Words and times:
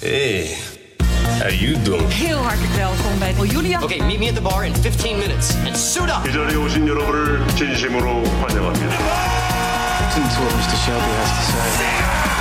Hey, 0.00 0.54
how 1.40 1.50
you 1.50 1.76
doing? 1.82 2.08
Heel 2.08 2.36
hartelijk 2.36 2.72
welkom 2.72 3.18
bij 3.18 3.34
oh, 3.38 3.46
Julia. 3.50 3.82
Okay, 3.82 4.00
meet 4.06 4.18
me 4.18 4.28
at 4.28 4.34
the 4.34 4.40
bar 4.40 4.64
in 4.64 4.74
15 4.74 5.18
minutes 5.18 5.54
and 5.66 5.76
suit 5.76 6.08
up. 6.08 6.28
이 6.28 6.32
자리에 6.32 6.56
오신 6.56 6.86
여러분을 6.86 7.46
진심으로 7.56 8.24
환영합니다. 8.24 8.96
Listen 10.00 10.28
to 10.28 10.42
what 10.42 10.54
Mr. 10.54 10.76
Shelby 10.84 11.12
has 11.18 11.30
to 11.30 11.52
say. 11.52 12.31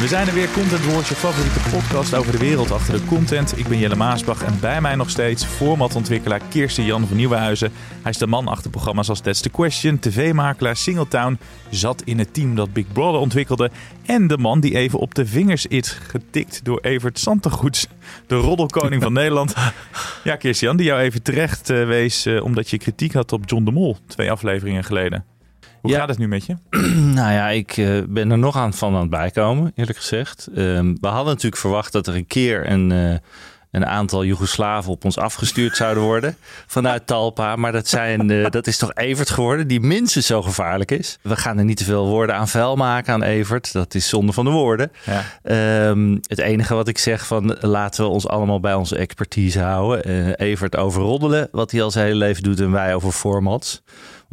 We 0.00 0.08
zijn 0.08 0.28
er 0.28 0.34
weer, 0.34 0.50
Content 0.50 0.84
Wars, 0.92 1.08
je 1.08 1.14
favoriete 1.14 1.76
podcast 1.76 2.14
over 2.14 2.32
de 2.32 2.38
wereld 2.38 2.70
achter 2.70 2.94
de 2.94 3.04
content. 3.04 3.58
Ik 3.58 3.68
ben 3.68 3.78
Jelle 3.78 3.96
Maasbach 3.96 4.42
en 4.42 4.60
bij 4.60 4.80
mij 4.80 4.94
nog 4.94 5.10
steeds 5.10 5.44
formatontwikkelaar 5.44 6.40
Kirsten 6.50 6.84
Jan 6.84 7.06
van 7.06 7.16
Nieuwenhuizen. 7.16 7.72
Hij 8.02 8.10
is 8.10 8.18
de 8.18 8.26
man 8.26 8.48
achter 8.48 8.70
programma's 8.70 9.08
als 9.08 9.20
That's 9.20 9.40
the 9.40 9.48
Question, 9.48 9.98
tv-makelaar 9.98 10.76
Singletown, 10.76 11.38
zat 11.70 12.02
in 12.04 12.18
het 12.18 12.34
team 12.34 12.54
dat 12.54 12.72
Big 12.72 12.92
Brother 12.92 13.20
ontwikkelde 13.20 13.70
en 14.06 14.26
de 14.26 14.38
man 14.38 14.60
die 14.60 14.76
even 14.76 14.98
op 14.98 15.14
de 15.14 15.26
vingers 15.26 15.66
is 15.66 15.88
getikt 15.88 16.64
door 16.64 16.80
Evert 16.80 17.18
Santegoeds, 17.18 17.86
de 18.26 18.36
roddelkoning 18.36 19.02
van 19.02 19.12
Nederland. 19.12 19.54
Ja, 20.24 20.36
Kirsten 20.36 20.66
Jan, 20.66 20.76
die 20.76 20.86
jou 20.86 21.00
even 21.00 21.22
terecht 21.22 21.70
eh, 21.70 21.86
wees 21.86 22.26
eh, 22.26 22.44
omdat 22.44 22.70
je 22.70 22.78
kritiek 22.78 23.12
had 23.12 23.32
op 23.32 23.42
John 23.46 23.64
de 23.64 23.70
Mol 23.70 23.96
twee 24.06 24.30
afleveringen 24.30 24.84
geleden. 24.84 25.33
Hoe 25.84 25.92
Ja. 25.92 25.98
gaat 25.98 26.08
het 26.08 26.18
nu 26.18 26.28
met 26.28 26.46
je? 26.46 26.56
Nou 27.14 27.32
ja, 27.32 27.48
ik 27.48 27.76
eh, 27.76 27.88
ben 28.08 28.30
er 28.30 28.38
nog 28.38 28.56
aan 28.56 28.72
van 28.74 28.94
aan 28.94 29.00
het 29.00 29.10
bijkomen, 29.10 29.72
eerlijk 29.74 29.98
gezegd. 29.98 30.48
Ehm, 30.54 30.94
we 31.00 31.06
hadden 31.06 31.26
natuurlijk 31.32 31.56
verwacht 31.60 31.92
dat 31.92 32.06
er 32.06 32.14
een 32.14 32.26
keer 32.26 32.70
een, 32.70 32.92
eh, 32.92 33.14
een 33.70 33.86
aantal 33.86 34.24
Joegoslaven 34.24 34.90
op 34.92 35.04
ons 35.04 35.18
afgestuurd 35.18 35.76
zouden 35.76 36.02
worden 36.02 36.36
vanuit 36.66 37.06
Talpa. 37.06 37.56
Maar 37.56 37.72
dat, 37.72 37.88
zijn, 37.88 38.30
eh, 38.30 38.50
dat 38.50 38.66
is 38.66 38.76
toch 38.78 38.94
Evert 38.94 39.30
geworden, 39.30 39.66
die 39.68 39.80
minstens 39.80 40.26
zo 40.26 40.42
gevaarlijk 40.42 40.90
is. 40.90 41.18
We 41.22 41.36
gaan 41.36 41.58
er 41.58 41.64
niet 41.64 41.76
te 41.76 41.84
veel 41.84 42.06
woorden 42.06 42.34
aan 42.36 42.48
vuil 42.48 42.76
maken 42.76 43.12
aan 43.14 43.22
Evert. 43.22 43.72
Dat 43.72 43.94
is 43.94 44.08
zonde 44.08 44.32
van 44.32 44.44
de 44.44 44.50
woorden. 44.50 44.92
Ja. 45.04 45.22
Ehm, 45.42 46.12
het 46.22 46.38
enige 46.38 46.74
wat 46.74 46.88
ik 46.88 46.98
zeg 46.98 47.26
van 47.26 47.56
laten 47.60 48.04
we 48.04 48.10
ons 48.10 48.28
allemaal 48.28 48.60
bij 48.60 48.74
onze 48.74 48.96
expertise 48.96 49.60
houden. 49.60 50.34
Evert 50.34 50.76
over 50.76 51.02
roddelen, 51.02 51.48
wat 51.52 51.70
hij 51.70 51.82
al 51.82 51.90
zijn 51.90 52.06
hele 52.06 52.18
leven 52.18 52.42
doet, 52.42 52.60
en 52.60 52.70
wij 52.70 52.94
over 52.94 53.12
formats. 53.12 53.82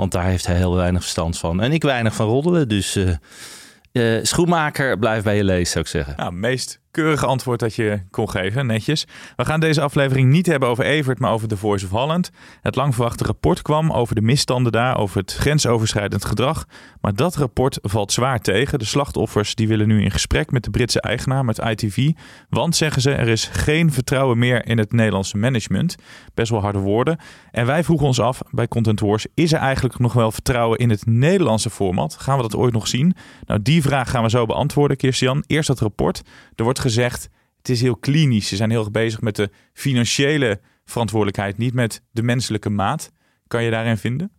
Want 0.02 0.14
daar 0.14 0.26
heeft 0.26 0.48
hij 0.48 0.56
heel 0.56 0.76
weinig 0.76 1.02
verstand 1.02 1.38
van. 1.38 1.62
En 1.62 1.72
ik 1.72 1.84
weinig 1.84 2.16
van 2.16 2.28
roddelen. 2.28 2.68
Dus 2.68 2.96
eh, 2.96 4.18
eh, 4.18 4.24
schoenmaker, 4.24 5.00
blijf 5.00 5.24
bij 5.24 5.36
je 5.36 5.44
lees, 5.44 5.72
zou 5.72 5.84
ik 5.84 5.90
zeggen. 5.90 6.14
Nou, 6.18 6.34
meest 6.34 6.81
keurige 6.92 7.26
antwoord 7.26 7.60
dat 7.60 7.76
je 7.76 8.02
kon 8.10 8.30
geven, 8.30 8.66
netjes. 8.66 9.08
We 9.36 9.46
gaan 9.46 9.60
deze 9.60 9.82
aflevering 9.82 10.30
niet 10.30 10.46
hebben 10.46 10.70
over 10.70 10.84
Evert, 10.84 11.20
maar 11.20 11.32
over 11.32 11.48
The 11.48 11.58
Voice 11.58 11.86
of 11.86 11.92
Holland. 11.92 12.32
Het 12.62 12.76
lang 12.76 12.96
verwachte 12.96 13.24
rapport 13.24 13.62
kwam 13.62 13.92
over 13.92 14.16
de 14.16 14.22
misstanden 14.22 14.72
daar, 14.72 14.98
over 14.98 15.18
het 15.18 15.34
grensoverschrijdend 15.34 16.26
gedrag. 16.26 16.66
Maar 17.02 17.16
dat 17.16 17.36
rapport 17.36 17.80
valt 17.82 18.12
zwaar 18.12 18.40
tegen. 18.40 18.80
De 18.80 18.86
slachtoffers 18.86 19.56
die 19.56 19.68
willen 19.68 19.88
nu 19.88 20.04
in 20.04 20.12
gesprek 20.12 20.52
met 20.52 20.64
de 20.64 20.70
Britse 20.70 21.02
eigenaar, 21.02 21.46
met 21.46 21.58
ITV. 21.58 22.10
Want, 22.50 22.76
zeggen 22.76 23.02
ze, 23.02 23.12
er 23.12 23.28
is 23.28 23.50
geen 23.52 23.92
vertrouwen 23.92 24.38
meer 24.38 24.66
in 24.66 24.78
het 24.78 24.92
Nederlandse 24.92 25.38
management. 25.38 25.96
Best 26.34 26.52
wel 26.52 26.62
harde 26.62 26.80
woorden. 26.80 27.18
En 27.52 27.66
wij 27.66 27.84
vroegen 27.84 28.08
ons 28.08 28.20
af 28.20 28.42
bij 28.52 28.68
Content 28.68 29.00
Wars, 29.00 29.26
is 29.34 29.54
er 29.54 29.60
eigenlijk 29.60 30.00
nog 30.00 30.14
wel 30.14 30.32
vertrouwen 30.32 30.78
in 30.78 30.90
het 30.90 31.06
Nederlandse 31.06 31.70
format? 31.70 32.16
Gaan 32.20 32.36
we 32.36 32.42
dat 32.42 32.56
ooit 32.56 32.74
nog 32.74 32.88
zien? 32.88 33.16
Nou, 33.46 33.62
die 33.62 33.82
vraag 33.82 34.10
gaan 34.10 34.24
we 34.24 34.30
zo 34.30 34.46
beantwoorden, 34.46 34.98
Kirstian. 34.98 35.44
Eerst 35.48 35.68
dat 35.68 35.80
rapport. 35.80 36.22
Er 36.56 36.64
wordt 36.64 36.80
gezegd, 36.82 37.30
het 37.58 37.70
is 37.70 37.82
heel 37.82 37.96
klinisch. 37.96 38.48
Ze 38.48 38.56
zijn 38.56 38.70
heel 38.70 38.80
erg 38.80 38.92
bezig 38.92 39.22
met 39.22 39.36
de 39.36 39.50
financiële 39.74 40.60
verantwoordelijkheid, 40.86 41.58
niet 41.58 41.74
met 41.74 42.02
de 42.12 42.24
menselijke 42.24 42.70
maat. 42.70 43.12
Kan 43.48 43.64
je 43.64 43.72
daarin 43.72 43.98
vinden? 43.98 44.32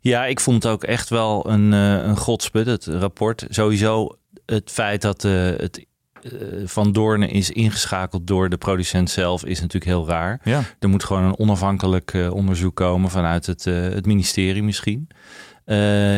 Ja, 0.00 0.26
ik 0.26 0.40
vond 0.40 0.62
het 0.62 0.72
ook 0.72 0.84
echt 0.84 1.08
wel 1.08 1.50
een, 1.50 1.72
eh 1.72 2.06
een 2.06 2.16
godsput, 2.16 2.66
het 2.66 2.86
rapport. 2.86 3.46
Sowieso 3.48 4.18
het 4.46 4.70
feit 4.70 5.02
dat 5.02 5.24
eh, 5.24 5.32
het 5.32 5.86
eh, 6.22 6.30
Van 6.64 6.92
Doornen 6.92 7.28
is 7.28 7.50
ingeschakeld 7.50 8.26
door 8.26 8.48
de 8.48 8.56
producent 8.56 9.10
zelf 9.10 9.44
is 9.44 9.60
natuurlijk 9.60 9.90
heel 9.90 10.06
raar. 10.06 10.40
Ja. 10.44 10.62
Er 10.78 10.88
moet 10.88 11.04
gewoon 11.04 11.22
een 11.22 11.38
onafhankelijk 11.38 12.14
onderzoek 12.30 12.76
komen 12.76 13.10
vanuit 13.10 13.46
het, 13.46 13.64
het 13.64 14.06
ministerie 14.06 14.62
misschien. 14.62 15.08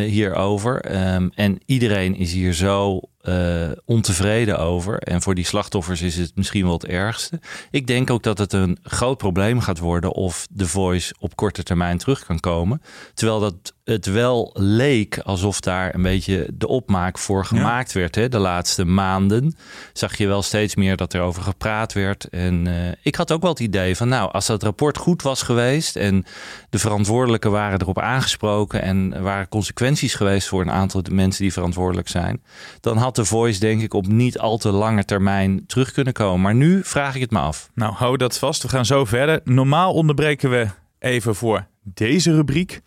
hierover. 0.06 0.80
Ehm, 0.80 1.28
en 1.34 1.58
iedereen 1.64 2.16
is 2.16 2.32
hier 2.32 2.52
zo 2.52 3.00
eh, 3.26 3.70
ontevreden 3.84 4.58
over. 4.58 4.98
En 4.98 5.22
voor 5.22 5.34
die 5.34 5.44
slachtoffers 5.44 6.02
is 6.02 6.16
het 6.16 6.32
misschien 6.34 6.64
wel 6.64 6.72
het 6.72 6.86
ergste. 6.86 7.40
Ik 7.70 7.86
denk 7.86 8.10
ook 8.10 8.22
dat 8.22 8.38
het 8.38 8.52
een 8.52 8.78
groot 8.82 9.18
probleem 9.18 9.60
gaat 9.60 9.78
worden 9.78 10.12
of 10.12 10.46
The 10.56 10.66
Voice 10.66 11.14
op 11.18 11.36
korte 11.36 11.62
termijn 11.62 11.98
terug 11.98 12.24
kan 12.24 12.40
komen. 12.40 12.82
Terwijl 13.14 13.40
dat 13.40 13.74
het 13.84 14.06
wel 14.06 14.50
leek 14.54 15.18
alsof 15.18 15.60
daar 15.60 15.94
een 15.94 16.02
beetje 16.02 16.48
de 16.54 16.68
opmaak 16.68 17.18
voor 17.18 17.44
gemaakt 17.44 17.92
werd. 17.92 18.14
Hè? 18.14 18.28
De 18.28 18.38
laatste 18.38 18.84
maanden 18.84 19.56
zag 19.92 20.16
je 20.16 20.26
wel 20.26 20.42
steeds 20.42 20.74
meer 20.74 20.96
dat 20.96 21.12
er 21.12 21.20
over 21.20 21.42
gepraat 21.42 21.92
werd. 21.92 22.28
En 22.28 22.66
eh, 22.66 22.92
ik 23.02 23.14
had 23.14 23.32
ook 23.32 23.42
wel 23.42 23.50
het 23.50 23.60
idee 23.60 23.96
van, 23.96 24.08
nou, 24.08 24.32
als 24.32 24.46
dat 24.46 24.62
rapport 24.62 24.98
goed 24.98 25.22
was 25.22 25.42
geweest 25.42 25.96
en 25.96 26.24
de 26.70 26.78
verantwoordelijken 26.78 27.50
waren 27.50 27.80
erop 27.80 27.98
aangesproken 27.98 28.82
en 28.82 29.14
er 29.14 29.22
waren 29.22 29.48
consequenties 29.48 30.14
geweest 30.14 30.48
voor 30.48 30.60
een 30.60 30.70
aantal 30.70 31.02
mensen 31.10 31.42
die 31.42 31.52
verantwoordelijk 31.52 32.08
zijn, 32.08 32.42
dan 32.80 32.96
had 32.96 33.15
de 33.16 33.24
Voice 33.24 33.60
denk 33.60 33.82
ik 33.82 33.94
op 33.94 34.06
niet 34.06 34.38
al 34.38 34.58
te 34.58 34.70
lange 34.70 35.04
termijn 35.04 35.66
terug 35.66 35.92
kunnen 35.92 36.12
komen. 36.12 36.40
Maar 36.40 36.54
nu 36.54 36.80
vraag 36.84 37.14
ik 37.14 37.20
het 37.20 37.30
me 37.30 37.38
af. 37.38 37.70
Nou, 37.74 37.94
hou 37.94 38.16
dat 38.16 38.38
vast. 38.38 38.62
We 38.62 38.68
gaan 38.68 38.86
zo 38.86 39.04
verder. 39.04 39.40
Normaal 39.44 39.92
onderbreken 39.92 40.50
we 40.50 40.66
even 40.98 41.34
voor 41.34 41.66
deze 41.82 42.34
rubriek. 42.34 42.80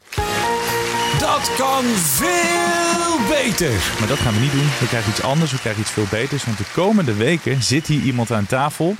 Dat 1.20 1.56
kan 1.58 1.84
veel 1.84 3.28
beter. 3.30 3.96
Maar 4.00 4.08
dat 4.08 4.18
gaan 4.18 4.34
we 4.34 4.40
niet 4.40 4.52
doen. 4.52 4.68
We 4.80 4.88
krijgen 4.88 5.12
iets 5.12 5.22
anders. 5.22 5.52
We 5.52 5.60
krijgen 5.60 5.82
iets 5.82 5.92
veel 5.92 6.08
beters. 6.12 6.46
Want 6.46 6.58
de 6.58 6.72
komende 6.74 7.14
weken 7.14 7.64
zit 7.64 7.88
hier 7.88 8.02
iemand 8.02 8.32
aan 8.32 8.46
tafel. 8.46 8.96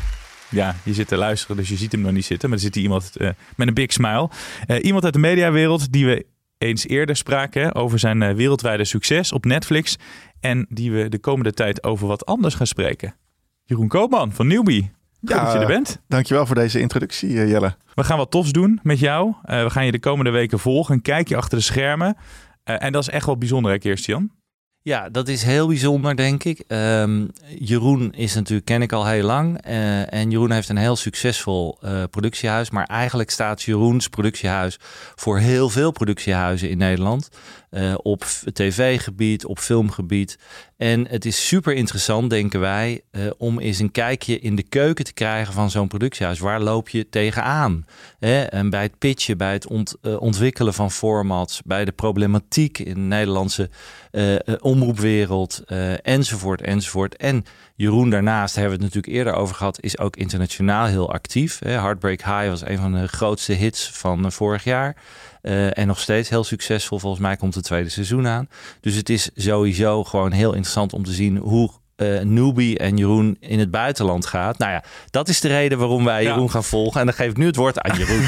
Ja, 0.50 0.76
je 0.84 0.94
zit 0.94 1.08
te 1.08 1.18
luisteren, 1.18 1.58
dus 1.58 1.70
je 1.70 1.76
ziet 1.76 1.92
hem 1.92 2.02
nog 2.02 2.12
niet 2.12 2.26
zitten. 2.26 2.50
Maar 2.50 2.58
er 2.58 2.64
zit 2.64 2.76
hier 2.76 2.84
iemand 2.84 3.18
eh, 3.18 3.30
met 3.56 3.68
een 3.68 3.74
big 3.74 3.92
smile. 3.92 4.30
Eh, 4.68 4.84
iemand 4.84 5.04
uit 5.04 5.14
de 5.14 5.20
mediawereld 5.20 5.92
die 5.92 6.06
we 6.06 6.26
eens 6.60 6.88
eerder 6.88 7.16
spraken 7.16 7.76
over 7.76 8.00
zijn 8.00 8.22
eh, 8.22 8.36
wereldwijde 8.36 8.86
succes 8.86 9.32
op 9.32 9.46
Netflix. 9.46 9.98
En 10.40 10.66
die 10.70 10.92
we 10.92 11.10
de 11.10 11.20
komende 11.20 11.54
tijd 11.54 11.84
over 11.84 12.08
wat 12.08 12.26
anders 12.26 12.56
gaan 12.56 12.68
spreken. 12.68 13.16
Jeroen 13.64 13.88
Koopman 13.88 14.32
van 14.32 14.48
Newbie. 14.48 14.92
Goed 15.20 15.30
dat 15.30 15.54
je 15.54 15.60
er 15.60 15.68
bent. 15.68 16.02
Dankjewel 16.08 16.46
voor 16.46 16.56
deze 16.56 16.80
introductie, 16.80 17.42
eh, 17.42 17.50
Jelle. 17.50 17.76
We 17.94 18.04
gaan 18.04 18.18
wat 18.18 18.32
tofs 18.32 18.52
doen 18.52 18.80
met 18.84 19.00
jou. 19.00 19.34
Eh, 19.44 19.64
we 19.64 19.70
gaan 19.70 19.86
je 19.86 19.92
de 19.92 20.00
komende 20.00 20.32
weken 20.32 20.60
volgen. 20.60 20.94
Een 20.96 21.02
kijkje 21.02 21.36
achter 21.36 21.58
de 21.58 21.64
schermen. 21.64 22.18
En 22.64 22.92
dat 22.92 23.02
is 23.02 23.10
echt 23.10 23.26
wel 23.26 23.38
bijzonder, 23.38 23.72
hè, 23.72 23.78
Kirstian? 23.78 24.32
Ja, 24.82 25.10
dat 25.10 25.28
is 25.28 25.44
heel 25.44 25.68
bijzonder, 25.68 26.16
denk 26.16 26.44
ik. 26.44 26.64
Ehm, 26.68 27.28
Jeroen 27.60 28.14
is 28.14 28.34
natuurlijk, 28.36 28.66
ken 28.66 28.82
ik 28.82 28.92
al 28.92 29.06
heel 29.06 29.24
lang. 29.26 29.62
eh, 29.62 30.14
en 30.14 30.32
Jeroen 30.32 30.52
heeft 30.52 30.70
een 30.70 30.78
heel 30.78 30.96
succesvol 30.96 31.78
eh, 31.82 32.04
productiehuis. 32.10 32.70
Maar 32.70 32.86
eigenlijk 32.86 33.30
staat 33.30 33.62
Jeroens 33.62 34.08
productiehuis 34.08 34.78
voor 35.16 35.40
heel 35.40 35.70
veel 35.70 35.92
productiehuizen 35.92 36.70
in 36.70 36.78
Nederland. 36.78 37.30
Eh, 37.70 37.94
op 37.98 38.24
tv-gebied, 38.54 39.46
op 39.46 39.60
filmgebied. 39.60 40.38
En 40.80 41.08
het 41.08 41.26
is 41.26 41.48
super 41.48 41.74
interessant, 41.74 42.30
denken 42.30 42.60
wij, 42.60 43.02
eh, 43.12 43.22
om 43.38 43.60
eens 43.60 43.80
een 43.80 43.92
kijkje 43.92 44.40
in 44.40 44.56
de 44.56 44.64
keuken 44.64 45.06
te 45.06 45.14
krijgen 45.14 45.54
van 45.54 45.70
zo'n 45.70 45.88
productiehuis. 45.88 46.40
Waar 46.40 46.62
loop 46.62 46.90
je 46.90 47.10
tegenaan? 47.10 47.86
Hè? 48.20 48.42
En 48.44 48.70
bij 48.70 48.82
het 48.82 48.98
pitchen, 48.98 49.38
bij 49.38 49.54
het 49.54 49.68
eh, 50.02 50.22
ontwikkelen 50.22 50.74
van 50.74 50.92
formats, 50.92 51.62
bij 51.66 51.86
de 51.86 51.92
problematiek 51.92 52.78
in 52.78 52.94
de 52.94 53.00
Nederlandse 53.00 53.70
eh, 54.12 54.36
omroepwereld, 54.60 55.64
enzovoort, 56.02 56.62
enzovoort. 56.62 57.16
En 57.16 57.44
Jeroen 57.76 58.10
daarnaast, 58.10 58.56
daar 58.56 58.64
hebben 58.64 58.80
we 58.80 58.86
het 58.86 58.96
natuurlijk 58.96 59.26
eerder 59.26 59.42
over 59.42 59.56
gehad, 59.56 59.82
is 59.82 59.98
ook 59.98 60.16
internationaal 60.16 60.86
heel 60.86 61.14
actief. 61.14 61.60
Hè? 61.60 61.72
Heartbreak 61.72 62.22
High 62.22 62.48
was 62.48 62.66
een 62.66 62.78
van 62.78 62.94
de 62.94 63.08
grootste 63.08 63.54
hits 63.54 63.92
van 63.92 64.32
vorig 64.32 64.64
jaar. 64.64 64.96
Eh, 65.42 65.78
en 65.78 65.88
nog 65.88 66.00
steeds 66.00 66.30
heel 66.30 66.44
succesvol. 66.44 67.00
Volgens 67.00 67.22
mij 67.22 67.36
komt 67.36 67.56
het 67.56 67.64
tweede 67.64 67.90
seizoen 67.90 68.28
aan. 68.28 68.48
Dus 68.82 68.96
het 68.96 69.10
is 69.10 69.30
sowieso 69.36 70.04
gewoon 70.04 70.32
heel 70.32 70.50
interessant 70.54 70.94
om 70.94 71.04
te 71.04 71.12
zien 71.12 71.38
hoe 71.38 71.72
eh 71.96 72.20
Newbie 72.20 72.78
en 72.78 72.98
Jeroen 72.98 73.38
in 73.40 73.60
het 73.60 73.72
buitenland 73.72 74.26
gaat. 74.26 74.58
Nou 74.58 74.72
ja, 74.72 74.84
dat 75.10 75.28
is 75.28 75.40
de 75.42 75.48
reden 75.48 75.78
waarom 75.78 76.04
wij 76.06 76.24
Ja. 76.24 76.30
Jeroen 76.30 76.52
gaan 76.52 76.64
volgen. 76.64 77.00
En 77.00 77.06
dan 77.06 77.16
geef 77.16 77.30
ik 77.30 77.38
nu 77.38 77.46
het 77.46 77.56
woord 77.56 77.80
aan 77.80 77.98
Jeroen. 77.98 78.22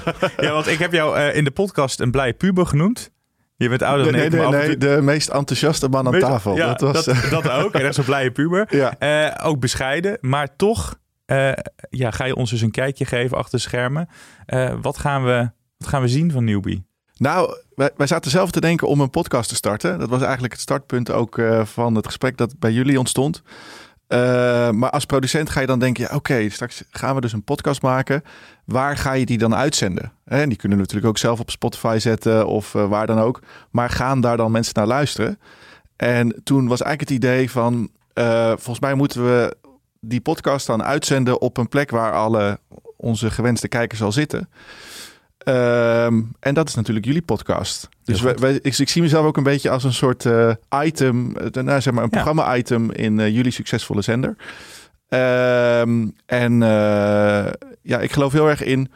Ja, 0.46 0.52
want 0.52 0.66
ik 0.66 0.78
heb 0.78 0.92
jou 0.92 1.16
eh, 1.18 1.36
in 1.36 1.44
de 1.44 1.50
podcast 1.50 2.00
een 2.00 2.10
blij 2.10 2.34
puber 2.34 2.66
genoemd. 2.66 3.10
Je 3.56 3.68
bent 3.68 3.82
ouder 3.82 4.04
dan 4.04 4.14
nee, 4.14 4.24
ik. 4.24 4.32
nee, 4.32 4.48
nee, 4.48 4.66
toe- 4.66 4.76
de 4.76 5.02
meest 5.02 5.28
enthousiaste 5.28 5.88
man 5.88 6.06
aan 6.06 6.18
tafel. 6.20 6.56
Ja, 6.56 6.74
dat 6.74 6.92
was, 6.92 7.04
dat, 7.04 7.30
dat 7.30 7.50
ook. 7.64 7.72
En 7.72 7.84
echt 7.84 7.94
zo'n 7.94 8.04
blije 8.04 8.30
puber. 8.30 8.66
Ja. 8.70 8.94
Eh, 8.98 9.46
ook 9.46 9.60
bescheiden, 9.60 10.18
maar 10.20 10.56
toch 10.56 10.98
eh, 11.26 11.52
ja, 11.90 12.10
ga 12.10 12.24
je 12.24 12.36
ons 12.36 12.50
dus 12.50 12.60
een 12.60 12.70
kijkje 12.70 13.04
geven 13.04 13.36
achter 13.36 13.58
de 13.58 13.64
schermen. 13.64 14.08
Eh, 14.46 14.74
wat, 14.80 14.98
gaan 14.98 15.24
we, 15.24 15.50
wat 15.76 15.88
gaan 15.88 16.02
we 16.02 16.08
zien 16.08 16.30
van 16.30 16.44
Newbie? 16.44 16.84
Nou, 17.16 17.56
wij, 17.74 18.06
zaten 18.06 18.30
zelf 18.30 18.50
te 18.50 18.60
denken 18.60 18.88
om 18.88 19.00
een 19.00 19.10
podcast 19.10 19.48
te 19.48 19.54
starten. 19.54 19.98
Dat 19.98 20.08
was 20.08 20.22
eigenlijk 20.22 20.52
het 20.52 20.62
startpunt 20.62 21.10
ook 21.10 21.38
eh, 21.38 21.64
van 21.64 21.94
het 21.94 22.06
gesprek 22.06 22.36
dat 22.36 22.58
bij 22.58 22.72
jullie 22.72 22.98
ontstond. 22.98 23.42
Eh, 24.06 24.18
maar 24.70 24.90
als 24.90 25.04
producent 25.04 25.50
ga 25.50 25.60
je 25.60 25.66
dan 25.66 25.78
denken, 25.78 26.04
ja, 26.04 26.16
oké, 26.16 26.48
straks 26.48 26.84
gaan 26.90 27.14
we 27.14 27.20
dus 27.20 27.32
een 27.32 27.44
podcast 27.44 27.82
maken. 27.82 28.22
Waar 28.64 28.96
ga 28.96 29.12
je 29.12 29.26
die 29.26 29.38
dan 29.38 29.54
uitzenden? 29.54 30.12
En 30.24 30.48
die 30.48 30.58
kunnen 30.58 30.78
we 30.78 30.84
natuurlijk 30.84 31.10
ook 31.10 31.18
zelf 31.18 31.40
op 31.40 31.50
Spotify 31.50 31.96
zetten 32.00 32.46
of 32.46 32.74
eh, 32.74 32.88
waar 32.88 33.06
dan 33.06 33.18
ook. 33.18 33.42
Maar 33.70 33.90
gaan 33.90 34.20
daar 34.20 34.36
dan 34.36 34.50
mensen 34.50 34.74
naar 34.74 34.86
luisteren? 34.86 35.38
En 35.96 36.40
toen 36.44 36.68
was 36.68 36.80
eigenlijk 36.82 37.10
het 37.10 37.24
idee 37.24 37.50
van, 37.50 37.90
volgens 38.48 38.80
mij 38.80 38.94
moeten 38.94 39.24
we 39.24 39.56
die 40.00 40.20
podcast 40.20 40.66
dan 40.66 40.82
uitzenden 40.82 41.40
op 41.40 41.56
een 41.56 41.68
plek 41.68 41.90
waar 41.90 42.12
alle 42.12 42.58
onze 42.96 43.30
gewenste 43.30 43.68
kijkers 43.68 44.02
al 44.02 44.12
zitten. 44.12 44.48
Ehm, 45.46 46.22
en 46.40 46.54
dat 46.54 46.68
is 46.68 46.74
natuurlijk 46.74 47.06
jullie 47.06 47.22
podcast. 47.22 47.88
Dus 48.04 48.20
Heel 48.20 48.24
wij, 48.28 48.34
wij- 48.38 48.58
ik, 48.62 48.78
ik 48.78 48.88
zie 48.88 49.02
mezelf 49.02 49.26
ook 49.26 49.36
een 49.36 49.42
beetje 49.42 49.70
als 49.70 49.84
een 49.84 49.92
soort 49.92 50.26
eh, 50.26 50.50
item, 50.84 51.36
eh, 51.36 51.62
nou, 51.62 51.80
zeg 51.80 51.92
maar 51.94 52.02
een 52.04 52.10
Ja. 52.12 52.22
programma-item 52.22 52.90
in 52.92 53.20
eh, 53.20 53.28
jullie 53.34 53.50
succesvolle 53.52 54.02
zender. 54.02 54.36
Ehm, 55.08 56.06
en 56.26 56.58
ja, 57.82 57.98
ik 58.00 58.12
geloof 58.12 58.32
heel 58.32 58.48
erg 58.48 58.62
in 58.64 58.90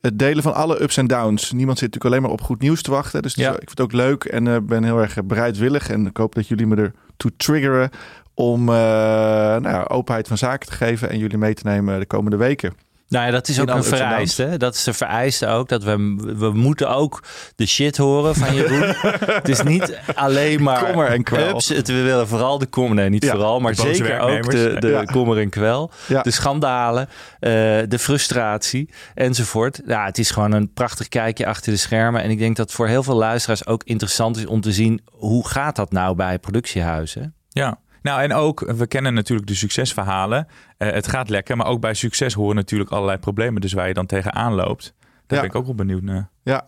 het 0.00 0.18
delen 0.18 0.42
van 0.42 0.54
alle 0.54 0.82
ups 0.82 0.96
en 0.96 1.06
downs. 1.06 1.52
Niemand 1.52 1.78
zit 1.78 1.86
natuurlijk 1.92 2.04
alleen 2.14 2.22
maar 2.22 2.38
op 2.40 2.46
goed 2.46 2.60
nieuws 2.60 2.82
te 2.82 2.90
wachten. 2.90 3.22
Dus 3.22 3.34
ik 3.36 3.44
vind 3.44 3.70
het 3.70 3.80
ook 3.80 3.92
leuk 3.92 4.24
en 4.24 4.66
ben 4.66 4.84
heel 4.84 4.98
erg 5.00 5.24
bereidwillig. 5.24 5.90
En 5.90 6.06
ik 6.06 6.16
hoop 6.16 6.34
dat 6.34 6.48
jullie 6.48 6.66
me 6.66 6.76
ertoe 6.76 7.32
triggeren 7.36 7.90
om 8.34 8.64
nou 8.64 9.88
openheid 9.88 10.28
van 10.28 10.38
zaken 10.38 10.68
te 10.68 10.74
geven 10.74 11.10
en 11.10 11.18
jullie 11.18 11.38
mee 11.38 11.54
te 11.54 11.62
nemen 11.66 11.98
de 11.98 12.06
komende 12.06 12.36
weken. 12.36 12.72
Nou 13.14 13.26
ja, 13.26 13.32
dat 13.32 13.48
is 13.48 13.60
ook 13.60 13.68
een 13.68 13.84
vereiste. 13.84 14.54
Dat 14.56 14.74
is 14.74 14.84
de 14.84 14.92
vereiste 14.92 15.46
ook. 15.46 15.68
Dat 15.68 15.82
we, 15.82 15.96
we 16.36 16.50
moeten 16.52 16.88
ook 16.90 17.22
de 17.56 17.66
shit 17.66 17.96
horen 17.96 18.34
van 18.34 18.54
Jeroen. 18.54 18.94
het 19.40 19.48
is 19.48 19.62
niet 19.62 19.98
alleen 20.14 20.62
maar 20.62 20.84
Kommer 20.84 21.06
en 21.06 21.22
kwel. 21.22 21.48
ups. 21.54 21.68
Het, 21.68 21.86
we 21.88 22.02
willen 22.02 22.28
vooral 22.28 22.58
de 22.58 22.66
kommer. 22.66 22.94
Nee, 22.94 23.08
niet 23.08 23.24
Ja, 23.24 23.30
vooral. 23.30 23.60
Maar 23.60 23.74
zeker 23.74 24.18
ook 24.18 24.50
de, 24.50 24.76
de 24.78 24.88
Ja. 24.88 25.04
kommer 25.04 25.38
en 25.38 25.48
kwel. 25.50 25.90
Ja. 26.06 26.22
De 26.22 26.30
schandalen. 26.30 27.08
eh, 27.40 27.50
de 27.88 27.98
frustratie 27.98 28.90
enzovoort. 29.14 29.80
Ja, 29.86 30.04
het 30.04 30.18
is 30.18 30.30
gewoon 30.30 30.52
een 30.52 30.72
prachtig 30.72 31.08
kijkje 31.08 31.46
achter 31.46 31.72
de 31.72 31.78
schermen. 31.78 32.22
En 32.22 32.30
ik 32.30 32.38
denk 32.38 32.56
dat 32.56 32.72
voor 32.72 32.86
heel 32.88 33.02
veel 33.02 33.14
luisteraars 33.16 33.66
ook 33.66 33.82
interessant 33.84 34.36
is 34.36 34.46
om 34.46 34.60
te 34.60 34.72
zien... 34.72 35.00
hoe 35.10 35.48
gaat 35.48 35.76
dat 35.76 35.92
nou 35.92 36.14
bij 36.16 36.38
productiehuizen? 36.38 37.34
Ja. 37.48 37.78
Nou, 38.04 38.22
en 38.22 38.32
ook, 38.32 38.72
we 38.76 38.86
kennen 38.86 39.14
natuurlijk 39.14 39.48
de 39.48 39.54
succesverhalen. 39.54 40.46
Eh, 40.76 40.90
het 40.92 41.08
gaat 41.08 41.28
lekker, 41.28 41.56
maar 41.56 41.66
ook 41.66 41.80
bij 41.80 41.94
succes 41.94 42.34
horen 42.34 42.56
natuurlijk 42.56 42.90
allerlei 42.90 43.18
problemen. 43.18 43.60
Dus 43.60 43.72
waar 43.72 43.88
je 43.88 43.94
dan 43.94 44.06
tegenaan 44.06 44.52
loopt, 44.54 44.94
daar 45.00 45.10
Ja. 45.26 45.40
ben 45.40 45.44
ik 45.44 45.54
ook 45.54 45.64
wel 45.64 45.74
benieuwd 45.74 46.02
naar. 46.02 46.28
Ja. 46.42 46.66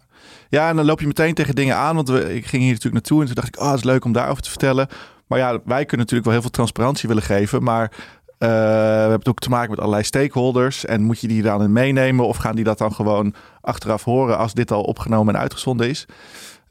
ja, 0.48 0.68
en 0.68 0.76
dan 0.76 0.84
loop 0.84 1.00
je 1.00 1.06
meteen 1.06 1.34
tegen 1.34 1.54
dingen 1.54 1.76
aan. 1.76 1.94
Want 1.94 2.08
we, 2.08 2.34
ik 2.34 2.46
ging 2.46 2.62
hier 2.62 2.72
natuurlijk 2.72 2.94
naartoe 2.94 3.20
en 3.20 3.26
toen 3.26 3.34
dacht 3.34 3.48
ik, 3.48 3.60
oh, 3.60 3.66
het 3.68 3.76
is 3.78 3.84
leuk 3.84 4.04
om 4.04 4.12
daarover 4.12 4.42
te 4.42 4.48
vertellen. 4.48 4.88
Maar 5.26 5.38
ja, 5.38 5.50
wij 5.52 5.84
kunnen 5.84 5.98
natuurlijk 5.98 6.24
wel 6.24 6.32
heel 6.32 6.42
veel 6.42 6.50
transparantie 6.50 7.08
willen 7.08 7.22
geven. 7.22 7.62
Maar 7.62 7.90
eh, 8.38 8.48
we 8.48 8.54
hebben 9.00 9.18
het 9.18 9.28
ook 9.28 9.38
te 9.38 9.48
maken 9.48 9.70
met 9.70 9.78
allerlei 9.78 10.02
stakeholders. 10.04 10.84
En 10.84 11.02
moet 11.02 11.20
je 11.20 11.28
die 11.28 11.42
dan 11.42 11.62
in 11.62 11.72
meenemen? 11.72 12.26
Of 12.26 12.36
gaan 12.36 12.54
die 12.54 12.64
dat 12.64 12.78
dan 12.78 12.94
gewoon 12.94 13.34
achteraf 13.60 14.04
horen 14.04 14.38
als 14.38 14.54
dit 14.54 14.70
al 14.70 14.82
opgenomen 14.82 15.34
en 15.34 15.40
uitgezonden 15.40 15.88
is? 15.88 16.06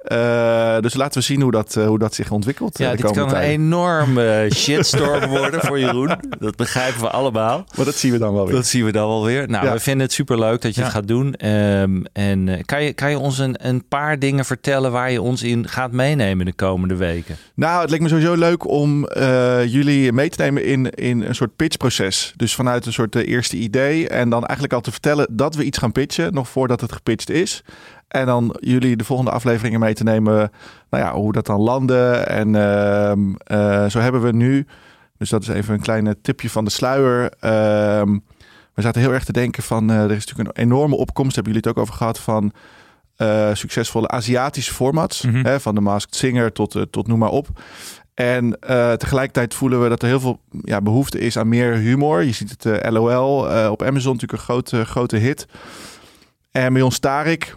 Eh, 0.05 0.79
dus 0.79 0.93
laten 0.93 1.19
we 1.19 1.25
zien 1.25 1.41
hoe 1.41 1.51
dat, 1.51 1.75
eh, 1.75 1.87
hoe 1.87 1.99
dat 1.99 2.13
zich 2.15 2.31
ontwikkelt. 2.31 2.79
eh, 2.79 2.85
Ja, 2.85 2.91
de 2.95 3.01
dit 3.01 3.11
kan 3.11 3.29
een 3.29 3.35
enorme 3.41 4.47
shitstorm 4.55 5.29
worden 5.39 5.61
voor 5.61 5.79
Jeroen. 5.79 6.11
Dat 6.39 6.55
begrijpen 6.55 7.01
we 7.01 7.09
allemaal. 7.09 7.65
Maar 7.75 7.85
dat 7.85 7.95
zien 7.95 8.11
we 8.11 8.17
dan 8.17 8.33
wel 8.33 8.45
weer. 8.45 8.55
Dat 8.55 8.65
zien 8.67 8.85
we 8.85 8.91
dan 8.91 9.07
wel 9.07 9.25
weer. 9.25 9.47
Nou, 9.49 9.65
Ja. 9.65 9.71
we 9.73 9.79
vinden 9.79 10.05
het 10.05 10.13
superleuk 10.15 10.61
dat 10.61 10.73
je 10.75 10.79
Ja. 10.79 10.85
het 10.87 10.95
gaat 10.95 11.07
doen. 11.07 11.33
Ehm, 11.33 12.03
en 12.13 12.49
eh, 12.49 12.59
kan, 12.65 12.83
je, 12.83 12.93
kan 12.93 13.09
je 13.09 13.17
ons 13.19 13.37
een, 13.37 13.67
een 13.67 13.87
paar 13.87 14.19
dingen 14.19 14.45
vertellen 14.45 14.91
waar 14.91 15.11
je 15.11 15.21
ons 15.21 15.43
in 15.43 15.67
gaat 15.67 15.91
meenemen 15.91 16.45
de 16.45 16.53
komende 16.53 16.95
weken? 16.95 17.35
Nou, 17.55 17.81
het 17.81 17.89
leek 17.89 17.99
me 18.01 18.07
sowieso 18.07 18.33
leuk 18.35 18.67
om 18.67 19.05
eh, 19.07 19.65
jullie 19.65 20.11
mee 20.11 20.29
te 20.29 20.41
nemen 20.41 20.65
in, 20.65 20.89
in 20.89 21.21
een 21.21 21.35
soort 21.35 21.55
pitchproces. 21.55 22.33
Dus 22.35 22.55
vanuit 22.55 22.85
een 22.85 22.93
soort 22.93 23.15
eh, 23.15 23.27
eerste 23.27 23.55
idee. 23.57 24.09
En 24.09 24.29
dan 24.29 24.43
eigenlijk 24.43 24.73
al 24.73 24.81
te 24.81 24.91
vertellen 24.91 25.27
dat 25.31 25.55
we 25.55 25.63
iets 25.63 25.77
gaan 25.77 25.91
pitchen, 25.91 26.33
nog 26.33 26.49
voordat 26.49 26.81
het 26.81 26.91
gepitcht 26.91 27.29
is. 27.29 27.63
En 28.15 28.25
dan 28.25 28.55
jullie 28.59 28.95
de 28.95 29.03
volgende 29.03 29.31
afleveringen 29.31 29.79
mee 29.79 29.93
te 29.93 30.03
nemen, 30.03 30.51
nou 30.89 31.03
ja, 31.03 31.13
hoe 31.13 31.31
dat 31.31 31.45
dan 31.45 31.61
landde. 31.61 32.11
En 32.11 32.55
ehm, 32.55 33.33
eh, 33.35 33.89
zo 33.89 33.99
hebben 33.99 34.21
we 34.21 34.31
nu, 34.31 34.65
dus 35.17 35.29
dat 35.29 35.41
is 35.41 35.47
even 35.47 35.73
een 35.73 35.79
kleine 35.79 36.17
tipje 36.21 36.49
van 36.49 36.65
de 36.65 36.71
sluier. 36.71 37.31
Ehm, 37.39 38.17
we 38.73 38.81
zaten 38.81 39.01
heel 39.01 39.13
erg 39.13 39.23
te 39.23 39.31
denken 39.31 39.63
van, 39.63 39.89
eh, 39.89 40.03
er 40.03 40.11
is 40.11 40.25
natuurlijk 40.25 40.57
een 40.57 40.63
enorme 40.63 40.95
opkomst, 40.95 41.35
hebben 41.35 41.53
jullie 41.53 41.67
het 41.69 41.77
ook 41.77 41.83
over 41.83 41.97
gehad, 41.97 42.19
van 42.19 42.51
eh, 43.15 43.49
succesvolle 43.53 44.07
Aziatische 44.07 44.73
formats. 44.73 45.21
Mhm. 45.21 45.45
Hè, 45.45 45.59
van 45.59 45.75
de 45.75 45.81
Masked 45.81 46.15
Singer 46.15 46.51
tot, 46.51 46.85
tot 46.91 47.07
noem 47.07 47.19
maar 47.19 47.29
op. 47.29 47.47
En 48.13 48.57
tegelijkertijd 48.97 49.53
voelen 49.53 49.81
we 49.81 49.89
dat 49.89 50.01
er 50.01 50.07
heel 50.07 50.19
veel 50.19 50.39
ja, 50.61 50.81
behoefte 50.81 51.19
is 51.19 51.37
aan 51.37 51.47
meer 51.47 51.73
humor. 51.73 52.23
Je 52.23 52.31
ziet 52.31 52.55
het 52.63 52.89
LOL 52.89 53.37
op 53.71 53.83
Amazon 53.83 54.13
natuurlijk 54.13 54.31
een 54.31 54.45
grote, 54.45 54.85
grote 54.85 55.17
hit. 55.17 55.47
En 56.51 56.73
bij 56.73 56.81
ons 56.81 56.99
Tarik, 56.99 57.55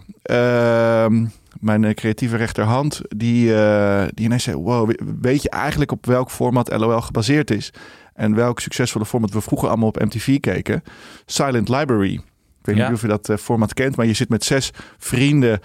mijn 1.59 1.83
eh, 1.83 1.93
creatieve 1.93 2.37
rechterhand, 2.37 3.01
die, 3.07 3.55
eh, 3.55 4.07
die 4.13 4.25
ineens 4.25 4.43
zei... 4.43 4.57
Wow, 4.57 4.87
we- 4.89 4.99
weet 5.21 5.41
je 5.41 5.49
eigenlijk 5.49 5.91
op 5.91 6.05
welk 6.05 6.31
format 6.31 6.77
LOL 6.77 7.01
gebaseerd 7.01 7.51
is? 7.51 7.73
En 8.13 8.35
welk 8.35 8.59
succesvolle 8.59 9.05
format 9.05 9.31
we 9.31 9.41
vroeger 9.41 9.67
allemaal 9.67 9.87
op 9.87 9.99
MTV 10.03 10.39
keken? 10.39 10.83
Silent 11.25 11.69
Library. 11.69 12.13
Ik 12.13 12.21
weet 12.65 12.75
Ja. 12.75 12.85
niet 12.85 12.95
of 12.95 13.01
je 13.01 13.07
dat 13.07 13.29
eh, 13.29 13.37
format 13.37 13.73
kent, 13.73 13.95
maar 13.95 14.05
je 14.05 14.13
zit 14.13 14.29
met 14.29 14.43
zes 14.43 14.71
vrienden... 14.97 15.59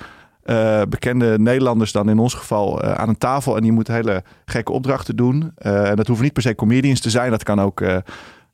bekende 0.88 1.38
Nederlanders 1.38 1.92
dan 1.92 2.08
in 2.08 2.18
ons 2.18 2.34
geval 2.34 2.82
aan 2.82 3.08
een 3.08 3.18
tafel 3.18 3.56
en 3.56 3.62
die 3.62 3.72
moeten 3.72 3.94
hele 3.94 4.22
gekke 4.44 4.72
opdrachten 4.72 5.16
doen. 5.16 5.52
En 5.56 5.96
dat 5.96 6.06
hoeven 6.06 6.24
niet 6.24 6.32
per 6.34 6.42
se 6.42 6.54
comedians 6.54 7.00
te 7.00 7.10
zijn. 7.10 7.30
Dat 7.30 7.42
kan 7.42 7.60
ook 7.60 7.82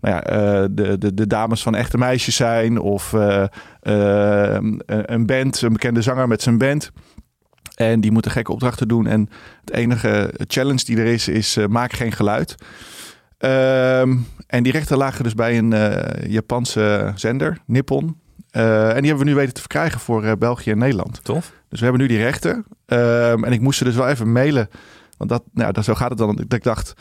nou 0.01 0.15
ja, 0.15 0.23
eh, 0.23 0.65
de, 0.71 0.99
de, 0.99 1.15
de 1.15 1.27
dames 1.27 1.63
van 1.63 1.75
echte 1.75 1.99
meisjes 1.99 2.37
zijn 2.37 2.79
of 2.79 3.13
eh, 3.13 3.43
eh, 3.81 4.59
een- 4.87 5.27
band, 5.27 5.63
een 5.63 5.73
bekende 5.73 6.03
zanger 6.03 6.29
met 6.29 6.43
zijn 6.43 6.59
band. 6.59 6.91
En 7.75 8.01
die 8.01 8.11
moeten 8.13 8.31
gekke 8.31 8.53
opdrachten 8.53 8.89
doen. 8.89 9.07
En 9.07 9.29
het 9.61 9.73
enige 9.73 10.35
challenge 10.47 10.85
die 10.85 10.97
er 10.97 11.07
is, 11.07 11.29
is 11.29 11.59
maak 11.69 11.93
geen 11.93 12.13
geluid. 12.13 12.55
Ehm, 13.39 14.17
en 14.47 14.63
die 14.63 14.73
rechten 14.73 14.97
lagen 14.97 15.25
dus 15.25 15.35
bij 15.35 15.59
een 15.59 15.75
Japanse 16.29 17.13
zender, 17.15 17.59
Nippon. 17.67 18.17
En 18.51 18.95
die 19.01 19.07
hebben 19.09 19.19
we 19.19 19.25
nu 19.25 19.35
weten 19.35 19.55
te 19.55 19.61
verkrijgen 19.61 20.01
voor 20.01 20.39
België 20.39 20.71
en 20.71 20.79
Nederland. 20.79 21.25
Tof. 21.25 21.53
Dus 21.69 21.79
we 21.79 21.85
hebben 21.85 22.03
nu 22.03 22.09
die 22.09 22.23
rechten. 22.23 22.65
Ehm, 22.87 23.45
en 23.45 23.53
ik 23.53 23.61
moest 23.61 23.79
ze 23.79 23.85
dus 23.85 23.95
wel 23.95 24.09
even 24.09 24.33
mailen. 24.33 24.69
Want 25.17 25.31
dat, 25.31 25.43
nou, 25.53 25.73
dat, 25.73 25.85
zo 25.85 25.95
gaat 25.95 26.09
het 26.11 26.19
dan. 26.19 26.45
Ik 26.49 26.63
dacht, 26.63 26.95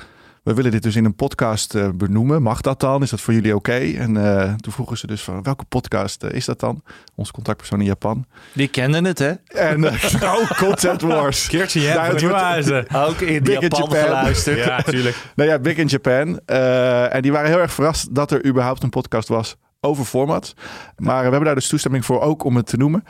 we 0.43 0.53
willen 0.53 0.71
dit 0.71 0.83
dus 0.83 0.95
in 0.95 1.05
een 1.05 1.15
podcast 1.15 1.75
eh, 1.75 1.89
benoemen. 1.95 2.41
Mag 2.41 2.61
dat 2.61 2.79
dan? 2.79 3.01
Is 3.01 3.09
dat 3.09 3.21
voor 3.21 3.33
jullie 3.33 3.55
oké? 3.55 3.77
En 3.77 4.17
eh, 4.17 4.53
toen 4.53 4.73
vroegen 4.73 4.97
ze 4.97 5.07
dus 5.07 5.21
van, 5.21 5.43
welke 5.43 5.65
podcast 5.65 6.23
eh, 6.23 6.31
is 6.31 6.45
dat 6.45 6.59
dan? 6.59 6.83
Onze 7.15 7.31
contactpersoon 7.31 7.79
in 7.79 7.85
Japan. 7.85 8.25
Die 8.53 8.67
kenden 8.67 9.05
het, 9.05 9.19
hè? 9.19 9.31
En 9.45 9.83
uh, 9.83 9.93
oh, 10.21 10.51
Content 10.51 11.01
Wars. 11.01 11.47
Keertje, 11.47 11.81
je 11.81 11.93
Nou, 11.93 12.27
wordt-. 12.27 12.95
Ook 12.95 13.21
in 13.21 13.43
Big 13.43 13.59
in 13.59 13.61
Japan 13.61 13.91
geluisterd. 13.91 14.57
Ja, 14.57 14.77
natuurlijk. 14.77 15.15
Nou 15.35 15.49
ja, 15.49 15.59
Big 15.59 15.77
in 15.77 15.87
Japan. 15.87 16.39
Eh, 16.45 17.15
en 17.15 17.21
die 17.21 17.31
waren 17.31 17.49
heel 17.49 17.59
erg 17.59 17.73
verrast 17.73 18.15
dat 18.15 18.31
er 18.31 18.45
überhaupt 18.45 18.83
een 18.83 18.89
podcast 18.89 19.27
was 19.27 19.55
over 19.79 20.05
formats. 20.05 20.53
Maar 20.97 21.17
we 21.17 21.21
hebben 21.21 21.43
daar 21.43 21.55
dus 21.55 21.67
toestemming 21.67 22.05
voor 22.05 22.21
ook 22.21 22.43
om 22.43 22.55
het 22.55 22.65
te 22.65 22.77
noemen. 22.77 23.03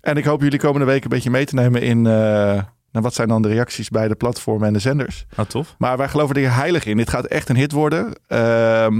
En 0.00 0.16
ik 0.16 0.24
hoop 0.24 0.42
jullie 0.42 0.58
komende 0.58 0.86
week 0.86 1.02
een 1.02 1.10
beetje 1.10 1.30
mee 1.30 1.44
te 1.44 1.54
nemen 1.54 1.82
in... 1.82 2.06
nou, 2.98 3.02
wat 3.02 3.14
zijn 3.14 3.28
dan 3.28 3.42
de 3.42 3.48
reacties 3.48 3.88
bij 3.88 4.08
de 4.08 4.14
platformen 4.14 4.66
en 4.66 4.72
de 4.72 4.78
zenders? 4.78 5.26
Oh, 5.36 5.44
tof. 5.44 5.74
Maar 5.78 5.96
wij 5.96 6.08
geloven 6.08 6.36
er 6.36 6.54
heilig 6.54 6.84
in. 6.84 6.96
Dit 6.96 7.10
gaat 7.10 7.24
echt 7.24 7.48
een 7.48 7.56
hit 7.56 7.72
worden. 7.72 8.12
Ehm, 8.26 8.98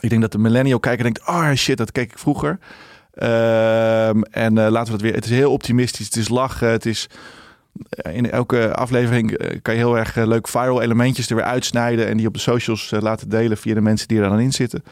ik 0.00 0.08
denk 0.10 0.20
dat 0.20 0.32
de 0.32 0.38
millennial 0.38 0.80
kijker 0.80 1.02
denkt... 1.04 1.28
Oh 1.28 1.52
shit, 1.52 1.76
dat 1.76 1.92
keek 1.92 2.10
ik 2.12 2.18
vroeger. 2.18 2.58
Ehm, 3.12 4.20
en 4.22 4.58
eh, 4.58 4.70
laten 4.70 4.86
we 4.86 4.92
het 4.92 5.00
weer... 5.02 5.14
Het 5.14 5.24
is 5.24 5.30
heel 5.30 5.52
optimistisch. 5.52 6.06
Het 6.06 6.16
is 6.16 6.28
lachen. 6.28 6.68
Het 6.68 6.86
is... 6.86 7.06
eh, 7.88 8.16
In 8.16 8.30
elke 8.30 8.74
aflevering 8.74 9.32
eh, 9.32 9.58
kan 9.62 9.74
je 9.74 9.80
heel 9.80 9.98
erg 9.98 10.14
leuk 10.14 10.48
viral 10.48 10.82
elementjes 10.82 11.30
er 11.30 11.36
weer 11.36 11.44
uitsnijden... 11.44 12.06
en 12.08 12.16
die 12.16 12.26
op 12.26 12.34
de 12.34 12.40
socials 12.40 12.92
laten 12.98 13.28
delen 13.28 13.56
via 13.56 13.74
de 13.74 13.80
mensen 13.80 14.08
die 14.08 14.20
er 14.20 14.28
dan 14.28 14.40
in 14.40 14.52
zitten. 14.52 14.82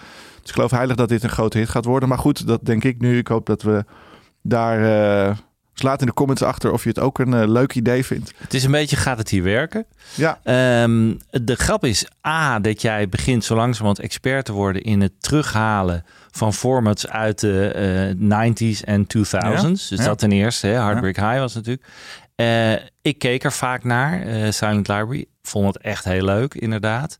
Dus 0.40 0.48
ik 0.48 0.54
geloof 0.54 0.70
heilig 0.70 0.96
dat 0.96 1.08
dit 1.08 1.22
een 1.22 1.30
grote 1.30 1.58
hit 1.58 1.68
gaat 1.68 1.84
worden. 1.84 2.08
Maar 2.08 2.18
goed, 2.18 2.46
dat 2.46 2.64
denk 2.64 2.84
ik 2.84 3.00
nu. 3.00 3.18
Ik 3.18 3.28
hoop 3.28 3.46
dat 3.46 3.62
we 3.62 3.84
daar... 4.42 5.38
dus 5.72 5.82
laat 5.82 6.00
in 6.00 6.06
de 6.06 6.12
comments 6.12 6.42
achter 6.42 6.72
of 6.72 6.82
je 6.82 6.88
het 6.88 6.98
ook 6.98 7.18
een 7.18 7.34
eh, 7.34 7.48
leuk 7.48 7.74
idee 7.74 8.04
vindt. 8.04 8.32
Het 8.38 8.54
is 8.54 8.64
een 8.64 8.70
beetje, 8.70 8.96
gaat 8.96 9.18
het 9.18 9.28
hier 9.28 9.42
werken? 9.42 9.86
Ja. 10.14 10.38
Ehm, 10.42 11.14
de 11.30 11.54
grap 11.56 11.84
is 11.84 12.06
A, 12.26 12.58
dat 12.58 12.82
jij 12.82 13.08
begint 13.08 13.44
zo 13.44 13.54
langzamerhand 13.54 13.98
expert 13.98 14.44
te 14.44 14.52
worden 14.52 14.82
in 14.82 15.00
het 15.00 15.12
terughalen 15.20 16.04
van 16.30 16.52
formats 16.54 17.08
uit 17.08 17.38
de 17.40 17.68
eh, 17.68 18.16
90s 18.16 18.84
en 18.84 19.06
2000s. 19.06 19.88
Dus 19.88 19.98
Ja. 19.98 20.04
dat 20.04 20.18
ten 20.18 20.32
eerste, 20.32 20.66
hè, 20.66 20.72
Heartbreak 20.72 21.16
High 21.16 21.38
was 21.38 21.54
natuurlijk. 21.54 21.86
Eh, 22.34 22.72
ik 23.02 23.18
keek 23.18 23.44
er 23.44 23.52
vaak 23.52 23.84
naar, 23.84 24.22
Silent 24.52 24.88
Library. 24.88 25.26
Vond 25.42 25.74
het 25.74 25.82
echt 25.82 26.04
heel 26.04 26.24
leuk, 26.24 26.54
inderdaad. 26.54 27.18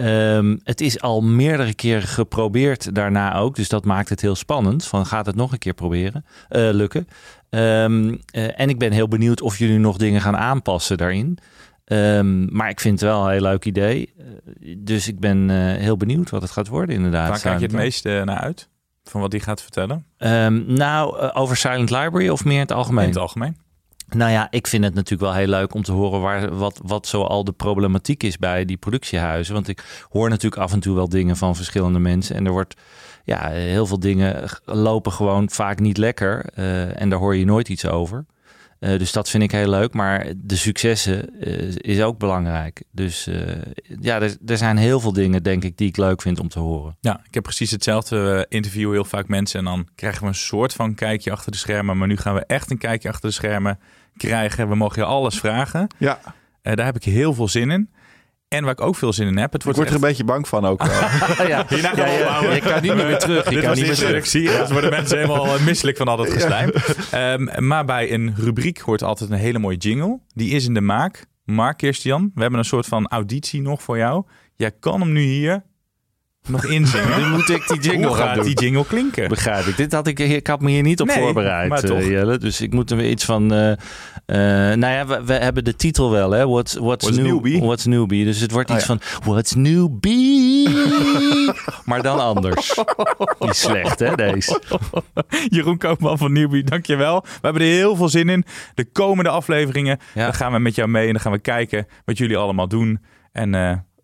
Ehm, 0.00 0.56
het 0.62 0.80
is 0.80 1.00
al 1.00 1.20
meerdere 1.20 1.74
keren 1.74 2.08
geprobeerd 2.08 2.94
daarna 2.94 3.34
ook. 3.34 3.56
Dus 3.56 3.68
dat 3.68 3.84
maakt 3.84 4.08
het 4.08 4.20
heel 4.20 4.34
spannend. 4.34 4.86
Van 4.86 5.06
gaat 5.06 5.26
het 5.26 5.34
nog 5.34 5.52
een 5.52 5.58
keer 5.58 5.74
proberen, 5.74 6.24
eh, 6.48 6.68
lukken. 6.72 7.06
Ehm, 7.50 8.16
eh, 8.26 8.60
en 8.60 8.68
ik 8.68 8.78
ben 8.78 8.92
heel 8.92 9.08
benieuwd 9.08 9.40
of 9.40 9.58
jullie 9.58 9.78
nog 9.78 9.96
dingen 9.96 10.20
gaan 10.20 10.36
aanpassen 10.36 10.98
daarin. 10.98 11.38
Ehm, 11.84 12.56
maar 12.56 12.68
ik 12.68 12.80
vind 12.80 13.00
het 13.00 13.10
wel 13.10 13.24
een 13.24 13.30
heel 13.30 13.40
leuk 13.40 13.64
idee. 13.64 14.12
Eh, 14.18 14.74
dus 14.78 15.08
ik 15.08 15.20
ben 15.20 15.48
heel 15.76 15.96
benieuwd 15.96 16.30
wat 16.30 16.42
het 16.42 16.50
gaat 16.50 16.68
worden 16.68 16.94
inderdaad. 16.94 17.28
Waar 17.28 17.40
kijk 17.40 17.58
je 17.58 17.62
het 17.62 17.70
Silent 17.70 17.84
meest 17.84 18.06
eh, 18.06 18.22
naar 18.22 18.38
uit? 18.38 18.68
Van 19.04 19.20
wat 19.20 19.30
die 19.30 19.40
gaat 19.40 19.62
vertellen? 19.62 20.04
Nou, 20.66 21.18
over 21.32 21.56
Silent 21.56 21.90
Library 21.90 22.28
of 22.28 22.44
meer 22.44 22.54
in 22.54 22.60
het 22.60 22.72
algemeen? 22.72 23.04
In 23.04 23.10
het 23.10 23.18
algemeen. 23.18 23.56
Nou 24.14 24.30
ja, 24.30 24.46
ik 24.50 24.66
vind 24.66 24.84
het 24.84 24.94
natuurlijk 24.94 25.30
wel 25.30 25.40
heel 25.40 25.46
leuk 25.46 25.74
om 25.74 25.82
te 25.82 25.92
horen 25.92 26.20
waar, 26.20 26.56
wat, 26.56 26.80
wat 26.84 27.06
zoal 27.06 27.44
de 27.44 27.52
problematiek 27.52 28.22
is 28.22 28.38
bij 28.38 28.64
die 28.64 28.76
productiehuizen. 28.76 29.54
Want 29.54 29.68
ik 29.68 30.06
hoor 30.08 30.28
natuurlijk 30.28 30.62
af 30.62 30.72
en 30.72 30.80
toe 30.80 30.94
wel 30.94 31.08
dingen 31.08 31.36
van 31.36 31.56
verschillende 31.56 31.98
mensen. 31.98 32.36
En 32.36 32.46
er 32.46 32.52
wordt, 32.52 32.74
ja, 33.24 33.48
heel 33.48 33.86
veel 33.86 34.00
dingen 34.00 34.48
lopen 34.64 35.12
gewoon 35.12 35.50
vaak 35.50 35.80
niet 35.80 35.96
lekker. 35.96 36.44
eh, 36.54 37.00
en 37.00 37.08
daar 37.08 37.18
hoor 37.18 37.36
je 37.36 37.44
nooit 37.44 37.68
iets 37.68 37.86
over. 37.86 38.24
Eh, 38.78 38.98
dus 38.98 39.12
dat 39.12 39.28
vind 39.28 39.42
ik 39.42 39.50
heel 39.50 39.68
leuk. 39.68 39.94
Maar 39.94 40.32
de 40.36 40.56
successen 40.56 41.40
eh, 41.40 41.74
is 41.76 42.02
ook 42.02 42.18
belangrijk. 42.18 42.82
Dus 42.92 43.28
ja, 44.00 44.20
er, 44.20 44.36
er 44.46 44.56
zijn 44.56 44.76
heel 44.76 45.00
veel 45.00 45.12
dingen, 45.12 45.42
denk 45.42 45.64
ik, 45.64 45.76
die 45.76 45.88
ik 45.88 45.96
leuk 45.96 46.22
vind 46.22 46.40
om 46.40 46.48
te 46.48 46.58
horen. 46.58 46.96
Ja, 47.00 47.20
ik 47.26 47.34
heb 47.34 47.42
precies 47.42 47.70
hetzelfde. 47.70 48.18
We 48.18 48.46
interviewen 48.48 48.94
heel 48.94 49.04
vaak 49.04 49.28
mensen 49.28 49.58
en 49.58 49.64
dan 49.64 49.88
krijgen 49.94 50.22
we 50.22 50.28
een 50.28 50.34
soort 50.34 50.72
van 50.72 50.94
kijkje 50.94 51.30
achter 51.30 51.52
de 51.52 51.58
schermen. 51.58 51.98
Maar 51.98 52.08
nu 52.08 52.16
gaan 52.16 52.34
we 52.34 52.44
echt 52.46 52.70
een 52.70 52.78
kijkje 52.78 53.08
achter 53.08 53.28
de 53.28 53.34
schermen 53.34 53.78
krijgen. 54.28 54.68
We 54.68 54.74
mogen 54.74 55.02
je 55.02 55.08
alles 55.08 55.38
vragen. 55.38 55.86
Ja, 55.98 56.20
Eh, 56.62 56.74
daar 56.74 56.86
heb 56.86 56.96
ik 56.96 57.04
heel 57.04 57.34
veel 57.34 57.48
zin 57.48 57.70
in. 57.70 57.90
En 58.48 58.62
waar 58.64 58.72
ik 58.72 58.80
ook 58.80 58.96
veel 58.96 59.12
zin 59.12 59.26
in 59.26 59.36
heb, 59.36 59.52
het 59.52 59.60
ik 59.60 59.62
wordt 59.64 59.78
word 59.78 59.88
er 59.90 59.94
echt- 59.94 60.02
een 60.02 60.08
beetje 60.08 60.24
bang 60.24 60.48
van 60.48 60.66
ook. 60.66 60.82
ja, 61.48 61.64
Hierna 61.68 61.88
gaan 61.88 61.94
we 62.04 62.10
ja, 62.10 62.18
opbouwen. 62.20 62.54
je 62.54 62.60
kan 62.60 62.82
nu 62.82 62.88
niet 62.94 63.04
meer 63.06 63.18
terug. 63.18 63.44
Je 63.44 63.50
Dit 63.50 63.58
kan 63.58 63.68
was 63.68 63.78
niet 63.78 63.86
meer 63.86 63.96
terug. 64.22 64.50
Anders 64.52 64.70
worden 64.70 64.90
mensen 64.90 65.18
helemaal 65.20 65.46
eh, 65.56 65.64
misselijk 65.64 65.96
van 65.96 66.08
al 66.08 66.16
dat 66.16 66.30
geslijm. 66.30 66.70
Ehm, 67.10 67.66
maar 67.66 67.84
bij 67.84 68.12
een 68.12 68.34
rubriek 68.36 68.78
hoort 68.78 69.02
altijd 69.02 69.30
een 69.30 69.36
hele 69.38 69.58
mooie 69.58 69.76
jingle. 69.76 70.20
Die 70.34 70.50
is 70.50 70.66
in 70.66 70.74
de 70.74 70.80
maak. 70.80 71.24
Mark 71.44 71.76
Kirstian, 71.76 72.30
we 72.34 72.40
hebben 72.40 72.58
een 72.58 72.64
soort 72.64 72.86
van 72.86 73.08
auditie 73.08 73.62
nog 73.62 73.82
voor 73.82 73.96
jou. 73.96 74.24
Jij 74.54 74.70
kan 74.80 75.00
hem 75.00 75.12
nu 75.12 75.20
hier 75.22 75.62
nog 76.48 76.64
inzingen. 76.66 77.20
Nu 77.20 77.26
moet 77.28 77.48
ik 77.48 77.68
die 77.68 77.80
jingle 77.80 78.06
Hoe 78.06 78.16
gaan 78.16 78.26
gaat 78.26 78.34
doen. 78.34 78.44
die 78.44 78.60
jingle 78.60 78.84
klinken? 78.86 79.28
Begrijp 79.28 79.66
ik. 79.66 79.76
Dit 79.76 79.92
had 79.92 80.06
ik, 80.06 80.18
ik 80.18 80.46
had 80.46 80.60
me 80.60 80.70
hier 80.70 80.82
niet 80.82 81.00
op 81.00 81.06
Nee, 81.06 81.16
voorbereid, 81.18 81.90
eh, 81.90 82.08
Jelle. 82.10 82.38
Dus 82.38 82.60
ik 82.60 82.72
moet 82.72 82.90
er 82.90 82.96
weer 82.96 83.10
iets 83.10 83.24
van... 83.24 83.52
eh, 83.52 83.76
nou 84.26 84.86
ja, 84.86 85.06
we, 85.06 85.24
we 85.24 85.32
hebben 85.32 85.64
de 85.64 85.76
titel 85.76 86.10
wel, 86.10 86.30
hè. 86.30 86.46
What's, 86.48 86.74
what's, 86.74 87.04
What's 87.04 87.16
new, 87.22 87.26
newbie? 87.32 87.60
What's 87.60 87.84
newbie. 87.84 88.24
Dus 88.24 88.40
het 88.40 88.50
wordt 88.50 88.70
Oh, 88.70 88.76
iets 88.76 88.86
ja. 88.86 88.96
van... 88.98 89.30
What's 89.32 89.54
newbie? 89.54 90.68
maar 91.84 92.02
dan 92.02 92.20
anders. 92.20 92.74
Die 93.38 93.48
is 93.50 93.60
slecht, 93.60 93.98
hè, 93.98 94.14
deze. 94.14 94.60
Jeroen 95.48 95.78
Koopman 95.78 96.18
van 96.18 96.32
Newbie, 96.32 96.64
dankjewel. 96.64 97.20
We 97.22 97.38
hebben 97.40 97.62
er 97.62 97.68
heel 97.68 97.96
veel 97.96 98.08
zin 98.08 98.28
in. 98.28 98.44
De 98.74 98.84
komende 98.92 99.30
afleveringen, 99.30 99.98
Ja. 100.14 100.24
dan 100.24 100.34
gaan 100.34 100.52
we 100.52 100.58
met 100.58 100.74
jou 100.74 100.88
mee 100.88 101.06
en 101.06 101.12
dan 101.12 101.20
gaan 101.22 101.32
we 101.32 101.38
kijken 101.38 101.86
wat 102.04 102.18
jullie 102.18 102.36
allemaal 102.36 102.68
doen. 102.68 103.00
En 103.32 103.54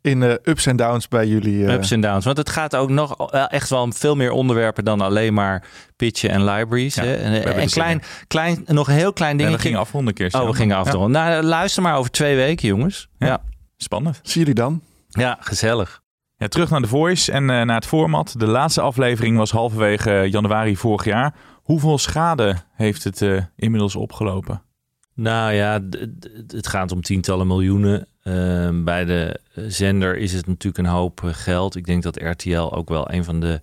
In 0.06 0.22
eh, 0.22 0.34
ups 0.42 0.66
en 0.66 0.76
downs 0.76 1.08
bij 1.08 1.26
jullie. 1.26 1.66
eh, 1.66 1.72
Ups 1.74 1.90
en 1.90 2.00
downs. 2.00 2.24
Want 2.24 2.36
het 2.36 2.50
gaat 2.50 2.76
ook 2.76 2.90
nog 2.90 3.30
eh, 3.30 3.44
echt 3.48 3.70
wel 3.70 3.82
om 3.82 3.92
veel 3.92 4.16
meer 4.16 4.30
onderwerpen 4.30 4.84
dan 4.84 5.00
alleen 5.00 5.34
maar 5.34 5.64
pitchen 5.96 6.30
en 6.30 6.44
libraries. 6.44 6.94
Ja, 6.94 7.02
hè. 7.02 7.14
En, 7.14 7.32
er 7.32 7.56
en 7.56 7.68
klein, 7.68 8.02
klein, 8.26 8.62
nog 8.66 8.88
een 8.88 8.94
heel 8.94 9.12
klein 9.12 9.40
en 9.40 9.52
we 9.52 9.58
gingen 9.58 9.78
afronden, 9.78 10.14
Kirsten. 10.14 10.40
Oh, 10.40 10.48
we 10.48 10.54
gingen 10.54 10.76
afronden. 10.76 11.10
Nou, 11.10 11.42
luister 11.42 11.82
maar 11.82 11.96
over 11.96 12.10
twee 12.10 12.36
weken, 12.36 12.68
jongens. 12.68 13.08
Ja. 13.18 13.26
Ja, 13.26 13.42
Spannend. 13.76 14.20
Zie 14.22 14.38
jullie 14.40 14.54
dan? 14.54 14.82
ja 15.08 15.36
gezellig. 15.40 16.02
Ja, 16.36 16.48
terug 16.48 16.70
naar 16.70 16.80
de 16.80 16.88
Voice 16.88 17.32
en 17.32 17.50
eh, 17.50 17.62
naar 17.62 17.76
het 17.76 17.86
format. 17.86 18.34
De 18.38 18.46
laatste 18.46 18.80
aflevering 18.80 19.36
was 19.36 19.50
halverwege 19.50 20.26
januari 20.30 20.76
vorig 20.76 21.04
jaar. 21.04 21.34
Hoeveel 21.62 21.98
schade 21.98 22.56
heeft 22.74 23.04
het 23.04 23.22
eh, 23.22 23.42
inmiddels 23.56 23.96
opgelopen? 23.96 24.62
Nou 25.14 25.52
ja, 25.52 25.80
het 26.46 26.66
gaat 26.66 26.92
om 26.92 27.02
tientallen 27.02 27.46
miljoenen. 27.46 28.08
Ehm, 28.26 28.84
bij 28.84 29.04
de 29.04 29.40
zender 29.54 30.16
is 30.16 30.32
het 30.32 30.46
natuurlijk 30.46 30.78
een 30.86 30.92
hoop 30.94 31.24
eh, 31.24 31.30
geld. 31.32 31.76
Ik 31.76 31.86
denk 31.86 32.02
dat 32.02 32.16
RTL 32.22 32.58
ook 32.58 32.88
wel 32.88 33.12
een 33.12 33.24
van 33.24 33.40
de 33.40 33.60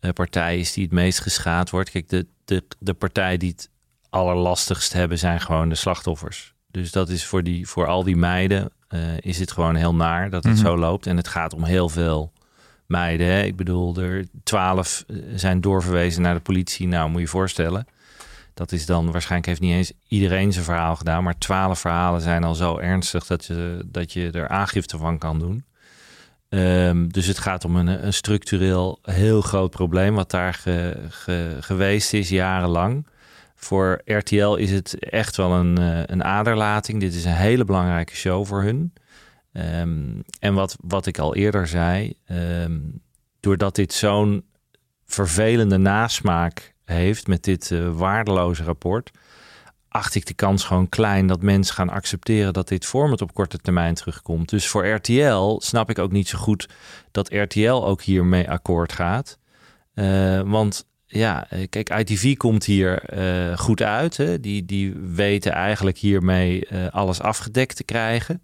eh, 0.00 0.10
partijen 0.10 0.58
is 0.58 0.72
die 0.72 0.84
het 0.84 0.92
meest 0.92 1.20
geschaad 1.20 1.70
wordt. 1.70 1.90
Kijk, 1.90 2.08
de, 2.08 2.26
de, 2.44 2.64
de 2.78 2.94
partijen 2.94 3.38
die 3.38 3.50
het 3.50 3.70
allerlastigst 4.10 4.92
hebben 4.92 5.18
zijn 5.18 5.40
gewoon 5.40 5.68
de 5.68 5.74
slachtoffers. 5.74 6.54
Dus 6.70 6.92
dat 6.92 7.08
is 7.08 7.26
voor, 7.26 7.42
die, 7.42 7.68
voor 7.68 7.86
al 7.86 8.02
die 8.02 8.16
meiden 8.16 8.70
eh, 8.88 9.00
is 9.20 9.38
het 9.38 9.52
gewoon 9.52 9.74
heel 9.74 9.94
naar 9.94 10.30
dat 10.30 10.44
het 10.44 10.52
Mhm. 10.54 10.64
zo 10.64 10.76
loopt. 10.76 11.06
En 11.06 11.16
het 11.16 11.28
gaat 11.28 11.52
om 11.54 11.64
heel 11.64 11.88
veel 11.88 12.32
meiden. 12.86 13.26
Hè? 13.26 13.42
Ik 13.42 13.56
bedoel, 13.56 13.96
er 13.96 14.26
twaalf 14.44 15.04
zijn 15.34 15.60
doorverwezen 15.60 16.22
naar 16.22 16.34
de 16.34 16.40
politie. 16.40 16.86
Nou, 16.88 17.06
moet 17.08 17.16
je 17.18 17.24
je 17.24 17.28
voorstellen. 17.28 17.86
Dat 18.56 18.72
is 18.72 18.86
dan 18.86 19.10
waarschijnlijk 19.10 19.46
heeft 19.46 19.60
niet 19.60 19.72
eens 19.72 19.92
iedereen 20.08 20.52
zijn 20.52 20.64
verhaal 20.64 20.96
gedaan, 20.96 21.22
maar 21.22 21.38
twaalf 21.38 21.78
verhalen 21.78 22.20
zijn 22.20 22.44
al 22.44 22.54
zo 22.54 22.78
ernstig 22.78 23.26
dat 23.26 23.44
je, 23.44 23.82
dat 23.86 24.12
je 24.12 24.30
er 24.30 24.48
aangifte 24.48 24.98
van 24.98 25.18
kan 25.18 25.38
doen. 25.38 25.64
Ehm, 26.48 27.08
dus 27.08 27.26
het 27.26 27.38
gaat 27.38 27.64
om 27.64 27.76
een, 27.76 28.06
een 28.06 28.12
structureel 28.12 28.98
heel 29.02 29.40
groot 29.40 29.70
probleem 29.70 30.14
wat 30.14 30.30
daar 30.30 30.54
ge- 30.54 30.96
ge- 31.08 31.56
geweest 31.60 32.12
is 32.12 32.28
jarenlang. 32.28 33.06
Voor 33.54 34.00
RTL 34.04 34.54
is 34.54 34.70
het 34.70 34.98
echt 34.98 35.36
wel 35.36 35.52
een, 35.52 35.78
eh, 35.78 36.02
een 36.06 36.24
aderlating. 36.24 37.00
Dit 37.00 37.14
is 37.14 37.24
een 37.24 37.32
hele 37.32 37.64
belangrijke 37.64 38.14
show 38.14 38.46
voor 38.46 38.62
hun. 38.62 38.92
Ehm, 39.52 40.20
en 40.40 40.54
wat, 40.54 40.76
wat 40.80 41.06
ik 41.06 41.18
al 41.18 41.34
eerder 41.34 41.66
zei, 41.66 42.14
ehm, 42.26 42.78
doordat 43.40 43.74
dit 43.74 43.92
zo'n 43.92 44.44
vervelende 45.06 45.76
nasmaak 45.76 46.74
heeft 46.94 47.26
met 47.26 47.44
dit 47.44 47.70
eh, 47.70 47.90
waardeloze 47.90 48.62
rapport, 48.62 49.10
acht 49.88 50.14
ik 50.14 50.26
de 50.26 50.34
kans 50.34 50.64
gewoon 50.64 50.88
klein 50.88 51.26
dat 51.26 51.42
mensen 51.42 51.74
gaan 51.74 51.90
accepteren 51.90 52.52
dat 52.52 52.68
dit 52.68 52.86
format 52.86 53.22
op 53.22 53.34
korte 53.34 53.58
termijn 53.58 53.94
terugkomt. 53.94 54.48
Dus 54.48 54.68
voor 54.68 54.86
RTL 54.86 55.56
snap 55.58 55.90
ik 55.90 55.98
ook 55.98 56.12
niet 56.12 56.28
zo 56.28 56.38
goed 56.38 56.68
dat 57.10 57.32
RTL 57.32 57.70
ook 57.70 58.02
hiermee 58.02 58.50
akkoord 58.50 58.92
gaat. 58.92 59.38
Eh, 59.94 60.40
want 60.40 60.86
ja, 61.06 61.50
eh, 61.50 61.66
kijk, 61.68 61.90
ITV 61.90 62.36
komt 62.36 62.64
hier 62.64 63.02
goed 63.58 63.82
uit. 63.82 64.16
Hè? 64.16 64.40
Die, 64.40 64.64
die 64.64 64.94
weten 64.96 65.52
eigenlijk 65.52 65.98
hiermee 65.98 66.68
alles 66.90 67.20
afgedekt 67.20 67.76
te 67.76 67.84
krijgen. 67.84 68.42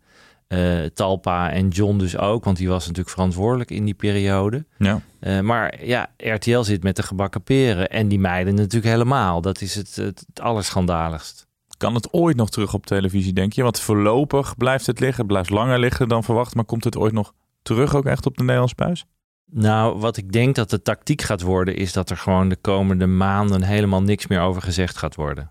Eh, 0.52 0.85
Talpa 0.94 1.50
en 1.50 1.68
John 1.68 1.99
dus 1.99 2.16
ook, 2.18 2.44
want 2.44 2.56
die 2.56 2.68
was 2.68 2.82
natuurlijk 2.82 3.14
verantwoordelijk 3.14 3.71
in 3.71 3.85
die 3.85 3.94
periode. 3.94 4.64
Ja. 4.78 5.00
Eh, 5.21 5.40
maar 5.40 5.85
ja, 5.85 6.11
RTL 6.16 6.61
zit 6.61 6.82
met 6.82 6.97
de 6.97 7.02
gebakken 7.02 7.42
peren. 7.42 7.88
En 7.88 8.09
die 8.09 8.18
meiden 8.18 8.54
natuurlijk 8.54 8.92
helemaal. 8.92 9.40
Dat 9.40 9.61
is 9.61 9.75
het, 9.75 9.97
het, 9.97 10.25
het 10.26 10.40
allerschandaligst. 10.40 11.47
Kan 11.76 11.94
het 11.94 12.12
ooit 12.12 12.37
nog 12.37 12.50
terug 12.50 12.75
op 12.75 12.87
televisie, 12.87 13.32
denk 13.32 13.52
je? 13.52 13.62
Want 13.62 13.80
voorlopig 13.80 14.56
blijft 14.56 14.87
het 14.87 15.00
liggen. 15.00 15.18
Het 15.18 15.26
blijft 15.26 15.50
langer 15.50 15.78
liggen 15.78 16.09
dan 16.09 16.25
verwacht. 16.25 16.54
Maar 16.54 16.64
komt 16.64 16.85
het 16.85 16.97
ooit 16.97 17.12
nog 17.12 17.32
terug 17.62 17.94
ook 17.94 18.06
echt 18.06 18.26
op 18.26 18.37
de 18.37 18.42
Nederlandse 18.42 18.76
buis? 18.76 19.04
Nou, 19.50 19.99
wat 19.99 20.16
ik 20.16 20.32
denk 20.32 20.54
dat 20.54 20.71
de 20.71 20.82
tactiek 20.82 21.23
gaat 21.23 21.42
worden, 21.42 21.76
is 21.76 21.92
dat 21.92 22.11
er 22.11 22.16
gewoon 22.16 22.49
de 22.49 22.56
komende 22.56 23.06
maanden 23.06 23.62
helemaal 23.62 24.02
niks 24.02 24.26
meer 24.26 24.40
over 24.40 24.62
gezegd 24.62 24.97
gaat 24.97 25.14
worden. 25.14 25.50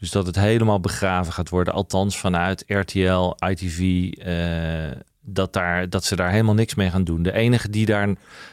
Dus 0.00 0.10
dat 0.10 0.26
het 0.26 0.36
helemaal 0.36 0.80
begraven 0.80 1.32
gaat 1.32 1.48
worden. 1.48 1.74
Althans 1.74 2.18
vanuit 2.18 2.64
RTL, 2.66 3.34
ITV, 3.48 4.10
eh, 4.18 4.98
dat, 5.22 5.52
daar, 5.52 5.88
dat 5.88 6.04
ze 6.04 6.16
daar 6.16 6.30
helemaal 6.30 6.54
niks 6.54 6.74
mee 6.74 6.90
gaan 6.90 7.04
doen. 7.04 7.22
De 7.22 7.32
enige 7.32 7.70
die 7.70 7.86
daar 7.86 8.08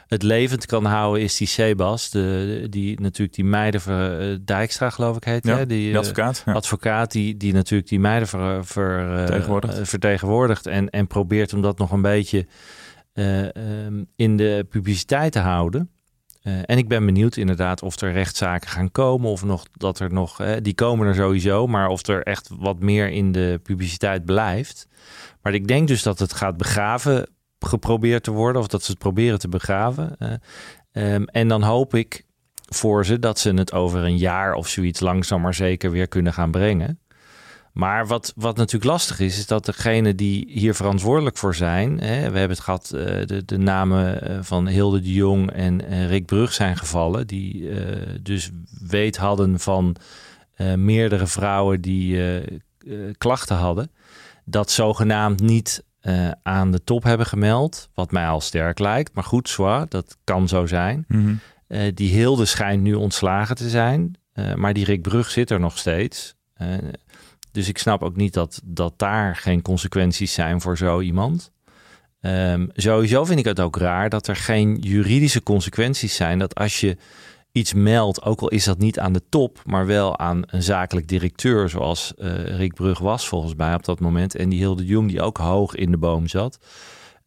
het 0.08 0.24
levend 0.24 0.66
kan 0.66 0.86
houden 0.86 1.24
is 1.24 1.38
die 1.38 1.48
Sebas. 1.48 2.10
De, 2.10 2.68
die 2.70 3.02
natuurlijk 3.02 3.36
die 3.36 3.46
meiden 3.46 3.82
ver, 3.82 4.46
Dijkstra 4.46 4.90
geloof 4.90 5.16
ik 5.18 5.24
heet. 5.24 5.46
Ja, 5.46 5.58
hè? 5.58 5.66
Die, 5.66 5.78
die 5.78 5.92
eh, 5.92 5.98
advocaat. 6.00 6.44
Ja. 6.46 6.54
advocaat 6.54 7.12
die, 7.12 7.38
die 7.38 7.54
natuurlijk 7.54 7.90
die 7.90 8.00
meiden 8.00 8.28
ver, 8.28 8.66
ver, 8.66 9.12
eh, 9.12 9.18
Vertegenwoordigt. 9.18 9.78
eh, 9.80 9.86
vertegenwoordigt 9.86 10.66
en, 10.68 10.90
en 10.90 11.08
probeert 11.08 11.54
om 11.54 11.62
dat 11.62 11.78
nog 11.78 11.92
een 11.92 12.02
beetje 12.02 12.48
eh, 13.14 13.56
ehm, 13.56 14.04
in 14.16 14.38
de 14.38 14.66
publiciteit 14.70 15.32
te 15.32 15.40
houden. 15.40 15.90
Eh, 16.48 16.54
en 16.66 16.78
ik 16.78 16.88
ben 16.88 17.06
benieuwd 17.06 17.36
inderdaad 17.36 17.84
of 17.84 18.02
er 18.02 18.12
rechtszaken 18.12 18.70
gaan 18.70 18.92
komen 18.92 19.30
of 19.30 19.44
nog 19.44 19.66
dat 19.74 20.00
er 20.00 20.14
nog, 20.14 20.40
eh, 20.40 20.56
die 20.62 20.74
komen 20.74 21.08
er 21.08 21.16
sowieso, 21.16 21.68
maar 21.68 21.88
of 21.88 22.08
er 22.08 22.24
echt 22.24 22.50
wat 22.60 22.80
meer 22.80 23.10
in 23.10 23.32
de 23.32 23.60
publiciteit 23.64 24.26
blijft. 24.26 24.88
Maar 25.42 25.54
ik 25.54 25.68
denk 25.68 25.88
dus 25.88 26.04
dat 26.04 26.20
het 26.20 26.34
gaat 26.34 26.58
begraven 26.58 27.30
geprobeerd 27.60 28.24
te 28.24 28.32
worden 28.32 28.62
of 28.62 28.68
dat 28.68 28.84
ze 28.84 28.92
het 28.92 29.00
proberen 29.00 29.40
te 29.40 29.48
begraven. 29.48 30.16
Eh, 30.18 30.34
ehm, 30.92 31.24
en 31.24 31.48
dan 31.48 31.64
hoop 31.64 31.96
ik 31.96 32.26
voor 32.66 33.06
ze 33.06 33.20
dat 33.20 33.40
ze 33.40 33.54
het 33.54 33.74
over 33.74 34.04
een 34.04 34.18
jaar 34.18 34.54
of 34.54 34.68
zoiets 34.68 35.00
langzaam 35.00 35.42
maar 35.42 35.54
zeker 35.54 35.92
weer 35.92 36.08
kunnen 36.08 36.34
gaan 36.34 36.52
brengen. 36.52 37.00
Maar 37.78 38.08
wat, 38.08 38.34
wat 38.36 38.58
natuurlijk 38.58 38.92
lastig 38.92 39.20
is, 39.20 39.38
is 39.38 39.46
dat 39.46 39.66
degenen 39.66 40.16
die 40.16 40.46
hier 40.50 40.76
verantwoordelijk 40.76 41.38
voor 41.38 41.56
zijn. 41.56 42.00
Hè, 42.00 42.32
we 42.32 42.38
hebben 42.38 42.50
het 42.50 42.60
gehad, 42.60 42.92
eh, 42.92 43.26
de, 43.26 43.46
de 43.46 43.58
namen 43.58 44.22
eh, 44.22 44.38
van 44.42 44.68
Hilde 44.68 45.00
de 45.00 45.14
Jong 45.14 45.52
en 45.52 45.88
eh, 45.88 46.08
Rick 46.08 46.26
Brug 46.26 46.54
zijn 46.54 46.78
gevallen. 46.78 47.28
Die 47.28 47.70
dus 48.22 48.52
weet 48.88 49.18
hadden 49.18 49.60
van 49.60 49.96
meerdere 50.76 51.28
vrouwen 51.28 51.82
die 51.82 52.42
klachten 53.18 53.56
hadden, 53.56 53.92
dat 54.46 54.72
zogenaamd 54.72 55.40
niet 55.40 55.84
aan 56.44 56.72
de 56.72 56.84
top 56.84 57.04
hebben 57.04 57.26
gemeld. 57.26 57.90
Wat 57.94 58.12
mij 58.12 58.28
al 58.28 58.42
sterk 58.42 58.80
lijkt. 58.80 59.14
Maar 59.14 59.24
goed, 59.24 59.50
zwaar, 59.50 59.86
dat 59.90 60.18
kan 60.24 60.48
zo 60.48 60.66
zijn. 60.66 61.06
Mhm. 61.08 61.36
Die 61.94 62.14
Hilde 62.14 62.46
schijnt 62.46 62.84
nu 62.84 62.94
ontslagen 62.94 63.56
te 63.56 63.70
zijn. 63.70 64.16
Maar 64.56 64.74
die 64.74 64.86
Rick 64.86 65.02
Brug 65.02 65.30
zit 65.30 65.50
er 65.50 65.60
nog 65.60 65.78
steeds. 65.78 66.36
Dus 67.52 67.68
ik 67.68 67.78
snap 67.78 68.04
ook 68.04 68.16
niet 68.16 68.34
dat, 68.34 68.62
dat 68.64 68.94
daar 68.98 69.36
geen 69.36 69.62
consequenties 69.62 70.34
zijn 70.34 70.62
voor 70.62 70.78
zo 70.78 71.00
iemand. 71.00 71.52
Ehm, 72.22 72.68
sowieso 72.74 73.26
vind 73.26 73.40
ik 73.40 73.46
het 73.46 73.60
ook 73.60 73.78
raar 73.78 74.10
dat 74.10 74.28
er 74.28 74.36
geen 74.36 74.78
juridische 74.80 75.44
consequenties 75.44 76.16
zijn. 76.16 76.40
Dat 76.40 76.56
als 76.56 76.80
je 76.80 76.98
iets 77.52 77.74
meldt, 77.74 78.24
ook 78.24 78.42
al 78.42 78.48
is 78.48 78.64
dat 78.64 78.78
niet 78.78 79.00
aan 79.00 79.14
de 79.14 79.22
top, 79.30 79.62
maar 79.66 79.86
wel 79.86 80.18
aan 80.20 80.44
een 80.46 80.64
zakelijk 80.64 81.08
directeur, 81.08 81.70
zoals 81.70 82.14
eh, 82.16 82.58
Rick 82.58 82.74
Brug 82.74 83.00
was 83.00 83.28
volgens 83.28 83.56
mij 83.56 83.74
op 83.74 83.86
dat 83.86 84.00
moment. 84.00 84.36
En 84.36 84.50
die 84.50 84.60
Hilde 84.60 84.86
Jong, 84.86 85.10
die 85.10 85.22
ook 85.22 85.38
hoog 85.38 85.76
in 85.76 85.92
de 85.92 85.98
boom 85.98 86.28
zat. 86.28 86.60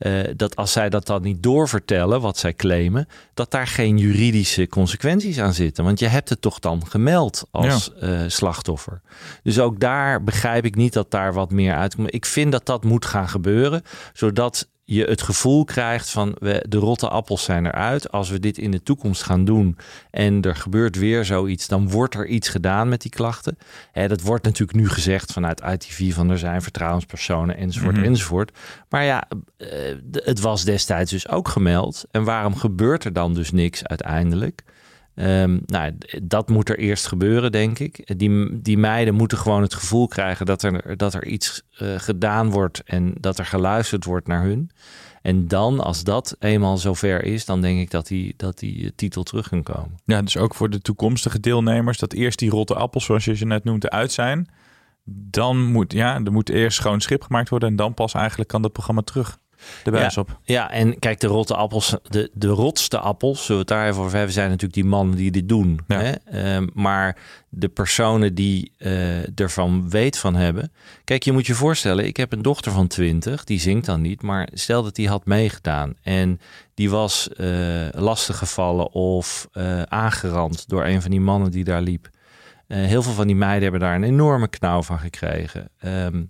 Eh, 0.01 0.13
dat 0.37 0.57
als 0.57 0.73
zij 0.73 0.89
dat 0.89 1.07
dan 1.07 1.23
niet 1.23 1.43
doorvertellen, 1.43 2.21
wat 2.21 2.39
zij 2.39 2.55
claimen, 2.55 3.09
dat 3.35 3.51
daar 3.51 3.67
geen 3.67 3.99
juridische 3.99 4.69
consequenties 4.69 5.39
aan 5.39 5.55
zitten. 5.55 5.85
Want 5.85 5.99
je 5.99 6.07
hebt 6.07 6.29
het 6.29 6.41
toch 6.41 6.59
dan 6.59 6.87
gemeld 6.87 7.47
als 7.51 7.95
eh, 7.95 8.21
slachtoffer. 8.27 9.01
Dus 9.43 9.59
ook 9.59 9.81
daar 9.81 10.25
begrijp 10.25 10.65
ik 10.65 10.75
niet 10.75 10.93
dat 10.93 11.11
daar 11.11 11.33
wat 11.33 11.51
meer 11.51 11.75
uitkomt. 11.75 12.15
Ik 12.15 12.27
vind 12.27 12.53
dat 12.53 12.67
dat 12.67 12.85
moet 12.85 13.05
gaan 13.05 13.29
gebeuren, 13.29 13.83
zodat 14.13 14.69
je 14.95 15.05
het 15.05 15.23
gevoel 15.23 15.65
krijgt 15.65 16.11
van 16.11 16.37
we, 16.39 16.65
de 16.69 16.77
rotte 16.77 17.09
appels 17.09 17.45
zijn 17.45 17.67
eruit. 17.67 18.11
Als 18.11 18.31
we 18.31 18.41
dit 18.41 18.59
in 18.59 18.71
de 18.71 18.83
toekomst 18.83 19.23
gaan 19.23 19.45
doen 19.45 19.77
en 20.11 20.43
er 20.43 20.57
gebeurt 20.57 20.97
weer 20.97 21.25
zoiets, 21.25 21.67
dan 21.69 21.89
wordt 21.91 22.15
er 22.15 22.27
iets 22.27 22.49
gedaan 22.49 22.89
met 22.89 23.01
die 23.03 23.11
klachten. 23.11 23.59
Hè, 23.93 24.09
dat 24.09 24.21
wordt 24.21 24.45
natuurlijk 24.45 24.79
nu 24.79 24.89
gezegd 24.89 25.33
vanuit 25.33 25.61
ITV 25.61 26.15
van 26.15 26.31
er 26.31 26.39
zijn 26.39 26.63
vertrouwenspersonen 26.63 27.57
enzovoort 27.57 27.97
Mhm. 27.97 28.05
enzovoort. 28.05 28.59
Maar 28.89 29.05
ja, 29.05 29.29
eh, 29.57 29.69
het 30.13 30.41
was 30.41 30.65
destijds 30.65 31.11
dus 31.11 31.29
ook 31.29 31.49
gemeld. 31.49 32.05
En 32.11 32.25
waarom 32.25 32.57
gebeurt 32.57 33.05
er 33.05 33.13
dan 33.13 33.35
dus 33.35 33.51
niks 33.51 33.87
uiteindelijk? 33.87 34.63
Ehm, 35.21 35.59
nou, 35.67 35.93
dat 36.23 36.49
moet 36.49 36.69
er 36.69 36.79
eerst 36.79 37.07
gebeuren, 37.07 37.53
denk 37.53 37.79
ik. 37.79 38.19
Die, 38.19 38.61
die 38.61 38.79
meiden 38.79 39.15
moeten 39.15 39.39
gewoon 39.39 39.63
het 39.63 39.75
gevoel 39.75 40.09
krijgen 40.09 40.47
dat 40.47 40.63
er, 40.63 40.97
dat 40.97 41.15
er 41.15 41.27
iets 41.27 41.63
eh, 41.79 41.89
gedaan 41.97 42.51
wordt 42.51 42.83
en 42.85 43.15
dat 43.21 43.39
er 43.39 43.47
geluisterd 43.47 44.05
wordt 44.05 44.27
naar 44.27 44.43
hun. 44.43 44.71
En 45.23 45.49
dan, 45.49 45.81
als 45.81 46.05
dat 46.05 46.37
eenmaal 46.39 46.77
zover 46.77 47.25
is, 47.25 47.45
dan 47.45 47.61
denk 47.61 47.81
ik 47.81 47.91
dat 47.91 48.07
die, 48.07 48.35
dat 48.37 48.59
die 48.59 48.85
eh, 48.85 48.91
titel 48.97 49.23
terug 49.23 49.49
kan 49.49 49.63
komen. 49.63 49.99
Ja, 50.05 50.23
dus 50.23 50.37
ook 50.37 50.55
voor 50.55 50.71
de 50.71 50.81
toekomstige 50.81 51.41
deelnemers, 51.41 51.99
dat 51.99 52.13
eerst 52.13 52.39
die 52.39 52.51
rotte 52.51 52.75
appels, 52.75 53.05
zoals 53.05 53.25
je 53.25 53.37
ze 53.37 53.47
net 53.47 53.65
noemt, 53.65 53.85
eruit 53.85 54.13
zijn. 54.13 54.49
Dan 55.05 55.63
moet, 55.63 55.93
ja, 55.93 56.21
er 56.25 56.33
moet 56.33 56.49
eerst 56.49 56.77
schoon 56.77 57.01
schip 57.01 57.23
gemaakt 57.23 57.49
worden 57.49 57.69
en 57.69 57.77
dan 57.77 57.95
pas 57.95 58.15
eigenlijk 58.15 58.49
kan 58.49 58.63
het 58.63 58.73
programma 58.73 59.03
terug 59.03 59.39
de 59.85 59.91
buis 59.91 60.15
ja, 60.15 60.21
op. 60.21 60.39
Ja, 60.45 60.71
en 60.71 60.99
kijk, 60.99 61.21
de 61.21 61.27
rotte 61.27 61.55
appels, 61.55 61.97
de, 62.09 62.31
de 62.33 62.49
rotste 62.49 62.99
appels, 62.99 63.45
zullen 63.45 63.67
we 63.67 63.73
het 63.73 63.81
daar 63.81 63.89
even 63.89 64.03
over 64.03 64.17
hebben, 64.17 64.33
zijn 64.35 64.49
natuurlijk 64.49 64.75
die 64.75 64.85
mannen 64.85 65.17
die 65.17 65.31
dit 65.31 65.49
doen. 65.49 65.81
Ja. 65.89 66.01
Hè? 66.01 66.13
Ehm, 66.13 66.67
maar 66.75 67.17
de 67.49 67.69
personen 67.69 68.35
die 68.35 68.73
eh, 68.79 69.39
ervan 69.39 69.91
weet 69.91 70.19
van 70.19 70.35
hebben. 70.35 70.73
Kijk, 71.05 71.23
je 71.23 71.33
moet 71.33 71.47
je 71.47 71.55
voorstellen, 71.55 72.07
ik 72.07 72.17
heb 72.17 72.33
een 72.33 72.43
dochter 72.43 72.73
van 72.73 72.87
20, 72.87 73.45
die 73.45 73.61
zingt 73.61 73.87
dan 73.87 74.01
niet, 74.01 74.23
maar 74.23 74.49
stel 74.53 74.83
dat 74.83 74.95
die 74.95 75.09
had 75.09 75.27
meegedaan 75.27 75.95
en 76.03 76.41
die 76.75 76.91
was 76.91 77.29
eh 77.29 77.89
lastiggevallen 77.93 78.93
of 78.93 79.49
eh, 79.53 79.83
aangerand 79.83 80.69
door 80.69 80.85
een 80.85 81.03
van 81.03 81.11
die 81.11 81.21
mannen 81.21 81.51
die 81.51 81.65
daar 81.65 81.83
liep. 81.83 82.11
Heel 82.67 83.03
veel 83.03 83.13
van 83.13 83.27
die 83.27 83.37
meiden 83.37 83.63
hebben 83.63 83.81
daar 83.81 83.95
een 83.95 84.03
enorme 84.03 84.49
knauw 84.49 84.83
van 84.83 84.99
gekregen. 84.99 85.69
Ehm, 85.79 86.25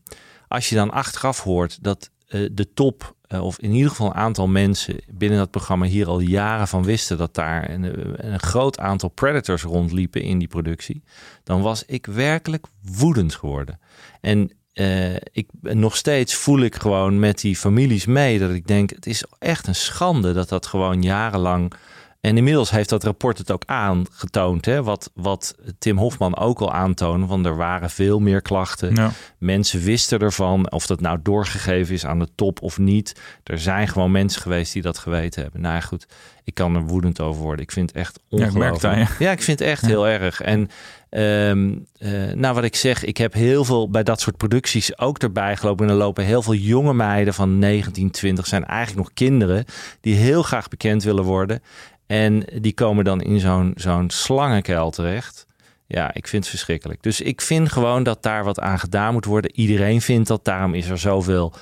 als 0.48 0.68
je 0.68 0.74
dan 0.74 0.90
achteraf 0.90 1.42
hoort 1.42 1.82
dat 1.82 2.10
de 2.28 2.72
top, 2.74 3.14
eh, 3.30 3.44
of 3.44 3.58
in 3.58 3.72
ieder 3.72 3.90
geval 3.90 4.06
een 4.06 4.14
aantal 4.14 4.48
mensen 4.48 4.96
binnen 5.08 5.38
dat 5.38 5.50
programma 5.50 5.86
hier 5.86 6.06
al 6.06 6.20
jaren 6.20 6.68
van 6.68 6.84
wisten 6.84 7.18
dat 7.18 7.34
daar 7.34 7.70
een, 7.70 7.84
een 8.30 8.40
groot 8.40 8.78
aantal 8.78 9.08
predators 9.08 9.62
rondliepen 9.62 10.22
in 10.22 10.38
die 10.38 10.48
productie, 10.48 11.02
dan 11.44 11.60
was 11.60 11.84
ik 11.84 12.06
werkelijk 12.06 12.66
woedend 12.82 13.34
geworden. 13.34 13.80
En 14.20 14.52
eh, 14.72 15.14
ik, 15.14 15.48
nog 15.60 15.96
steeds 15.96 16.34
voel 16.34 16.60
ik 16.60 16.74
gewoon 16.74 17.18
met 17.18 17.40
die 17.40 17.56
families 17.56 18.06
mee 18.06 18.38
dat 18.38 18.50
ik 18.50 18.66
denk, 18.66 18.90
het 18.90 19.06
is 19.06 19.24
echt 19.38 19.66
een 19.66 19.74
schande 19.74 20.32
dat 20.32 20.48
dat 20.48 20.66
gewoon 20.66 21.02
jarenlang 21.02 21.72
en 22.20 22.36
inmiddels 22.36 22.70
heeft 22.70 22.88
dat 22.88 23.04
rapport 23.04 23.38
het 23.38 23.50
ook 23.50 23.62
aangetoond. 23.66 24.64
Hè? 24.64 24.82
Wat, 24.82 25.10
wat 25.14 25.54
Tim 25.78 25.98
Hofman 25.98 26.36
ook 26.36 26.60
al 26.60 26.72
aantoonde. 26.72 27.26
Want 27.26 27.46
er 27.46 27.56
waren 27.56 27.90
veel 27.90 28.20
meer 28.20 28.42
klachten. 28.42 28.94
Ja. 28.94 29.10
Mensen 29.38 29.80
wisten 29.80 30.18
ervan. 30.18 30.70
Of 30.70 30.86
dat 30.86 31.00
nou 31.00 31.18
doorgegeven 31.22 31.94
is 31.94 32.06
aan 32.06 32.18
de 32.18 32.28
top 32.34 32.62
of 32.62 32.78
niet. 32.78 33.20
Er 33.44 33.58
zijn 33.58 33.88
gewoon 33.88 34.10
mensen 34.10 34.42
geweest 34.42 34.72
die 34.72 34.82
dat 34.82 34.98
geweten 34.98 35.42
hebben. 35.42 35.60
Nou 35.60 35.74
ja, 35.74 35.80
goed. 35.80 36.06
Ik 36.44 36.54
kan 36.54 36.74
er 36.74 36.82
woedend 36.82 37.20
over 37.20 37.42
worden. 37.42 37.64
Ik 37.64 37.72
vind 37.72 37.88
het 37.88 37.98
echt 37.98 38.20
Ja, 38.28 38.46
ik 38.46 38.52
merk 38.52 38.80
je. 38.80 39.06
Ja, 39.18 39.30
ik 39.30 39.42
vind 39.42 39.58
het 39.58 39.68
echt 39.68 39.86
heel 39.86 40.08
erg. 40.08 40.40
En 40.40 40.68
ehm, 41.10 41.74
eh, 41.98 42.32
nou, 42.34 42.54
wat 42.54 42.64
ik 42.64 42.76
zeg, 42.76 43.04
ik 43.04 43.16
heb 43.16 43.32
heel 43.32 43.64
veel 43.64 43.90
bij 43.90 44.02
dat 44.02 44.20
soort 44.20 44.36
producties 44.36 44.98
ook 44.98 45.18
erbij 45.18 45.56
gelopen. 45.56 45.86
En 45.86 45.92
er 45.92 45.98
lopen 45.98 46.24
heel 46.24 46.42
veel 46.42 46.54
jonge 46.54 46.94
meiden 46.94 47.34
van 47.34 47.58
19, 47.58 48.10
20, 48.10 48.46
zijn 48.46 48.64
eigenlijk 48.64 49.06
nog 49.06 49.14
kinderen, 49.14 49.64
die 50.00 50.14
heel 50.14 50.42
graag 50.42 50.68
bekend 50.68 51.02
willen 51.02 51.24
worden. 51.24 51.62
En 52.10 52.44
die 52.60 52.74
komen 52.74 53.04
dan 53.04 53.22
in 53.22 53.40
zo'n 53.40 53.72
zo'n 53.74 54.10
slangenkuil 54.10 54.90
terecht. 54.90 55.46
Ja, 55.86 56.14
ik 56.14 56.26
vind 56.26 56.42
het 56.42 56.50
verschrikkelijk. 56.50 57.02
Dus 57.02 57.20
ik 57.20 57.40
vind 57.40 57.72
gewoon 57.72 58.02
dat 58.02 58.22
daar 58.22 58.44
wat 58.44 58.60
aan 58.60 58.78
gedaan 58.78 59.12
moet 59.12 59.24
worden. 59.24 59.54
Iedereen 59.54 60.00
vindt 60.00 60.28
dat. 60.28 60.44
Daarom 60.44 60.74
is 60.74 60.88
er 60.88 60.98
zoveel 60.98 61.52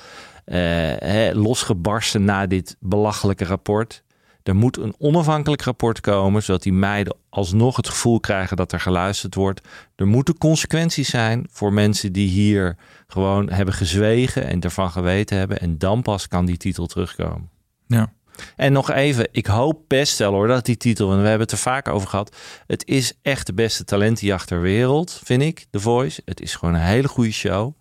eh, 0.45 0.57
hè, 0.97 1.33
losgebarsten 1.33 2.23
na 2.23 2.47
dit 2.47 2.75
belachelijke 2.79 3.45
rapport. 3.45 4.03
Er 4.43 4.55
moet 4.55 4.77
een 4.77 4.95
onafhankelijk 4.97 5.61
rapport 5.61 5.99
komen, 5.99 6.43
zodat 6.43 6.63
die 6.63 6.73
meiden 6.73 7.15
alsnog 7.29 7.75
het 7.75 7.89
gevoel 7.89 8.19
krijgen 8.19 8.57
dat 8.57 8.71
er 8.71 8.79
geluisterd 8.79 9.35
wordt. 9.35 9.67
Er 9.95 10.07
moeten 10.07 10.37
consequenties 10.37 11.09
zijn 11.09 11.47
voor 11.51 11.73
mensen 11.73 12.11
die 12.11 12.27
hier 12.27 12.77
gewoon 13.07 13.51
hebben 13.51 13.73
gezwegen 13.73 14.47
en 14.47 14.61
ervan 14.61 14.91
geweten 14.91 15.37
hebben. 15.37 15.59
En 15.59 15.77
dan 15.77 16.01
pas 16.01 16.27
kan 16.27 16.45
die 16.45 16.57
titel 16.57 16.85
terugkomen. 16.85 17.49
Ja. 17.87 18.11
En 18.55 18.71
nog 18.71 18.91
even, 18.91 19.27
ik 19.31 19.45
hoop 19.45 19.81
best 19.87 20.17
wel 20.17 20.31
hoor 20.31 20.47
dat 20.47 20.65
die 20.65 20.77
titel, 20.77 21.11
en 21.11 21.21
we 21.21 21.27
hebben 21.27 21.41
het 21.47 21.51
er 21.51 21.57
vaak 21.57 21.87
over 21.87 22.07
gehad. 22.07 22.35
Het 22.67 22.87
is 22.87 23.13
echt 23.21 23.45
de 23.45 23.53
beste 23.53 23.83
talentenjacht 23.83 24.47
ter 24.47 24.61
wereld, 24.61 25.21
vind 25.23 25.41
ik, 25.41 25.65
The 25.71 25.79
Voice. 25.79 26.21
Het 26.25 26.41
is 26.41 26.55
gewoon 26.55 26.73
een 26.75 26.81
hele 26.81 27.07
goede 27.07 27.31
show. 27.31 27.73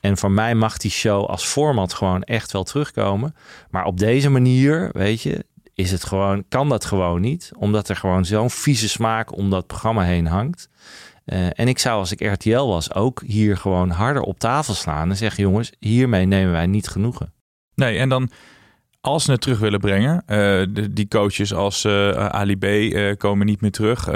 En 0.00 0.16
voor 0.16 0.30
mij 0.30 0.54
mag 0.54 0.76
die 0.76 0.90
show 0.90 1.26
als 1.26 1.44
format 1.44 1.94
gewoon 1.94 2.22
echt 2.22 2.52
wel 2.52 2.64
terugkomen. 2.64 3.34
Maar 3.70 3.84
op 3.84 3.98
deze 3.98 4.30
manier, 4.30 4.90
weet 4.92 5.22
je, 5.22 5.44
is 5.74 5.90
het 5.90 6.04
gewoon, 6.04 6.44
kan 6.48 6.68
dat 6.68 6.84
gewoon 6.84 7.20
niet. 7.20 7.50
Omdat 7.56 7.88
er 7.88 7.96
gewoon 7.96 8.24
zo'n 8.24 8.50
vieze 8.50 8.88
smaak 8.88 9.36
om 9.36 9.50
dat 9.50 9.66
programma 9.66 10.02
heen 10.02 10.26
hangt. 10.26 10.68
Eh, 11.24 11.46
en 11.52 11.68
ik 11.68 11.78
zou 11.78 11.98
als 11.98 12.12
ik 12.12 12.32
RTL 12.32 12.64
was 12.64 12.94
ook 12.94 13.22
hier 13.26 13.56
gewoon 13.56 13.90
harder 13.90 14.22
op 14.22 14.38
tafel 14.38 14.74
slaan 14.74 15.10
en 15.10 15.16
zeggen: 15.16 15.42
jongens, 15.42 15.72
hiermee 15.78 16.26
nemen 16.26 16.52
wij 16.52 16.66
niet 16.66 16.88
genoegen. 16.88 17.32
Nee, 17.74 17.98
en 17.98 18.08
dan 18.08 18.30
als 19.08 19.24
ze 19.24 19.30
het 19.30 19.40
terug 19.40 19.58
willen 19.58 19.80
brengen, 19.80 20.22
eh, 20.26 20.36
de, 20.70 20.92
die 20.92 21.08
coaches 21.08 21.54
als 21.54 21.84
eh, 21.84 22.10
Ali 22.10 22.56
B 22.56 22.64
eh, 22.64 23.16
komen 23.16 23.46
niet 23.46 23.60
meer 23.60 23.70
terug. 23.70 24.06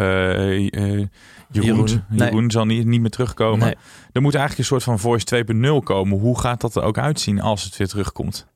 Jeroen, 1.50 2.04
Jeroen, 2.10 2.50
zal 2.50 2.64
niet, 2.64 2.86
niet 2.86 3.00
meer 3.00 3.10
terugkomen. 3.10 3.58
Nee. 3.58 3.74
Er 4.12 4.22
moet 4.22 4.34
eigenlijk 4.34 4.58
een 4.58 4.78
soort 4.78 4.82
van 4.82 4.98
Voice 4.98 5.44
2.0 5.80 5.84
komen. 5.84 6.18
Hoe 6.18 6.40
gaat 6.40 6.60
dat 6.60 6.76
er 6.76 6.82
ook 6.82 6.98
uitzien 6.98 7.40
als 7.40 7.64
het 7.64 7.76
weer 7.76 7.88
terugkomt? 7.88 8.46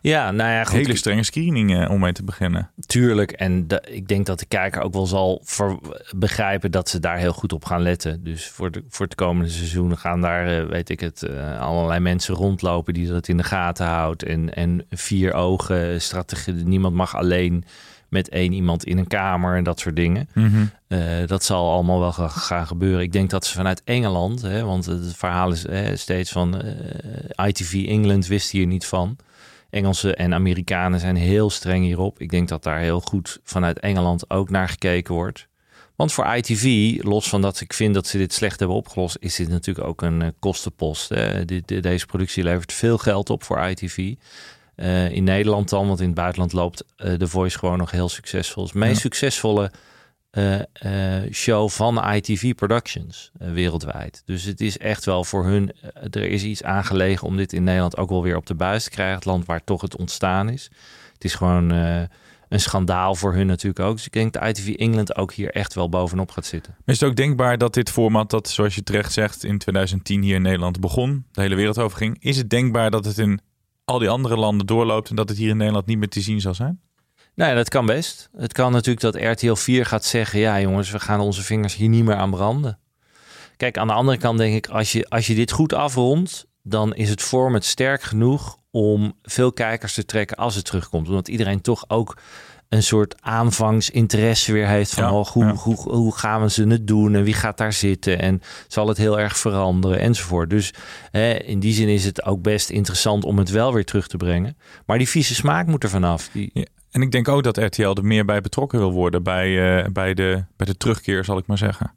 Ja, 0.00 0.30
nou 0.30 0.50
ja, 0.50 0.64
goed. 0.64 0.72
Hele 0.72 0.96
strenge 0.96 1.22
screening 1.22 1.76
eh, 1.82 1.90
om 1.90 2.00
mee 2.00 2.12
te 2.12 2.24
beginnen. 2.24 2.70
Tuurlijk, 2.86 3.30
en 3.32 3.68
de- 3.68 3.82
ik 3.90 4.08
denk 4.08 4.26
dat 4.26 4.38
de 4.38 4.46
kijker 4.46 4.82
ook 4.82 4.92
wel 4.92 5.06
zal 5.06 5.40
ver- 5.44 5.78
begrijpen 6.16 6.70
dat 6.70 6.88
ze 6.88 7.00
daar 7.00 7.18
heel 7.18 7.32
goed 7.32 7.52
op 7.52 7.64
gaan 7.64 7.82
letten. 7.82 8.24
Dus 8.24 8.48
voor, 8.48 8.70
de, 8.70 8.84
voor 8.88 9.06
het 9.06 9.14
komende 9.14 9.50
seizoen 9.50 9.98
gaan 9.98 10.20
daar, 10.20 10.58
eh, 10.58 10.66
weet 10.68 10.88
ik 10.88 11.00
het, 11.00 11.22
eh, 11.22 11.60
allerlei 11.60 12.00
mensen 12.00 12.34
rondlopen 12.34 12.94
die 12.94 13.08
dat 13.08 13.28
in 13.28 13.36
de 13.36 13.42
gaten 13.42 13.86
houdt. 13.86 14.22
En, 14.22 14.54
en 14.54 14.86
vier 14.90 15.32
ogen 15.32 16.00
strategie. 16.00 16.54
Niemand 16.54 16.94
mag 16.94 17.16
alleen 17.16 17.64
met 18.08 18.28
één 18.28 18.52
iemand 18.52 18.84
in 18.84 18.98
een 18.98 19.06
kamer 19.06 19.56
en 19.56 19.64
dat 19.64 19.80
soort 19.80 19.96
dingen. 19.96 20.28
Eh, 20.88 20.98
dat 21.26 21.44
zal 21.44 21.72
allemaal 21.72 22.00
wel 22.00 22.12
ga- 22.12 22.28
gaan 22.28 22.66
gebeuren. 22.66 23.00
Ik 23.02 23.12
denk 23.12 23.30
dat 23.30 23.46
ze 23.46 23.54
vanuit 23.54 23.82
Engeland, 23.84 24.42
hè, 24.42 24.64
want 24.64 24.86
het 24.86 25.14
verhaal 25.16 25.50
is 25.52 25.66
hè, 25.68 25.96
steeds 25.96 26.30
van 26.32 26.62
ITV 27.46 27.84
England 27.88 28.26
wist 28.26 28.50
hier 28.50 28.66
niet 28.66 28.86
van. 28.86 29.16
Engelsen 29.70 30.16
en 30.16 30.34
Amerikanen 30.34 31.00
zijn 31.00 31.16
heel 31.16 31.50
streng 31.50 31.84
hierop. 31.84 32.20
Ik 32.20 32.30
denk 32.30 32.48
dat 32.48 32.62
daar 32.62 32.78
heel 32.78 33.00
goed 33.00 33.38
vanuit 33.44 33.78
Engeland 33.78 34.30
ook 34.30 34.50
naar 34.50 34.68
gekeken 34.68 35.14
wordt. 35.14 35.46
Want 35.96 36.12
voor 36.12 36.34
ITV, 36.34 36.96
los 37.02 37.28
van 37.28 37.40
dat 37.40 37.60
ik 37.60 37.72
vind 37.72 37.94
dat 37.94 38.06
ze 38.06 38.18
dit 38.18 38.32
slecht 38.32 38.58
hebben 38.58 38.76
opgelost, 38.76 39.16
is 39.20 39.36
dit 39.36 39.48
natuurlijk 39.48 39.86
ook 39.86 40.02
een 40.02 40.22
eh, 40.22 40.28
kostenpost. 40.38 41.08
Hè. 41.08 41.44
Deze 41.80 42.06
productie 42.06 42.42
levert 42.42 42.72
veel 42.72 42.98
geld 42.98 43.30
op 43.30 43.42
voor 43.42 43.58
ITV. 43.58 44.14
Eh, 44.74 45.10
in 45.10 45.24
Nederland 45.24 45.68
dan, 45.68 45.86
want 45.86 46.00
in 46.00 46.06
het 46.06 46.14
buitenland 46.14 46.52
loopt 46.52 46.84
eh 46.96 47.12
The 47.12 47.26
Voice 47.26 47.58
gewoon 47.58 47.78
nog 47.78 47.90
heel 47.90 48.08
succesvol. 48.08 48.64
Het 48.64 48.74
meest 48.74 48.94
Ja. 48.94 49.00
succesvolle 49.00 49.64
eh, 49.64 49.70
eh, 49.72 49.80
show 51.32 51.68
van 51.68 52.12
ITV 52.14 52.54
Productions 52.54 53.30
eh, 53.38 53.52
wereldwijd. 53.52 54.22
Dus 54.24 54.44
het 54.44 54.60
is 54.60 54.78
echt 54.78 55.04
wel 55.04 55.24
voor 55.24 55.44
hun, 55.44 55.72
eh, 55.72 56.02
er 56.02 56.28
is 56.30 56.42
iets 56.42 56.62
aangelegen 56.62 57.26
om 57.26 57.36
dit 57.36 57.52
in 57.52 57.64
Nederland 57.64 57.96
ook 57.96 58.08
wel 58.08 58.22
weer 58.22 58.36
op 58.36 58.46
de 58.46 58.54
buis 58.54 58.84
te 58.84 58.90
krijgen. 58.90 59.14
Het 59.14 59.24
land 59.24 59.46
waar 59.46 59.64
toch 59.64 59.80
het 59.80 59.96
ontstaan 59.96 60.48
is. 60.48 60.70
Het 61.12 61.24
is 61.24 61.34
gewoon 61.34 61.72
eh, 61.72 62.02
een 62.48 62.60
schandaal 62.60 63.14
voor 63.14 63.34
hun 63.34 63.46
natuurlijk 63.46 63.80
ook. 63.80 63.96
Dus 63.96 64.06
ik 64.06 64.12
denk 64.12 64.32
dat 64.32 64.42
ITV 64.42 64.74
England 64.74 65.16
ook 65.16 65.32
hier 65.32 65.50
echt 65.50 65.74
wel 65.74 65.88
bovenop 65.88 66.30
gaat 66.30 66.46
zitten. 66.46 66.76
Is 66.84 67.00
het 67.00 67.08
ook 67.08 67.16
denkbaar 67.16 67.58
dat 67.58 67.74
dit 67.74 67.90
format, 67.90 68.30
dat 68.30 68.48
zoals 68.48 68.74
je 68.74 68.82
terecht 68.82 69.12
zegt, 69.12 69.44
in 69.44 69.58
2010 69.58 70.22
hier 70.22 70.34
in 70.34 70.42
Nederland 70.42 70.80
begon, 70.80 71.24
de 71.32 71.40
hele 71.40 71.54
wereld 71.54 71.78
over 71.78 71.98
ging, 71.98 72.16
is 72.20 72.36
het 72.36 72.50
denkbaar 72.50 72.90
dat 72.90 73.04
het 73.04 73.18
in 73.18 73.40
al 73.84 73.98
die 73.98 74.08
andere 74.08 74.36
landen 74.36 74.66
doorloopt 74.66 75.10
en 75.10 75.16
dat 75.16 75.28
het 75.28 75.38
hier 75.38 75.50
in 75.50 75.56
Nederland 75.56 75.86
niet 75.86 75.98
meer 75.98 76.08
te 76.08 76.20
zien 76.20 76.40
zal 76.40 76.54
zijn? 76.54 76.80
Nou 77.38 77.50
ja, 77.50 77.56
dat 77.56 77.68
kan 77.68 77.86
best. 77.86 78.28
Het 78.36 78.52
kan 78.52 78.72
natuurlijk 78.72 79.00
dat 79.00 79.22
RTL 79.22 79.54
4 79.54 79.86
gaat 79.86 80.04
zeggen: 80.04 80.38
ja, 80.38 80.60
jongens, 80.60 80.90
we 80.90 81.00
gaan 81.00 81.20
onze 81.20 81.42
vingers 81.42 81.74
hier 81.74 81.88
niet 81.88 82.04
meer 82.04 82.14
aan 82.14 82.30
branden. 82.30 82.78
Kijk, 83.56 83.78
aan 83.78 83.86
de 83.86 83.92
andere 83.92 84.18
kant 84.18 84.38
denk 84.38 84.54
ik, 84.54 84.66
als 84.66 84.92
je, 84.92 85.08
als 85.08 85.26
je 85.26 85.34
dit 85.34 85.50
goed 85.50 85.72
afrondt, 85.72 86.46
dan 86.62 86.94
is 86.94 87.10
het 87.10 87.22
format 87.22 87.64
sterk 87.64 88.02
genoeg 88.02 88.58
om 88.70 89.14
veel 89.22 89.52
kijkers 89.52 89.94
te 89.94 90.04
trekken 90.04 90.36
als 90.36 90.54
het 90.54 90.64
terugkomt. 90.64 91.08
Omdat 91.08 91.28
iedereen 91.28 91.60
toch 91.60 91.84
ook 91.88 92.18
een 92.68 92.82
soort 92.82 93.22
aanvangsinteresse 93.22 94.52
weer 94.52 94.68
heeft 94.68 94.94
van 94.94 95.04
Ja, 95.04 95.12
oh, 95.12 95.26
hoe, 95.26 95.44
ja. 95.44 95.52
hoe, 95.52 95.76
hoe 95.76 96.16
gaan 96.16 96.42
we 96.42 96.50
ze 96.50 96.66
het 96.66 96.86
doen 96.86 97.14
en 97.14 97.22
wie 97.22 97.34
gaat 97.34 97.58
daar 97.58 97.72
zitten 97.72 98.18
en 98.18 98.42
zal 98.68 98.88
het 98.88 98.96
heel 98.96 99.20
erg 99.20 99.38
veranderen 99.38 99.98
enzovoort. 99.98 100.50
Dus 100.50 100.74
hè, 101.10 101.34
in 101.34 101.60
die 101.60 101.72
zin 101.72 101.88
is 101.88 102.04
het 102.04 102.24
ook 102.24 102.42
best 102.42 102.70
interessant 102.70 103.24
om 103.24 103.38
het 103.38 103.50
wel 103.50 103.72
weer 103.72 103.84
terug 103.84 104.08
te 104.08 104.16
brengen. 104.16 104.56
Maar 104.86 104.98
die 104.98 105.08
vieze 105.08 105.34
smaak 105.34 105.66
moet 105.66 105.82
er 105.82 105.90
vanaf. 105.90 106.28
Die, 106.32 106.50
Ja. 106.52 106.64
En 106.90 107.02
ik 107.02 107.10
denk 107.10 107.28
ook 107.28 107.42
dat 107.42 107.56
RTL 107.56 107.88
er 107.88 108.04
meer 108.04 108.24
bij 108.24 108.40
betrokken 108.40 108.78
wil 108.78 108.92
worden 108.92 109.22
bij, 109.22 109.78
eh, 109.78 109.90
bij, 109.90 110.14
de, 110.14 110.44
bij 110.56 110.66
de 110.66 110.76
terugkeer, 110.76 111.24
zal 111.24 111.38
ik 111.38 111.46
maar 111.46 111.58
zeggen. 111.58 111.92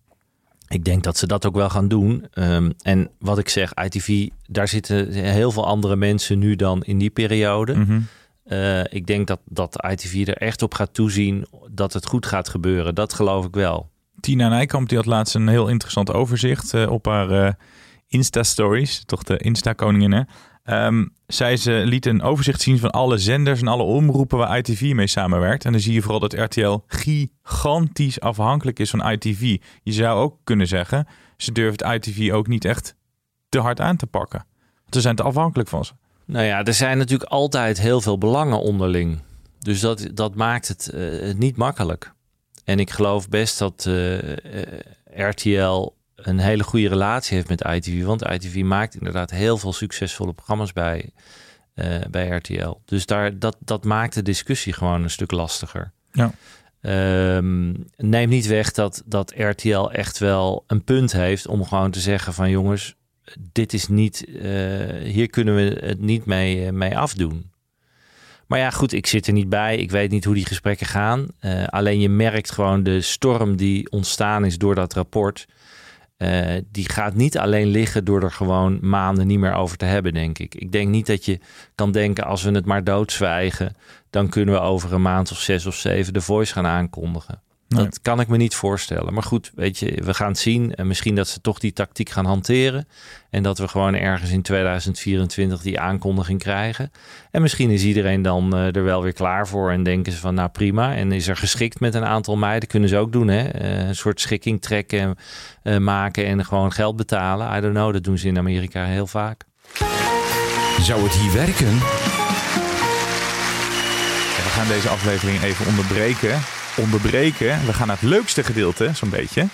Ik 0.67 0.84
denk 0.84 1.04
dat 1.04 1.17
ze 1.17 1.27
dat 1.27 1.45
ook 1.45 1.56
wel 1.56 1.69
gaan 1.69 1.88
doen. 1.88 2.27
Ehm, 2.34 2.71
en 2.82 3.10
wat 3.19 3.38
ik 3.38 3.49
zeg, 3.49 3.73
ITV, 3.73 4.27
daar 4.47 4.67
zitten 4.67 5.12
heel 5.12 5.51
veel 5.51 5.65
andere 5.65 5.95
mensen 5.95 6.39
nu 6.39 6.56
dan 6.56 6.84
in 6.84 6.97
die 6.97 7.10
periode. 7.10 7.75
Mhm. 7.75 7.99
Eh, 8.43 8.84
ik 8.84 9.08
denk 9.08 9.27
dat, 9.27 9.39
dat 9.45 9.86
ITV 9.91 10.27
er 10.27 10.38
echt 10.38 10.62
op 10.62 10.73
gaat 10.73 10.93
toezien 10.93 11.45
dat 11.71 11.93
het 11.93 12.06
goed 12.06 12.25
gaat 12.25 12.49
gebeuren. 12.49 12.95
Dat 12.95 13.13
geloof 13.13 13.45
ik 13.45 13.54
wel. 13.54 13.89
Tina 14.19 14.49
Nijkamp 14.49 14.89
die 14.89 14.97
had 14.97 15.08
laatst 15.08 15.36
een 15.36 15.47
heel 15.47 15.67
interessant 15.67 16.13
overzicht 16.13 16.73
eh, 16.73 16.91
op 16.91 17.06
haar 17.06 17.58
Insta-stories. 18.08 19.04
Toch 19.06 19.23
de 19.23 19.38
Insta-koningin, 19.38 20.12
hè? 20.12 20.21
Ehm, 20.63 21.06
zij 21.28 21.58
ze 21.58 21.82
liet 21.86 22.06
een 22.06 22.21
overzicht 22.21 22.62
zien 22.62 22.80
van 22.80 22.91
alle 22.91 23.17
zenders 23.17 23.62
en 23.62 23.67
alle 23.67 23.84
omroepen 23.84 24.38
waar 24.38 24.58
ITV 24.58 24.91
mee 24.93 25.08
samenwerkt. 25.08 25.65
En 25.65 25.71
dan 25.71 25.82
zie 25.82 25.93
je 25.93 26.02
vooral 26.02 26.19
dat 26.19 26.34
RTL 26.34 26.78
gigantisch 26.88 28.19
afhankelijk 28.19 28.80
is 28.80 28.89
van 28.89 29.12
ITV. 29.12 29.58
Je 29.84 29.91
zou 29.91 30.19
ook 30.19 30.38
kunnen 30.43 30.67
zeggen, 30.67 31.08
ze 31.38 31.52
durft 31.52 31.82
ITV 31.82 32.32
ook 32.32 32.47
niet 32.47 32.65
echt 32.65 32.95
te 33.50 33.60
hard 33.60 33.80
aan 33.80 33.97
te 33.97 34.08
pakken. 34.08 34.45
Want 34.82 34.95
ze 34.95 35.02
zijn 35.02 35.15
te 35.15 35.24
afhankelijk 35.24 35.69
van 35.69 35.86
ze. 35.86 35.93
Nou 36.26 36.45
ja, 36.45 36.63
er 36.63 36.74
zijn 36.74 36.97
natuurlijk 36.97 37.30
altijd 37.30 37.80
heel 37.80 38.02
veel 38.02 38.17
belangen 38.17 38.60
onderling. 38.60 39.19
Dus 39.60 39.80
dat, 39.80 40.08
dat 40.13 40.36
maakt 40.36 40.67
het 40.67 40.89
eh, 40.89 41.34
niet 41.34 41.58
makkelijk. 41.58 42.13
En 42.63 42.80
ik 42.80 42.89
geloof 42.89 43.30
best 43.30 43.60
dat 43.60 43.86
eh, 43.88 44.62
eh, 44.62 45.30
RTL 45.30 45.93
een 46.21 46.39
hele 46.39 46.63
goede 46.63 46.88
relatie 46.88 47.36
heeft 47.36 47.49
met 47.49 47.65
ITV. 47.65 48.03
Want 48.03 48.29
ITV 48.29 48.62
maakt 48.63 48.95
inderdaad 48.95 49.31
heel 49.31 49.57
veel 49.57 49.73
succesvolle 49.73 50.34
programma's 50.34 50.73
bij, 50.73 51.10
eh, 51.73 51.99
bij 52.10 52.27
RTL. 52.27 52.77
Dus 52.86 53.05
daar, 53.05 53.39
dat, 53.39 53.57
dat 53.60 53.84
maakt 53.84 54.13
de 54.13 54.21
discussie 54.21 54.73
gewoon 54.73 55.03
een 55.03 55.10
stuk 55.10 55.31
lastiger. 55.31 55.91
Ja. 56.12 56.31
Ehm, 56.81 57.73
neem 57.97 58.29
niet 58.29 58.47
weg 58.47 58.71
dat, 58.71 59.03
dat 59.05 59.34
RTL 59.38 59.89
echt 59.89 60.17
wel 60.17 60.63
een 60.67 60.84
punt 60.84 61.12
heeft 61.12 61.47
om 61.47 61.65
gewoon 61.65 61.91
te 61.91 61.99
zeggen 61.99 62.34
van 62.34 62.49
jongens, 62.49 62.95
dit 63.51 63.73
is 63.73 63.88
niet, 63.88 64.25
eh, 64.25 64.41
hier 65.03 65.29
kunnen 65.29 65.55
we 65.55 65.86
het 65.86 65.99
niet 65.99 66.25
mee, 66.25 66.65
eh, 66.65 66.71
mee 66.71 66.97
afdoen. 66.97 67.49
Maar 68.47 68.60
ja, 68.60 68.69
goed, 68.69 68.93
ik 68.93 69.07
zit 69.07 69.27
er 69.27 69.34
niet 69.34 69.49
bij. 69.49 69.77
Ik 69.77 69.91
weet 69.91 70.12
niet 70.12 70.25
hoe 70.25 70.34
die 70.34 70.45
gesprekken 70.45 70.88
gaan. 70.88 71.27
Alleen 71.65 71.99
je 71.99 72.10
merkt 72.10 72.51
gewoon 72.51 72.84
de 72.84 73.01
storm 73.01 73.55
die 73.55 73.91
ontstaan 73.91 74.45
is 74.45 74.57
door 74.57 74.75
dat 74.75 74.93
rapport. 74.93 75.47
Eh, 76.21 76.62
die 76.71 76.89
gaat 76.89 77.13
niet 77.13 77.38
alleen 77.38 77.67
liggen 77.67 78.05
door 78.05 78.23
er 78.23 78.31
gewoon 78.31 78.77
maanden 78.81 79.27
niet 79.27 79.39
meer 79.39 79.53
over 79.53 79.77
te 79.77 79.86
hebben, 79.86 80.13
denk 80.13 80.39
ik. 80.39 80.55
Ik 80.55 80.71
denk 80.71 80.89
niet 80.89 81.05
dat 81.05 81.25
je 81.25 81.39
kan 81.75 81.91
denken 81.91 82.25
als 82.25 82.43
we 82.43 82.51
het 82.51 82.65
maar 82.65 82.84
doodzwijgen, 82.84 83.75
dan 84.10 84.29
kunnen 84.29 84.55
we 84.55 84.62
over 84.62 84.93
een 84.93 85.01
maand 85.01 85.31
of 85.31 85.38
zes 85.38 85.65
of 85.65 85.75
zeven 85.75 86.13
de 86.13 86.21
voice 86.21 86.53
gaan 86.53 86.65
aankondigen. 86.65 87.41
Nee. 87.75 87.84
Dat 87.84 88.01
kan 88.01 88.19
ik 88.19 88.27
me 88.27 88.38
niet 88.38 88.55
voorstellen. 88.55 89.13
Maar 89.13 89.23
goed, 89.23 89.51
weet 89.55 89.77
je, 89.77 90.01
we 90.03 90.13
gaan 90.13 90.27
het 90.27 90.39
zien. 90.39 90.75
En 90.75 90.88
misschien 90.88 91.15
dat 91.15 91.27
ze 91.27 91.41
toch 91.41 91.60
die 91.60 91.73
tactiek 91.73 92.10
gaan 92.10 92.25
hanteren. 92.25 92.88
En 93.29 93.43
dat 93.43 93.57
we 93.57 93.67
gewoon 93.67 93.95
ergens 93.95 94.31
in 94.31 94.41
2024 94.41 95.62
die 95.62 95.79
aankondiging 95.79 96.39
krijgen. 96.39 96.91
En 97.31 97.41
misschien 97.41 97.69
is 97.69 97.84
iedereen 97.84 98.21
dan 98.21 98.55
eh, 98.55 98.75
er 98.75 98.84
wel 98.84 99.03
weer 99.03 99.13
klaar 99.13 99.47
voor. 99.47 99.71
En 99.71 99.84
denken 99.84 100.12
ze 100.12 100.17
van 100.17 100.34
nou 100.34 100.49
prima. 100.49 100.95
En 100.95 101.12
is 101.12 101.27
er 101.27 101.38
geschikt 101.38 101.79
met 101.79 101.93
een 101.93 102.05
aantal 102.05 102.38
meiden. 102.38 102.69
Kunnen 102.69 102.89
ze 102.89 102.97
ook 102.97 103.12
doen 103.12 103.27
hè. 103.27 103.47
Eh, 103.47 103.88
een 103.88 103.95
soort 103.95 104.21
schikking 104.21 104.62
trekken, 104.62 105.15
eh, 105.63 105.77
maken 105.77 106.25
en 106.25 106.45
gewoon 106.45 106.71
geld 106.71 106.95
betalen. 106.95 107.57
I 107.57 107.62
don't 107.62 107.73
know, 107.73 107.93
dat 107.93 108.03
doen 108.03 108.17
ze 108.17 108.27
in 108.27 108.38
Amerika 108.38 108.86
heel 108.86 109.07
vaak. 109.07 109.43
Zou 110.81 111.03
het 111.03 111.13
hier 111.13 111.34
werken? 111.34 111.73
Ja, 114.36 114.43
we 114.43 114.49
gaan 114.49 114.67
deze 114.67 114.89
aflevering 114.89 115.41
even 115.41 115.67
onderbreken. 115.67 116.39
Onderbreken. 116.77 117.65
We 117.65 117.73
gaan 117.73 117.88
naar 117.88 117.99
het 117.99 118.10
leukste 118.10 118.43
gedeelte, 118.43 118.89
zo'n 118.93 119.10
beetje. 119.10 119.45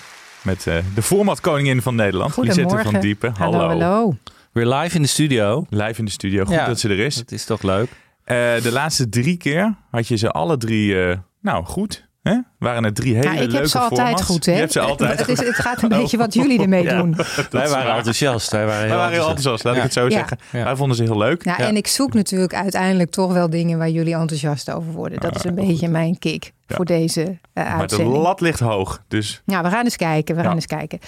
Met 0.42 0.66
eh, 0.66 0.76
de 0.94 1.02
formatkoningin 1.02 1.82
van 1.82 1.94
Nederland, 1.94 2.36
Lisette 2.36 2.60
van 2.60 2.70
Goedemorgen. 2.70 3.00
Diepen. 3.00 3.34
Hallo, 3.38 3.58
hallo. 3.58 4.16
Weer 4.52 4.66
live 4.66 4.96
in 4.96 5.02
de 5.02 5.08
studio. 5.08 5.66
Live 5.70 5.98
in 5.98 6.04
de 6.04 6.10
studio. 6.10 6.44
Goed 6.44 6.54
Ja. 6.54 6.66
dat 6.66 6.80
ze 6.80 6.88
er 6.88 6.98
is. 6.98 7.14
Dat 7.14 7.30
is 7.30 7.44
toch 7.44 7.62
leuk? 7.62 7.88
Eh, 8.24 8.36
de 8.62 8.72
laatste 8.72 9.08
drie 9.08 9.36
keer 9.36 9.74
had 9.90 10.08
je 10.08 10.16
ze 10.16 10.30
alle 10.30 10.56
drie, 10.56 11.02
eh, 11.04 11.16
nou 11.40 11.64
goed. 11.64 12.07
Hè? 12.28 12.38
Waren 12.58 12.84
het 12.84 12.94
drie 12.94 13.14
hele 13.14 13.26
Ja, 13.26 13.32
ik 13.32 13.38
leuke 13.38 13.56
heb 13.56 13.66
ze 13.66 13.78
altijd 13.78 14.22
goed, 14.22 14.46
hè? 14.46 14.52
Je 14.52 14.58
hebt 14.58 14.72
ze 14.72 14.80
altijd 14.80 15.18
het, 15.18 15.28
is, 15.28 15.38
het 15.38 15.54
gaat 15.54 15.82
een 15.82 15.88
beetje 15.88 16.16
wat 16.16 16.34
jullie 16.34 16.60
ermee 16.62 16.82
Ja. 16.82 16.96
doen. 17.02 17.16
Wij 17.50 17.68
waren 17.68 17.94
enthousiast. 17.96 18.50
Wij 18.50 18.66
waren 18.66 18.78
heel, 18.80 18.88
Wij 18.88 18.96
waren 18.96 19.12
heel 19.12 19.20
enthousiast, 19.28 19.64
laat 19.64 19.76
ik 19.76 19.82
het 19.82 19.92
zo 19.92 20.04
Ja. 20.04 20.10
zeggen. 20.10 20.38
Ja. 20.52 20.64
Wij 20.64 20.76
vonden 20.76 20.96
ze 20.96 21.02
heel 21.02 21.18
leuk. 21.18 21.44
Ja, 21.44 21.58
En 21.58 21.76
ik 21.76 21.86
zoek 21.86 22.14
natuurlijk 22.14 22.54
uiteindelijk 22.54 23.10
toch 23.10 23.32
wel 23.32 23.50
dingen 23.50 23.78
waar 23.78 23.90
jullie 23.90 24.14
enthousiast 24.14 24.70
over 24.70 24.92
worden. 24.92 25.20
Dat 25.20 25.36
is 25.36 25.44
een 25.44 25.54
beetje 25.54 25.88
mijn 25.88 26.18
kick 26.18 26.52
Ja. 26.66 26.76
voor 26.76 26.84
deze 26.84 27.22
eh 27.22 27.64
Maar 27.64 27.74
de 27.74 27.80
uitzending. 27.80 28.16
lat 28.16 28.40
ligt 28.40 28.60
hoog. 28.60 29.02
Dus 29.08 29.42
Ja, 29.44 29.62
we 29.62 29.68
gaan 29.70 29.84
eens 29.84 29.96
kijken. 29.96 30.34
We 30.34 30.40
gaan 30.40 30.50
Ja. 30.50 30.56
eens 30.56 30.66
kijken. 30.66 30.98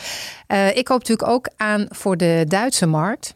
Eh, 0.46 0.76
ik 0.76 0.88
hoop 0.88 0.98
natuurlijk 0.98 1.28
ook 1.28 1.48
aan 1.56 1.86
voor 1.88 2.16
de 2.16 2.44
Duitse 2.48 2.86
markt. 2.86 3.34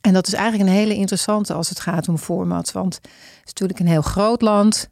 En 0.00 0.12
dat 0.12 0.26
is 0.26 0.32
eigenlijk 0.34 0.70
een 0.70 0.76
hele 0.76 0.94
interessante 0.94 1.52
als 1.54 1.68
het 1.68 1.80
gaat 1.80 2.08
om 2.08 2.18
format. 2.18 2.72
Want 2.72 2.94
het 2.94 3.04
is 3.44 3.44
natuurlijk 3.44 3.78
een 3.78 3.86
heel 3.86 4.02
groot 4.02 4.42
land. 4.42 4.88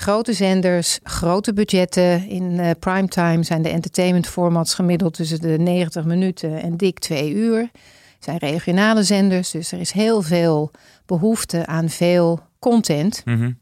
Grote 0.00 0.32
zenders, 0.32 0.98
grote 1.02 1.52
budgetten. 1.52 2.28
In 2.28 2.58
eh 2.60 2.70
primetime 2.78 3.42
zijn 3.42 3.62
de 3.62 3.68
entertainment 3.68 4.26
formats 4.26 4.74
gemiddeld 4.74 5.14
tussen 5.14 5.40
de 5.40 5.58
90 5.58 6.04
minuten 6.04 6.62
en 6.62 6.76
dik 6.76 6.98
twee 6.98 7.32
uur. 7.32 7.70
Zijn 8.18 8.38
regionale 8.38 9.02
zenders, 9.02 9.50
dus 9.50 9.72
er 9.72 9.80
is 9.80 9.92
heel 9.92 10.22
veel 10.22 10.70
behoefte 11.06 11.66
aan 11.66 11.88
veel 11.88 12.40
content. 12.58 13.22
mhm. 13.24 13.52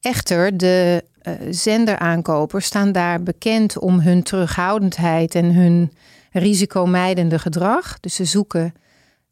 Echter, 0.00 0.56
de 0.56 1.04
eh, 1.22 1.32
zenderaankopers 1.50 2.66
staan 2.66 2.92
daar 2.92 3.22
bekend 3.22 3.78
om 3.78 4.00
hun 4.00 4.22
terughoudendheid 4.22 5.34
en 5.34 5.54
hun 5.54 5.92
risicomijdende 6.30 7.38
gedrag. 7.38 8.00
Dus 8.00 8.14
ze 8.14 8.24
zoeken 8.24 8.74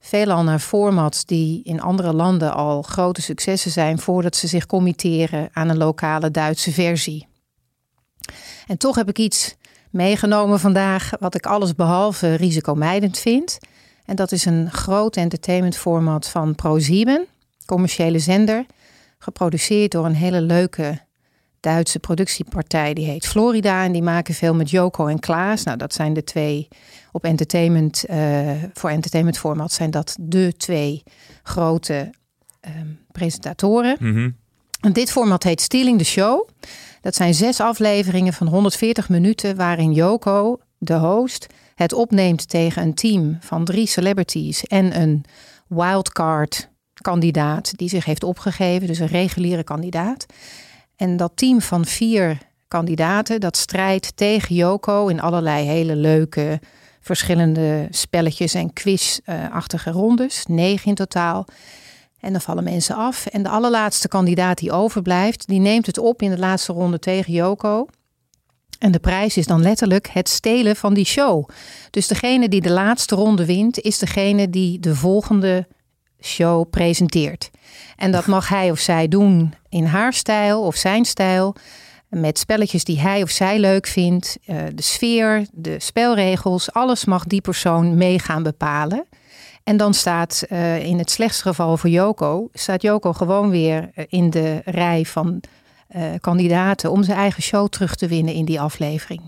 veelal 0.00 0.42
naar 0.42 0.58
formats 0.58 1.24
die 1.24 1.62
in 1.62 1.80
andere 1.80 2.12
landen 2.12 2.54
al 2.54 2.82
grote 2.82 3.22
successen 3.22 3.70
zijn 3.70 3.98
voordat 3.98 4.36
ze 4.36 4.46
zich 4.46 4.66
committeren 4.66 5.48
aan 5.52 5.68
een 5.68 5.76
lokale 5.76 6.30
Duitse 6.30 6.72
versie. 6.72 7.28
En 8.66 8.78
toch 8.78 8.96
heb 8.96 9.08
ik 9.08 9.18
iets 9.18 9.56
meegenomen 9.90 10.60
vandaag 10.60 11.10
wat 11.18 11.34
ik 11.34 11.46
alles 11.46 11.74
behalve 11.74 12.34
risicomijdend 12.34 13.18
vind. 13.18 13.58
En 14.04 14.16
dat 14.16 14.32
is 14.32 14.44
een 14.44 14.70
groot 14.70 15.16
entertainmentformat 15.16 16.28
van 16.28 16.54
ProSieben, 16.54 17.26
commerciële 17.66 18.18
zender 18.18 18.66
geproduceerd 19.18 19.90
door 19.90 20.04
een 20.04 20.14
hele 20.14 20.40
leuke 20.40 21.00
Duitse 21.60 21.98
productiepartij. 21.98 22.94
Die 22.94 23.06
heet 23.06 23.26
Florida 23.26 23.84
en 23.84 23.92
die 23.92 24.02
maken 24.02 24.34
veel 24.34 24.54
met 24.54 24.70
Joko 24.70 25.06
en 25.06 25.18
Klaas. 25.18 25.64
Nou, 25.64 25.78
dat 25.78 25.94
zijn 25.94 26.12
de 26.12 26.24
twee 26.24 26.68
op 27.12 27.24
entertainment, 27.24 28.04
eh, 28.04 28.50
voor 28.74 28.90
entertainment 28.90 29.38
format 29.38 29.72
zijn 29.72 29.90
dat 29.90 30.16
de 30.20 30.54
twee 30.56 31.02
grote 31.42 32.10
ehm, 32.60 32.86
presentatoren. 33.12 33.96
Mhm. 34.00 34.30
En 34.80 34.92
dit 34.92 35.10
format 35.10 35.42
heet 35.42 35.60
Stealing 35.60 35.98
the 35.98 36.04
Show. 36.04 36.48
Dat 37.00 37.14
zijn 37.14 37.34
zes 37.34 37.60
afleveringen 37.60 38.32
van 38.32 38.46
140 38.46 39.08
minuten 39.08 39.56
waarin 39.56 39.92
Joko, 39.92 40.58
de 40.78 40.94
host, 40.94 41.46
het 41.74 41.92
opneemt 41.92 42.48
tegen 42.48 42.82
een 42.82 42.94
team 42.94 43.36
van 43.40 43.64
drie 43.64 43.86
celebrities 43.86 44.64
en 44.64 45.00
een 45.00 45.24
wildcard 45.66 46.68
kandidaat 47.00 47.76
die 47.76 47.88
zich 47.88 48.04
heeft 48.04 48.24
opgegeven, 48.24 48.86
dus 48.86 48.98
een 48.98 49.06
reguliere 49.06 49.64
kandidaat. 49.64 50.26
En 51.00 51.16
dat 51.16 51.32
team 51.34 51.60
van 51.60 51.84
vier 51.84 52.38
kandidaten. 52.68 53.40
Dat 53.40 53.56
strijdt 53.56 54.16
tegen 54.16 54.54
Joko 54.54 55.06
in 55.06 55.20
allerlei 55.20 55.66
hele 55.66 55.96
leuke 55.96 56.60
verschillende 57.00 57.86
spelletjes 57.90 58.54
en 58.54 58.72
quizachtige 58.72 59.90
rondes. 59.90 60.44
Negen 60.46 60.88
in 60.88 60.94
totaal. 60.94 61.46
En 62.20 62.32
dan 62.32 62.40
vallen 62.40 62.64
mensen 62.64 62.96
af. 62.96 63.26
En 63.26 63.42
de 63.42 63.48
allerlaatste 63.48 64.08
kandidaat 64.08 64.58
die 64.58 64.72
overblijft, 64.72 65.46
die 65.46 65.60
neemt 65.60 65.86
het 65.86 65.98
op 65.98 66.22
in 66.22 66.30
de 66.30 66.38
laatste 66.38 66.72
ronde 66.72 66.98
tegen 66.98 67.32
Joko. 67.32 67.86
En 68.78 68.92
de 68.92 68.98
prijs 68.98 69.36
is 69.36 69.46
dan 69.46 69.62
letterlijk 69.62 70.08
het 70.08 70.28
stelen 70.28 70.76
van 70.76 70.94
die 70.94 71.04
show. 71.04 71.48
Dus 71.90 72.06
degene 72.06 72.48
die 72.48 72.60
de 72.60 72.70
laatste 72.70 73.14
ronde 73.14 73.44
wint, 73.44 73.80
is 73.80 73.98
degene 73.98 74.50
die 74.50 74.80
de 74.80 74.94
volgende 74.94 75.66
show 76.20 76.70
presenteert. 76.70 77.50
En 78.00 78.10
dat 78.10 78.26
mag 78.26 78.48
hij 78.48 78.70
of 78.70 78.78
zij 78.78 79.08
doen 79.08 79.54
in 79.68 79.84
haar 79.84 80.12
stijl 80.12 80.62
of 80.62 80.76
zijn 80.76 81.04
stijl. 81.04 81.54
Met 82.08 82.38
spelletjes 82.38 82.84
die 82.84 83.00
hij 83.00 83.22
of 83.22 83.30
zij 83.30 83.58
leuk 83.58 83.86
vindt. 83.86 84.38
Uh, 84.46 84.56
de 84.74 84.82
sfeer, 84.82 85.46
de 85.52 85.80
spelregels, 85.80 86.72
alles 86.72 87.04
mag 87.04 87.24
die 87.24 87.40
persoon 87.40 87.96
mee 87.96 88.18
gaan 88.18 88.42
bepalen. 88.42 89.06
En 89.64 89.76
dan 89.76 89.94
staat 89.94 90.44
uh, 90.48 90.84
in 90.84 90.98
het 90.98 91.10
slechtste 91.10 91.42
geval 91.42 91.76
voor 91.76 91.90
Joko, 91.90 92.48
staat 92.52 92.82
Joko 92.82 93.12
gewoon 93.12 93.50
weer 93.50 93.90
eh, 93.94 94.04
in 94.08 94.30
de 94.30 94.62
rij 94.64 95.04
van 95.04 95.42
kandidaten 96.20 96.90
om 96.90 97.02
zijn 97.02 97.18
eigen 97.18 97.42
show 97.42 97.68
terug 97.68 97.94
te 97.94 98.06
winnen 98.06 98.34
in 98.34 98.44
die 98.44 98.60
aflevering. 98.60 99.20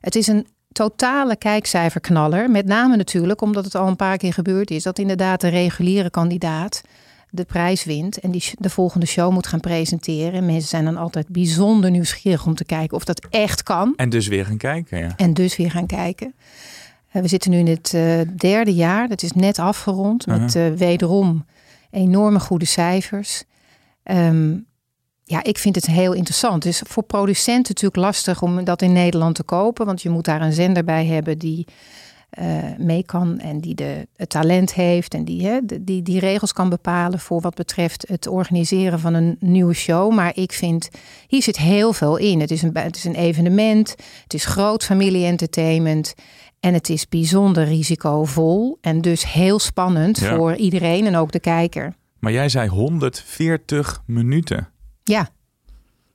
Het 0.00 0.14
is 0.14 0.26
een 0.26 0.46
totale 0.72 1.36
kijkcijferknaller. 1.36 2.50
Met 2.50 2.66
name 2.66 2.96
natuurlijk 2.96 3.40
omdat 3.40 3.64
het 3.64 3.74
al 3.74 3.86
een 3.86 3.96
paar 3.96 4.16
keer 4.16 4.32
gebeurd 4.32 4.70
is 4.70 4.82
dat 4.82 4.98
inderdaad 4.98 5.40
de 5.40 5.48
reguliere 5.48 6.10
kandidaat 6.10 6.82
de 7.30 7.44
prijs 7.44 7.84
wint 7.84 8.18
en 8.18 8.30
die 8.30 8.42
de 8.58 8.70
volgende 8.70 9.06
show 9.06 9.32
moet 9.32 9.46
gaan 9.46 9.60
presenteren. 9.60 10.32
En 10.32 10.46
mensen 10.46 10.68
zijn 10.68 10.84
dan 10.84 10.96
altijd 10.96 11.28
bijzonder 11.28 11.90
nieuwsgierig 11.90 12.46
om 12.46 12.54
te 12.54 12.64
kijken 12.64 12.96
of 12.96 13.04
dat 13.04 13.26
echt 13.30 13.62
kan. 13.62 13.92
En 13.96 14.08
dus 14.08 14.26
weer 14.28 14.46
gaan 14.46 14.56
kijken. 14.56 14.98
Ja. 14.98 15.12
En 15.16 15.34
dus 15.34 15.56
weer 15.56 15.70
gaan 15.70 15.86
kijken. 15.86 16.34
Uh, 17.12 17.22
we 17.22 17.28
zitten 17.28 17.50
nu 17.50 17.58
in 17.58 17.66
het 17.66 17.92
uh, 17.94 18.20
derde 18.36 18.74
jaar. 18.74 19.08
Dat 19.08 19.22
is 19.22 19.32
net 19.32 19.58
afgerond 19.58 20.26
met 20.26 20.54
uh, 20.54 20.72
wederom 20.72 21.44
enorme 21.90 22.40
goede 22.40 22.64
cijfers. 22.64 23.44
Um, 24.04 24.66
ja, 25.24 25.42
ik 25.42 25.58
vind 25.58 25.74
het 25.74 25.86
heel 25.86 26.12
interessant. 26.12 26.64
Het 26.64 26.72
is 26.72 26.82
voor 26.86 27.02
producenten 27.02 27.72
natuurlijk 27.74 27.96
lastig 27.96 28.42
om 28.42 28.64
dat 28.64 28.82
in 28.82 28.92
Nederland 28.92 29.34
te 29.34 29.42
kopen. 29.42 29.86
Want 29.86 30.02
je 30.02 30.10
moet 30.10 30.24
daar 30.24 30.42
een 30.42 30.52
zender 30.52 30.84
bij 30.84 31.06
hebben 31.06 31.38
die 31.38 31.66
uh, 32.38 32.62
mee 32.78 33.02
kan 33.02 33.38
en 33.38 33.60
die 33.60 33.74
de, 33.74 34.08
het 34.16 34.28
talent 34.28 34.74
heeft 34.74 35.14
en 35.14 35.24
die, 35.24 35.46
hè, 35.46 35.58
die 35.80 36.02
die 36.02 36.20
regels 36.20 36.52
kan 36.52 36.68
bepalen 36.68 37.18
voor 37.18 37.40
wat 37.40 37.54
betreft 37.54 38.08
het 38.08 38.26
organiseren 38.26 39.00
van 39.00 39.14
een 39.14 39.36
nieuwe 39.40 39.74
show. 39.74 40.12
Maar 40.12 40.36
ik 40.36 40.52
vind, 40.52 40.88
hier 41.26 41.42
zit 41.42 41.56
heel 41.56 41.92
veel 41.92 42.16
in. 42.16 42.40
Het 42.40 42.50
is 42.50 42.62
een, 42.62 42.70
het 42.76 42.96
is 42.96 43.04
een 43.04 43.14
evenement, 43.14 43.94
het 44.22 44.34
is 44.34 44.44
groot 44.44 44.84
familie-entertainment 44.84 46.14
en 46.60 46.74
het 46.74 46.88
is 46.88 47.08
bijzonder 47.08 47.64
risicovol 47.64 48.78
en 48.80 49.00
dus 49.00 49.32
heel 49.32 49.58
spannend 49.58 50.18
ja. 50.18 50.36
voor 50.36 50.54
iedereen 50.54 51.06
en 51.06 51.16
ook 51.16 51.32
de 51.32 51.40
kijker. 51.40 51.94
Maar 52.18 52.32
jij 52.32 52.48
zei 52.48 52.68
140 52.68 54.02
minuten. 54.06 54.68
Ja. 55.04 55.28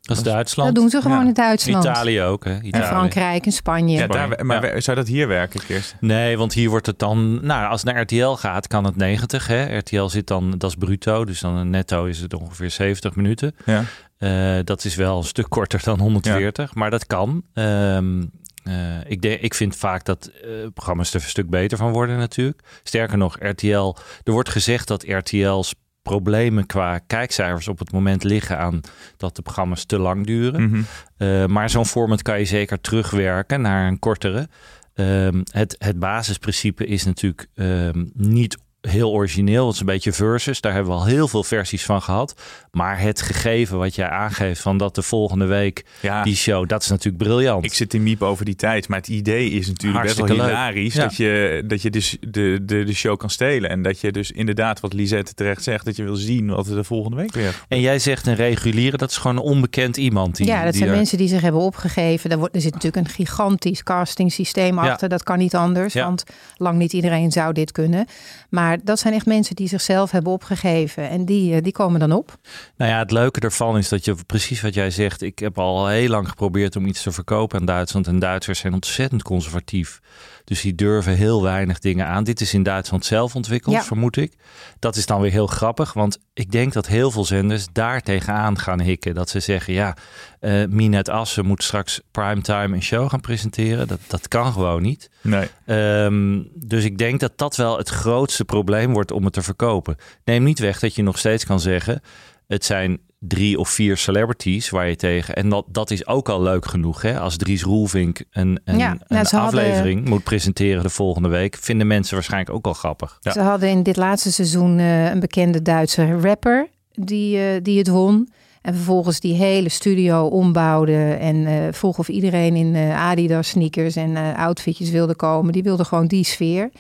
Dat 0.04 0.18
is 0.18 0.24
Duitsland. 0.24 0.74
Dat 0.74 0.82
doen 0.84 0.90
ze 0.90 1.02
gewoon 1.02 1.22
ja. 1.22 1.28
in 1.28 1.34
Duitsland. 1.34 1.84
Italië 1.84 2.22
ook. 2.22 2.46
Hè? 2.46 2.62
Italië. 2.62 2.72
En 2.72 2.84
Frankrijk 2.84 3.46
en 3.46 3.52
Spanje. 3.52 3.98
Ja, 3.98 4.08
daar, 4.08 4.46
maar 4.46 4.74
ja. 4.74 4.80
zou 4.80 4.98
dat 4.98 5.08
hier 5.08 5.28
werken, 5.28 5.60
Kirsten? 5.66 5.98
Nee, 6.02 6.38
want 6.38 6.54
hier 6.54 6.70
wordt 6.70 6.86
het 6.86 7.00
dan... 7.00 7.46
Nou, 7.46 7.70
als 7.70 7.82
het 7.82 7.94
naar 7.94 8.02
RTL 8.02 8.30
gaat, 8.30 8.68
kan 8.68 8.84
het 8.84 8.96
90. 8.96 9.48
Hè? 9.48 9.78
RTL 9.78 10.06
zit 10.06 10.28
dan, 10.28 10.52
dat 10.58 10.70
is 10.70 10.76
bruto. 10.76 11.26
Dus 11.26 11.40
dan 11.40 11.70
netto 11.70 12.06
is 12.06 12.20
het 12.20 12.34
ongeveer 12.34 12.72
70 12.72 13.16
minuten. 13.16 13.56
Ja. 13.66 13.84
Uh, 14.20 14.64
dat 14.64 14.86
is 14.86 14.96
wel 14.96 15.18
een 15.18 15.24
stuk 15.24 15.50
korter 15.50 15.82
dan 15.84 16.00
140. 16.00 16.76
Maar 16.76 16.90
dat 16.90 17.08
kan. 17.08 17.44
Um, 17.54 18.32
uh, 18.64 18.74
ik, 19.06 19.22
denk, 19.22 19.42
ik 19.42 19.54
vind 19.54 19.76
vaak 19.76 20.06
dat 20.06 20.32
uh, 20.46 20.52
programma's 20.74 21.14
er 21.14 21.22
een 21.22 21.28
stuk 21.28 21.50
beter 21.50 21.78
van 21.78 21.92
worden 21.92 22.18
natuurlijk. 22.18 22.64
Sterker 22.84 23.18
nog, 23.18 23.38
RTL... 23.40 23.96
Er 24.24 24.32
wordt 24.32 24.50
gezegd 24.50 24.88
dat 24.88 25.04
RTL's 25.08 25.76
problemen 26.04 26.66
qua 26.66 27.00
kijkcijfers 27.08 27.68
op 27.68 27.80
het 27.80 27.92
moment 27.92 28.24
liggen 28.24 28.58
aan 28.58 28.82
dat 29.18 29.36
de 29.36 29.42
programma's 29.42 29.86
te 29.86 30.00
lang 30.00 30.26
duren. 30.26 30.62
Mhm. 30.62 30.76
Mm 30.76 30.86
-hmm. 31.18 31.28
uh, 31.28 31.46
maar 31.46 31.70
zo'n 31.70 31.86
format 31.86 32.22
kan 32.22 32.40
je 32.40 32.46
zeker 32.46 32.82
terugwerken 32.82 33.62
naar 33.62 33.88
een 33.88 34.00
kortere. 34.00 34.48
Um, 34.96 35.44
het, 35.52 35.76
het 35.78 36.00
basisprincipe 36.00 36.86
is 36.86 37.04
natuurlijk 37.04 37.48
um, 37.56 38.12
niet 38.14 38.58
heel 38.88 39.12
origineel. 39.12 39.66
Het 39.66 39.74
is 39.74 39.80
een 39.80 39.86
beetje 39.86 40.14
versus. 40.14 40.62
Daar 40.62 40.74
hebben 40.74 40.94
we 40.94 41.00
al 41.00 41.06
heel 41.06 41.28
veel 41.28 41.44
versies 41.44 41.86
van 41.86 42.02
gehad. 42.02 42.36
Maar 42.72 43.00
het 43.00 43.22
gegeven 43.22 43.78
wat 43.78 43.96
jij 43.96 44.10
aangeeft 44.10 44.62
van 44.62 44.78
dat 44.78 44.96
de 44.96 45.02
volgende 45.02 45.46
week 45.46 45.86
ja. 46.00 46.24
die 46.24 46.36
show, 46.36 46.68
dat 46.68 46.82
is 46.82 46.90
natuurlijk 46.90 47.24
briljant. 47.24 47.66
Ik 47.66 47.74
zit 47.74 47.94
in 47.94 48.04
miep 48.04 48.22
over 48.22 48.46
die 48.46 48.56
tijd, 48.56 48.88
maar 48.88 48.98
het 48.98 49.08
idee 49.08 49.50
is 49.50 49.68
natuurlijk 49.68 50.00
Hartstikke 50.00 50.34
best 50.34 50.46
wel 50.46 50.50
hilarisch 50.50 50.94
ja. 50.94 51.04
dat 51.04 51.16
je, 51.16 51.64
dat 51.68 51.82
je 51.82 51.90
dus 51.90 52.18
de, 52.20 52.60
de, 52.62 52.84
de 52.84 52.94
show 52.94 53.18
kan 53.18 53.30
stelen. 53.30 53.70
En 53.70 53.82
dat 53.82 54.00
je 54.00 54.12
dus 54.12 54.32
inderdaad, 54.32 54.80
wat 54.80 54.94
Lisette 54.94 55.34
terecht 55.34 55.64
zegt, 55.64 55.86
dat 55.86 55.96
je 55.96 56.04
wil 56.04 56.16
zien 56.16 56.48
wat 56.48 56.68
er 56.68 56.76
de 56.76 56.84
volgende 56.84 57.18
week 57.18 57.34
weer. 57.34 57.64
En 57.68 57.80
jij 57.80 58.00
zegt 58.00 58.28
een 58.28 58.36
reguliere, 58.36 58.98
dat 58.98 59.10
is 59.10 59.18
gewoon 59.18 59.38
een 59.38 59.44
onbekend 59.44 59.98
iemand. 59.98 60.36
Die, 60.36 60.48
ja, 60.48 60.64
dat 60.64 60.72
die 60.72 60.78
zijn 60.78 60.90
er... 60.90 60.96
mensen 60.96 61.18
die 61.18 61.28
zich 61.28 61.42
hebben 61.42 61.62
opgegeven. 61.62 62.30
Er, 62.30 62.38
wordt, 62.38 62.56
er 62.56 62.62
zit 62.62 62.74
natuurlijk 62.74 63.08
een 63.08 63.14
gigantisch 63.14 63.84
casting 63.84 64.32
systeem 64.32 64.80
achter. 64.80 65.02
Ja. 65.02 65.08
Dat 65.08 65.24
kan 65.24 65.38
niet 65.38 65.56
anders, 65.56 65.94
want 65.94 66.24
lang 66.58 66.78
niet 66.78 66.94
iedereen 66.94 67.32
zou 67.32 67.54
dit 67.54 67.72
kunnen. 67.72 68.06
Maar 68.50 68.73
dat 68.84 69.00
zijn 69.00 69.14
echt 69.14 69.26
mensen 69.26 69.56
die 69.56 69.68
zichzelf 69.68 70.12
hebben 70.12 70.32
opgegeven 70.32 71.10
en 71.10 71.26
die, 71.26 71.62
die 71.62 71.72
komen 71.72 72.00
dan 72.00 72.12
op. 72.12 72.38
Nou 72.78 72.92
ja, 72.92 73.00
het 73.00 73.12
leuke 73.12 73.40
ervan 73.40 73.78
is 73.78 73.90
dat 73.90 74.06
je 74.06 74.16
precies 74.26 74.62
wat 74.62 74.74
jij 74.74 74.92
zegt. 74.92 75.22
Ik 75.22 75.40
heb 75.40 75.58
al 75.58 75.88
heel 75.88 76.10
lang 76.10 76.30
geprobeerd 76.30 76.76
om 76.76 76.86
iets 76.86 77.04
te 77.04 77.12
verkopen 77.12 77.60
aan 77.60 77.66
Duitsland. 77.66 78.08
En 78.08 78.20
Duitsers 78.20 78.60
zijn 78.60 78.74
ontzettend 78.74 79.24
conservatief. 79.24 80.02
Dus 80.44 80.62
die 80.62 80.76
durven 80.76 81.16
heel 81.16 81.44
weinig 81.44 81.80
dingen 81.80 82.08
aan. 82.08 82.24
Dit 82.24 82.42
is 82.42 82.54
in 82.54 82.64
Duitsland 82.64 83.06
zelf 83.06 83.36
ontwikkeld, 83.36 83.76
ja. 83.76 83.84
vermoed 83.84 84.18
ik. 84.18 84.34
Dat 84.80 84.96
is 84.96 85.06
dan 85.06 85.22
weer 85.22 85.32
heel 85.32 85.48
grappig. 85.48 85.94
Want 85.94 86.20
ik 86.34 86.52
denk 86.52 86.74
dat 86.74 86.88
heel 86.88 87.12
veel 87.12 87.26
zenders 87.26 87.66
daar 87.72 88.02
tegenaan 88.02 88.60
gaan 88.60 88.82
hikken. 88.82 89.14
Dat 89.14 89.30
ze 89.30 89.40
zeggen, 89.40 89.74
ja, 89.74 89.98
uh, 90.40 90.66
Minet 90.70 91.10
Assen 91.10 91.46
moet 91.46 91.64
straks 91.64 92.02
primetime 92.12 92.76
een 92.76 92.84
show 92.84 93.10
gaan 93.10 93.22
presenteren. 93.22 93.88
Dat, 93.88 94.00
dat 94.08 94.28
kan 94.28 94.54
gewoon 94.54 94.82
niet. 94.82 95.10
Nee. 95.22 95.48
Um, 95.66 96.50
dus 96.54 96.84
ik 96.84 96.98
denk 96.98 97.20
dat 97.20 97.32
dat 97.36 97.56
wel 97.56 97.78
het 97.78 97.90
grootste 97.90 98.46
probleem 98.46 98.94
wordt 98.94 99.12
om 99.12 99.24
het 99.24 99.34
te 99.34 99.42
verkopen. 99.42 99.96
Neem 100.24 100.44
niet 100.44 100.60
weg 100.60 100.80
dat 100.80 100.96
je 100.96 101.04
nog 101.04 101.18
steeds 101.18 101.46
kan 101.46 101.60
zeggen... 101.60 102.02
het 102.48 102.66
zijn 102.66 103.00
drie 103.28 103.60
of 103.60 103.70
vier 103.70 103.98
celebrities 103.98 104.70
waar 104.70 104.88
je 104.88 104.96
tegen... 104.96 105.36
en 105.36 105.50
dat, 105.50 105.66
dat 105.68 105.92
is 105.92 106.08
ook 106.08 106.30
al 106.30 106.42
leuk 106.42 106.66
genoeg. 106.66 107.02
Hè? 107.02 107.20
Als 107.20 107.38
Dries 107.38 107.64
Roelvink 107.64 108.24
een, 108.32 108.60
een, 108.64 108.78
ja, 108.78 108.92
een 108.92 109.00
nou, 109.08 109.26
aflevering 109.32 109.94
hadden... 109.94 110.10
moet 110.10 110.24
presenteren 110.24 110.84
de 110.84 110.90
volgende 110.90 111.30
week... 111.30 111.58
vinden 111.60 111.88
mensen 111.88 112.14
waarschijnlijk 112.14 112.56
ook 112.56 112.66
al 112.66 112.74
grappig. 112.74 113.18
Ja. 113.22 113.32
Ze 113.32 113.42
hadden 113.42 113.70
in 113.70 113.84
dit 113.84 113.98
laatste 113.98 114.32
seizoen 114.32 114.80
uh, 114.80 115.10
een 115.10 115.20
bekende 115.20 115.62
Duitse 115.62 116.20
rapper 116.20 116.68
die, 116.92 117.38
uh, 117.38 117.44
die 117.62 117.78
het 117.78 117.88
won... 117.88 118.30
En 118.62 118.74
vervolgens 118.74 119.20
die 119.20 119.34
hele 119.34 119.70
studio 119.70 120.26
ombouwde 120.26 121.14
en 121.14 121.36
uh, 121.36 121.52
vroeg 121.72 121.98
of 121.98 122.10
iedereen 122.10 122.56
in 122.56 122.76
uh, 122.76 123.10
Adidas 123.10 123.48
sneakers 123.48 123.96
en 123.96 124.10
uh, 124.10 124.38
outfitjes 124.38 124.90
wilde 124.90 125.16
komen. 125.16 125.54
Die 125.54 125.64
wilde 125.64 125.86
gewoon 125.86 126.08
die 126.08 126.24
sfeer. 126.24 126.72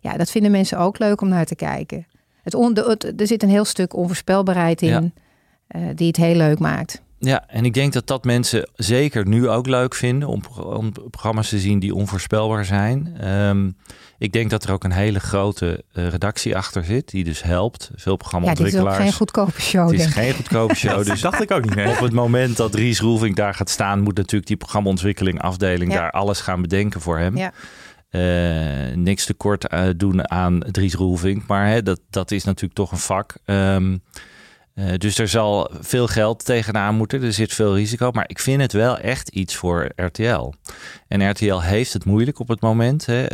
Ja, 0.00 0.16
dat 0.16 0.30
vinden 0.30 0.50
mensen 0.50 0.78
ook 0.78 0.98
leuk 0.98 1.20
om 1.20 1.28
naar 1.28 1.44
te 1.44 1.54
kijken. 1.54 2.06
Het 2.42 2.54
on, 2.54 2.74
de, 2.74 2.84
het, 2.88 3.20
er 3.20 3.26
zit 3.26 3.42
een 3.42 3.48
heel 3.48 3.64
stuk 3.64 3.96
onvoorspelbaarheid 3.96 4.82
in 4.82 4.88
ja. 4.88 5.10
Die 5.94 6.06
het 6.06 6.16
heel 6.16 6.34
leuk 6.34 6.58
maakt. 6.58 7.02
Ja, 7.20 7.44
en 7.48 7.64
ik 7.64 7.74
denk 7.74 7.92
dat 7.92 8.06
dat 8.06 8.24
mensen 8.24 8.70
zeker 8.74 9.26
nu 9.26 9.48
ook 9.48 9.66
leuk 9.66 9.94
vinden 9.94 10.28
om, 10.28 10.42
om 10.56 10.92
programma's 11.10 11.48
te 11.48 11.58
zien 11.58 11.78
die 11.78 11.94
onvoorspelbaar 11.94 12.64
zijn. 12.64 13.28
Um, 13.28 13.76
ik 14.18 14.32
denk 14.32 14.50
dat 14.50 14.64
er 14.64 14.72
ook 14.72 14.84
een 14.84 14.92
hele 14.92 15.20
grote 15.20 15.84
uh, 15.92 16.08
redactie 16.08 16.56
achter 16.56 16.84
zit, 16.84 17.10
die 17.10 17.24
dus 17.24 17.42
helpt. 17.42 17.90
Veel 17.94 18.16
programmaontwikkelaars. 18.16 18.84
Ja, 18.84 18.90
dit 18.90 18.98
is 18.98 19.06
ook 19.06 19.10
geen 19.10 19.18
goedkope 19.18 19.60
show. 19.60 19.90
Het 19.90 20.00
is 20.00 20.06
geen 20.06 20.34
goedkope 20.34 20.74
show. 20.74 21.04
dus 21.10 21.20
dacht 21.20 21.42
ik 21.42 21.50
ook 21.50 21.64
niet. 21.64 21.74
Nee. 21.74 21.88
Op 21.88 21.98
het 21.98 22.12
moment 22.12 22.56
dat 22.56 22.74
Ries 22.74 23.00
Roelvink 23.00 23.36
daar 23.36 23.54
gaat 23.54 23.70
staan, 23.70 24.00
moet 24.00 24.16
natuurlijk 24.16 24.46
die 24.46 24.56
programmaontwikkeling 24.56 25.40
afdeling 25.40 25.92
ja. 25.92 25.98
daar 25.98 26.10
alles 26.10 26.40
gaan 26.40 26.62
bedenken 26.62 27.00
voor 27.00 27.18
hem. 27.18 27.36
Ja. 27.36 27.52
Uh, 28.10 28.96
niks 28.96 29.24
tekort 29.24 29.72
uh, 29.72 29.88
doen 29.96 30.30
aan 30.30 30.60
Dries 30.70 30.94
Roelvink, 30.94 31.46
maar 31.46 31.66
hè, 31.66 31.82
dat, 31.82 32.00
dat 32.10 32.30
is 32.30 32.44
natuurlijk 32.44 32.74
toch 32.74 32.92
een 32.92 32.98
vak. 32.98 33.36
Um, 33.44 34.02
uh, 34.78 34.94
dus 34.96 35.18
er 35.18 35.28
zal 35.28 35.70
veel 35.80 36.06
geld 36.06 36.44
tegenaan 36.44 36.94
moeten. 36.94 37.22
Er 37.22 37.32
zit 37.32 37.54
veel 37.54 37.74
risico. 37.74 38.10
Maar 38.10 38.28
ik 38.28 38.38
vind 38.38 38.60
het 38.60 38.72
wel 38.72 38.98
echt 38.98 39.28
iets 39.28 39.56
voor 39.56 39.90
RTL. 39.96 40.52
En 41.08 41.30
RTL 41.30 41.60
heeft 41.60 41.92
het 41.92 42.04
moeilijk 42.04 42.38
op 42.38 42.48
het 42.48 42.60
moment. 42.60 43.06
Hè. 43.06 43.32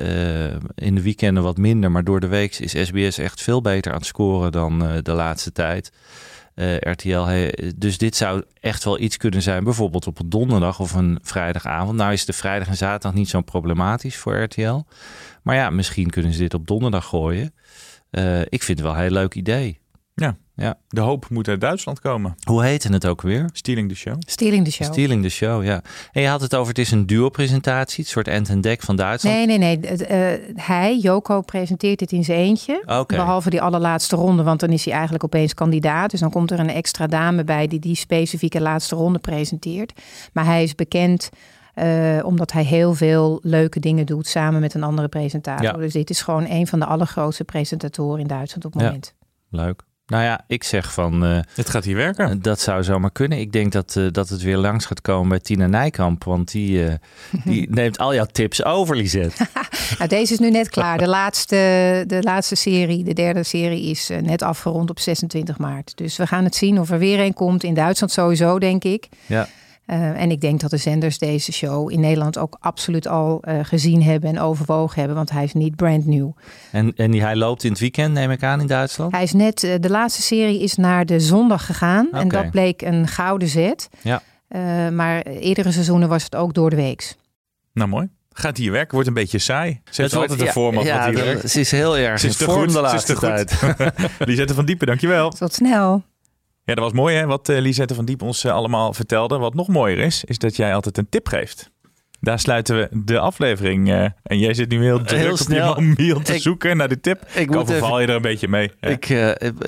Uh, 0.52 0.56
in 0.74 0.94
de 0.94 1.02
weekenden 1.02 1.42
wat 1.42 1.56
minder. 1.56 1.90
Maar 1.90 2.04
door 2.04 2.20
de 2.20 2.26
week 2.26 2.58
is 2.58 2.86
SBS 2.86 3.18
echt 3.18 3.42
veel 3.42 3.60
beter 3.60 3.92
aan 3.92 3.98
het 3.98 4.06
scoren 4.06 4.52
dan 4.52 4.82
uh, 4.82 4.92
de 5.02 5.12
laatste 5.12 5.52
tijd. 5.52 5.92
RTL. 6.80 7.50
Dus 7.76 7.98
dit 7.98 8.16
zou 8.16 8.42
echt 8.60 8.84
wel 8.84 9.00
iets 9.00 9.16
kunnen 9.16 9.42
zijn. 9.42 9.64
Bijvoorbeeld 9.64 10.06
op 10.06 10.18
een 10.18 10.28
donderdag 10.28 10.80
of 10.80 10.92
een 10.92 11.18
vrijdagavond. 11.22 11.96
Nou 11.96 12.12
is 12.12 12.24
de 12.24 12.32
vrijdag 12.32 12.68
en 12.68 12.76
zaterdag 12.76 13.14
niet 13.14 13.28
zo 13.28 13.40
problematisch 13.40 14.16
voor 14.16 14.42
RTL. 14.42 14.82
Maar 15.42 15.56
ja, 15.56 15.70
misschien 15.70 16.10
kunnen 16.10 16.32
ze 16.32 16.38
dit 16.38 16.54
op 16.54 16.66
donderdag 16.66 17.06
gooien. 17.06 17.54
ik 18.48 18.62
vind 18.62 18.78
het 18.78 18.80
wel 18.80 18.94
een 18.94 19.00
heel 19.00 19.10
leuk 19.10 19.34
idee. 19.34 19.80
Ja, 20.14 20.36
Ja. 20.56 20.78
De 20.88 21.00
hoop 21.00 21.28
moet 21.30 21.48
uit 21.48 21.60
Duitsland 21.60 22.00
komen. 22.00 22.34
Hoe 22.48 22.64
heette 22.64 22.92
het 22.92 23.06
ook 23.06 23.22
weer? 23.22 23.48
Stealing 23.52 23.88
the 23.88 23.94
Show. 23.94 24.14
Stealing 24.18 24.64
the 24.64 24.70
Show. 24.72 24.92
Stealing 24.92 25.22
the 25.22 25.28
Show, 25.28 25.64
ja. 25.64 25.82
En 26.12 26.22
je 26.22 26.28
had 26.28 26.40
het 26.40 26.54
over, 26.54 26.68
het 26.68 26.78
is 26.78 26.90
een 26.90 27.06
duo-presentatie, 27.06 28.02
het 28.04 28.12
soort 28.12 28.28
end 28.28 28.48
en 28.48 28.60
dek 28.60 28.82
van 28.82 28.96
Duitsland. 28.96 29.36
Nee, 29.36 29.58
nee, 29.58 29.76
nee. 29.76 29.96
Eh, 29.96 30.54
hij, 30.54 30.98
Joko, 30.98 31.40
presenteert 31.40 31.98
dit 31.98 32.12
in 32.12 32.24
zijn 32.24 32.38
eentje. 32.38 33.04
Behalve 33.06 33.50
die 33.50 33.62
allerlaatste 33.62 34.16
ronde, 34.16 34.42
want 34.42 34.60
dan 34.60 34.70
is 34.70 34.84
hij 34.84 34.92
eigenlijk 34.92 35.24
opeens 35.24 35.54
kandidaat. 35.54 36.10
Dus 36.10 36.20
dan 36.20 36.30
komt 36.30 36.50
er 36.50 36.58
een 36.60 36.70
extra 36.70 37.06
dame 37.06 37.44
bij 37.44 37.66
die 37.66 37.80
die 37.80 37.96
specifieke 37.96 38.60
laatste 38.60 38.94
ronde 38.96 39.18
presenteert. 39.18 40.00
Maar 40.32 40.44
hij 40.44 40.62
is 40.62 40.74
bekend 40.74 41.28
eh, 41.74 42.18
omdat 42.24 42.52
hij 42.52 42.64
heel 42.64 42.94
veel 42.94 43.38
leuke 43.42 43.80
dingen 43.80 44.06
doet 44.06 44.26
samen 44.26 44.60
met 44.60 44.74
een 44.74 44.82
andere 44.82 45.08
presentator. 45.08 45.64
Ja. 45.64 45.72
Dus 45.72 45.92
dit 45.92 46.10
is 46.10 46.22
gewoon 46.22 46.46
een 46.48 46.66
van 46.66 46.78
de 46.78 46.86
allergrootste 46.86 47.44
presentatoren 47.44 48.20
in 48.20 48.26
Duitsland 48.26 48.64
op 48.64 48.72
het 48.72 48.80
Ja. 48.82 48.86
moment. 48.86 49.14
Leuk. 49.50 49.82
Nou 50.06 50.22
ja, 50.24 50.40
ik 50.46 50.64
zeg 50.64 50.92
van... 50.92 51.24
eh, 51.24 51.38
Het 51.54 51.70
gaat 51.70 51.84
hier 51.84 51.96
werken. 51.96 52.42
dat 52.42 52.60
zou 52.60 52.82
zomaar 52.82 53.10
kunnen. 53.12 53.38
Ik 53.38 53.52
denk 53.52 53.72
dat, 53.72 53.96
eh, 53.96 54.06
dat 54.10 54.28
het 54.28 54.42
weer 54.42 54.56
langs 54.56 54.86
gaat 54.86 55.00
komen 55.00 55.28
bij 55.28 55.40
Tina 55.40 55.66
Nijkamp. 55.66 56.24
Want 56.24 56.50
die, 56.52 56.86
eh, 56.86 56.94
die 57.44 57.70
neemt 57.74 57.98
al 57.98 58.14
jouw 58.14 58.24
tips 58.32 58.64
over, 58.64 58.96
Lisette. 58.96 59.46
Nou, 59.98 60.08
deze 60.08 60.32
is 60.32 60.38
nu 60.38 60.50
net 60.50 60.68
klaar. 60.68 60.98
De 60.98 61.08
laatste, 61.08 61.56
de 62.06 62.18
laatste 62.22 62.54
serie, 62.54 63.04
de 63.04 63.12
derde 63.12 63.42
serie, 63.42 63.90
is 63.90 64.10
eh, 64.10 64.18
net 64.18 64.42
afgerond 64.42 64.90
op 64.90 64.98
26 64.98 65.58
maart. 65.58 65.96
Dus 65.96 66.16
we 66.16 66.26
gaan 66.26 66.44
het 66.44 66.54
zien 66.54 66.80
of 66.80 66.90
er 66.90 66.98
weer 66.98 67.20
een 67.20 67.34
komt. 67.34 67.64
In 67.64 67.74
Duitsland 67.74 68.12
sowieso, 68.12 68.58
denk 68.58 68.84
ik. 68.84 69.08
Ja. 69.26 69.48
Eh, 69.86 70.20
en 70.20 70.30
ik 70.30 70.40
denk 70.40 70.60
dat 70.60 70.70
de 70.70 70.76
zenders 70.76 71.18
deze 71.18 71.52
show 71.52 71.90
in 71.90 72.00
Nederland 72.00 72.38
ook 72.38 72.56
absoluut 72.60 73.06
al 73.08 73.42
eh, 73.42 73.58
gezien 73.62 74.02
hebben 74.02 74.30
en 74.30 74.40
overwogen 74.40 74.98
hebben, 74.98 75.16
want 75.16 75.30
hij 75.30 75.44
is 75.44 75.52
niet 75.52 75.76
brand 75.76 76.06
new. 76.06 76.30
En, 76.72 76.92
en 76.96 77.12
hij 77.12 77.36
loopt 77.36 77.64
in 77.64 77.70
het 77.70 77.80
weekend, 77.80 78.12
neem 78.14 78.30
ik 78.30 78.42
aan, 78.42 78.60
in 78.60 78.66
Duitsland. 78.66 79.12
Hij 79.12 79.22
is 79.22 79.32
net, 79.32 79.62
eh, 79.62 79.74
de 79.80 79.90
laatste 79.90 80.22
serie 80.22 80.60
is 80.62 80.74
naar 80.74 81.06
de 81.06 81.20
zondag 81.20 81.66
gegaan 81.66 82.08
en 82.12 82.28
dat 82.28 82.50
bleek 82.50 82.82
een 82.82 83.08
gouden 83.08 83.48
zet. 83.48 83.88
Ja. 84.02 84.22
Eh, 84.48 84.88
maar 84.88 85.22
eerdere 85.22 85.72
seizoenen 85.72 86.08
was 86.08 86.24
het 86.24 86.36
ook 86.36 86.54
door 86.54 86.70
de 86.70 86.76
weeks. 86.76 87.16
Nou, 87.72 87.88
mooi. 87.88 88.08
Gaat 88.32 88.56
hier 88.56 88.72
werken? 88.72 88.92
Wordt 88.92 89.08
een 89.08 89.14
beetje 89.14 89.38
saai. 89.38 89.70
Ze 89.70 89.76
heeft 89.84 89.96
Het 89.96 90.12
wordt- 90.12 90.20
altijd 90.30 90.40
een 90.40 90.46
ja, 90.46 90.52
format 90.52 90.84
ja, 90.84 90.96
wat 90.96 91.06
hier 91.06 91.14
dat- 91.16 91.24
werkt. 91.24 91.50
Ze 91.50 91.60
is 91.60 91.70
heel 91.70 91.96
erg 91.96 92.20
Ze 92.20 92.26
is 92.26 92.36
te 92.36 92.44
vorm 92.44 92.58
goed. 92.58 92.72
de 92.82 92.88
Ze 92.88 92.94
is 92.96 93.04
te 93.04 93.12
laatste 93.12 93.16
goed. 93.16 93.76
tijd. 93.76 93.92
Lisette 94.28 94.54
van 94.54 94.64
Diepen, 94.64 94.86
dankjewel. 94.86 95.30
Tot 95.30 95.52
snel. 95.54 96.02
Ja, 96.64 96.74
dat 96.74 96.84
was 96.84 96.92
mooi 96.92 97.16
hè, 97.16 97.26
wat 97.26 97.48
eh, 97.48 97.60
Lisette 97.60 97.94
van 97.94 98.04
Diep 98.04 98.22
ons 98.22 98.44
eh, 98.44 98.52
allemaal 98.52 98.92
vertelde. 98.92 99.38
Wat 99.38 99.54
nog 99.54 99.68
mooier 99.68 99.98
is, 99.98 100.24
is 100.24 100.38
dat 100.38 100.56
jij 100.56 100.74
altijd 100.74 100.98
een 100.98 101.08
tip 101.08 101.28
geeft. 101.28 101.72
Daar 102.20 102.38
sluiten 102.38 102.76
we 102.76 102.88
de 103.04 103.18
aflevering. 103.18 103.90
eh, 103.90 104.04
en 104.22 104.38
jij 104.38 104.54
zit 104.54 104.68
nu 104.70 104.82
heel 104.82 105.02
druk 105.02 105.20
Heel 105.20 105.30
op 105.30 105.36
snel. 105.38 105.76
je 105.80 105.86
mobiel 105.86 106.20
te 106.20 106.34
Ik- 106.34 106.40
zoeken 106.42 106.76
naar 106.76 106.88
de 106.88 107.00
tip. 107.00 107.22
Ik 107.34 107.56
overval 107.56 107.88
even- 107.88 108.00
je 108.00 108.06
er 108.08 108.14
een 108.14 108.22
beetje 108.22 108.48
mee. 108.48 108.70
Ik, 108.80 109.08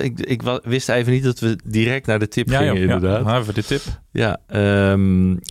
ik, 0.01 0.19
ik 0.19 0.41
wist 0.63 0.89
even 0.89 1.11
niet 1.13 1.23
dat 1.23 1.39
we 1.39 1.59
direct 1.65 2.05
naar 2.07 2.19
de 2.19 2.27
tip 2.27 2.49
ja, 2.49 2.57
gingen, 2.57 2.73
joh, 2.73 2.81
inderdaad. 2.83 3.25
Ja, 3.25 3.37
even 3.39 3.53
de 3.53 3.63
tip. 3.63 3.81
Ja, 4.11 4.39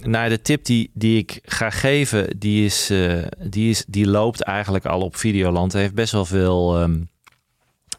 nou, 0.04 0.28
de 0.28 0.40
tip 0.42 0.64
die, 0.64 0.90
die 0.94 1.18
ik 1.18 1.38
ga 1.42 1.70
geven, 1.70 2.38
die, 2.38 2.64
is, 2.64 2.92
die, 3.50 3.70
is, 3.70 3.84
die 3.88 4.06
loopt 4.06 4.42
eigenlijk 4.42 4.86
al 4.86 5.00
op 5.00 5.16
Videoland. 5.16 5.72
Hij 5.72 5.82
heeft 5.82 5.94
best 5.94 6.12
wel 6.12 6.24
veel 6.24 6.78
ehm, 6.78 7.00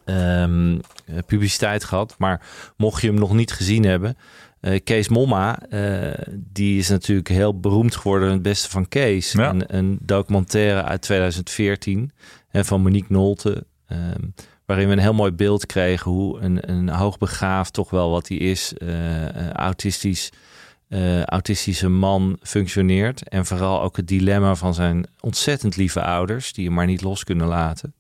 eh, 0.08 1.18
publiciteit 1.26 1.84
gehad. 1.84 2.16
Maar 2.18 2.42
mocht 2.78 3.02
je 3.02 3.08
hem 3.08 3.20
nog 3.20 3.34
niet 3.34 3.52
gezien 3.52 3.84
hebben, 3.84 4.18
eh, 4.60 4.80
Kees 4.84 5.08
Momma, 5.08 5.60
eh, 5.70 6.34
die 6.36 6.80
is 6.80 6.90
natuurlijk 6.90 7.28
heel 7.28 7.60
beroemd 7.60 7.96
geworden. 7.96 8.32
Het 8.32 8.42
beste 8.42 8.70
van 8.70 8.88
Kees. 8.88 9.32
Ja. 9.32 9.50
Een, 9.50 9.76
een 9.76 9.98
documentaire 10.02 10.84
uit 10.84 11.02
2014 11.02 12.12
hè, 12.48 12.66
van 12.66 12.82
Monique 12.82 13.14
Nolte. 13.14 13.66
ehm, 13.88 14.22
waarin 14.66 14.88
we 14.88 14.94
een 14.94 15.00
heel 15.00 15.14
mooi 15.14 15.32
beeld 15.32 15.66
kregen 15.66 16.12
hoe 16.12 16.40
een, 16.40 16.70
een 16.70 16.90
hoogbegaafd, 16.90 17.74
toch 17.74 17.90
wel 17.90 18.12
wat 18.12 18.28
hij 18.28 18.38
is, 18.38 18.74
autistisch, 19.54 20.32
autistische 21.26 21.90
man 21.90 22.38
functioneert. 22.42 23.30
En 23.30 23.46
vooral 23.46 23.82
ook 23.82 23.98
het 23.98 24.08
dilemma 24.08 24.56
van 24.56 24.74
zijn 24.74 25.08
ontzettend 25.20 25.76
lieve 25.76 26.02
ouders, 26.02 26.54
die 26.54 26.66
hem 26.66 26.74
maar 26.74 26.86
niet 26.86 27.02
los 27.02 27.24
kunnen 27.24 27.48
laten. 27.48 27.94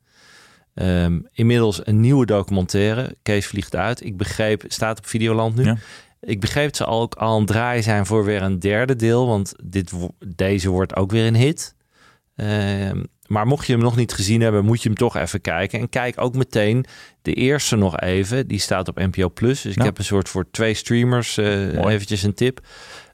Ehm, 0.78 1.20
inmiddels 1.34 1.80
een 1.84 2.00
nieuwe 2.00 2.26
documentaire. 2.26 3.16
Kees 3.24 3.48
vliegt 3.48 3.76
uit. 3.76 4.06
Ik 4.06 4.18
begreep, 4.18 4.64
staat 4.68 4.98
op 4.98 5.08
Videoland 5.08 5.56
nu. 5.56 5.64
Ja. 5.64 5.78
Ik 6.22 6.40
begreep 6.40 6.66
dat 6.66 6.76
ze 6.76 6.86
al 6.86 7.02
ook 7.02 7.16
al 7.16 7.34
aan 7.34 7.40
het 7.40 7.48
draaien 7.48 7.84
zijn 7.84 8.06
voor 8.06 8.26
weer 8.26 8.42
een 8.42 8.60
derde 8.60 8.96
deel. 8.96 9.28
Want 9.28 9.54
dit, 9.64 9.92
deze 10.36 10.70
wordt 10.70 10.96
ook 10.96 11.12
weer 11.12 11.28
een 11.28 11.36
hit. 11.36 11.76
Ehm, 12.36 13.04
maar 13.28 13.48
mocht 13.48 13.68
je 13.68 13.74
hem 13.74 13.82
nog 13.82 13.96
niet 13.96 14.14
gezien 14.14 14.42
hebben, 14.42 14.66
moet 14.66 14.82
je 14.82 14.90
hem 14.90 14.98
toch 14.98 15.16
even 15.16 15.42
kijken. 15.42 15.80
En 15.80 15.90
kijk 15.90 16.22
ook 16.22 16.36
meteen 16.36 16.86
de 17.22 17.34
eerste 17.34 17.76
nog 17.76 18.00
even. 18.00 18.48
Die 18.48 18.60
staat 18.60 18.88
op 18.88 18.98
NPO 18.98 19.30
Plus. 19.30 19.62
Dus 19.62 19.76
ik 19.76 19.82
heb 19.82 19.98
een 19.98 20.04
soort 20.04 20.30
voor 20.30 20.52
twee 20.52 20.74
streamers 20.74 21.36
Mooi. 21.36 21.88
eventjes 21.88 22.24
een 22.24 22.34
tip. 22.34 22.60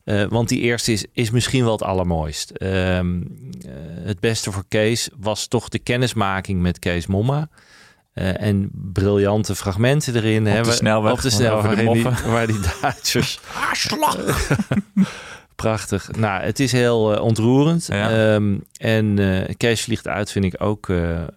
Eh, 0.04 0.24
want 0.30 0.50
die 0.50 0.60
eerste 0.60 0.92
is, 0.92 1.06
is 1.14 1.32
misschien 1.32 1.64
wel 1.64 1.72
het 1.72 1.84
allermooist. 1.84 2.50
Ehm, 2.52 3.22
eh, 3.22 3.72
het 4.04 4.20
beste 4.20 4.52
voor 4.52 4.64
Kees 4.68 5.10
was 5.18 5.48
toch 5.48 5.70
de 5.70 5.80
kennismaking 5.80 6.62
met 6.62 6.80
Kees 6.80 7.08
Momma. 7.08 7.50
Eh, 8.14 8.42
en 8.42 8.70
briljante 8.74 9.56
fragmenten 9.56 10.16
erin. 10.16 10.44
de 10.44 10.50
hè, 10.50 10.64
waar- 10.64 10.74
snelweg, 10.74 11.12
Op 11.12 11.22
de 11.22 11.30
snelweg, 11.30 11.76
de 11.76 11.92
die, 11.92 12.04
waar 12.32 12.48
die 12.48 12.60
Duitsers... 12.82 13.40
Prachtig. 15.56 16.12
Nou, 16.12 16.44
het 16.44 16.60
is 16.60 16.72
heel 16.72 17.20
ontroerend. 17.22 17.86
Ja. 17.86 18.34
Ehm, 18.34 18.58
en 18.78 19.20
Kees 19.58 19.82
vliegt 19.82 20.08
uit 20.08 20.32
vind 20.32 20.46
ik 20.46 20.64
ook, 20.64 20.90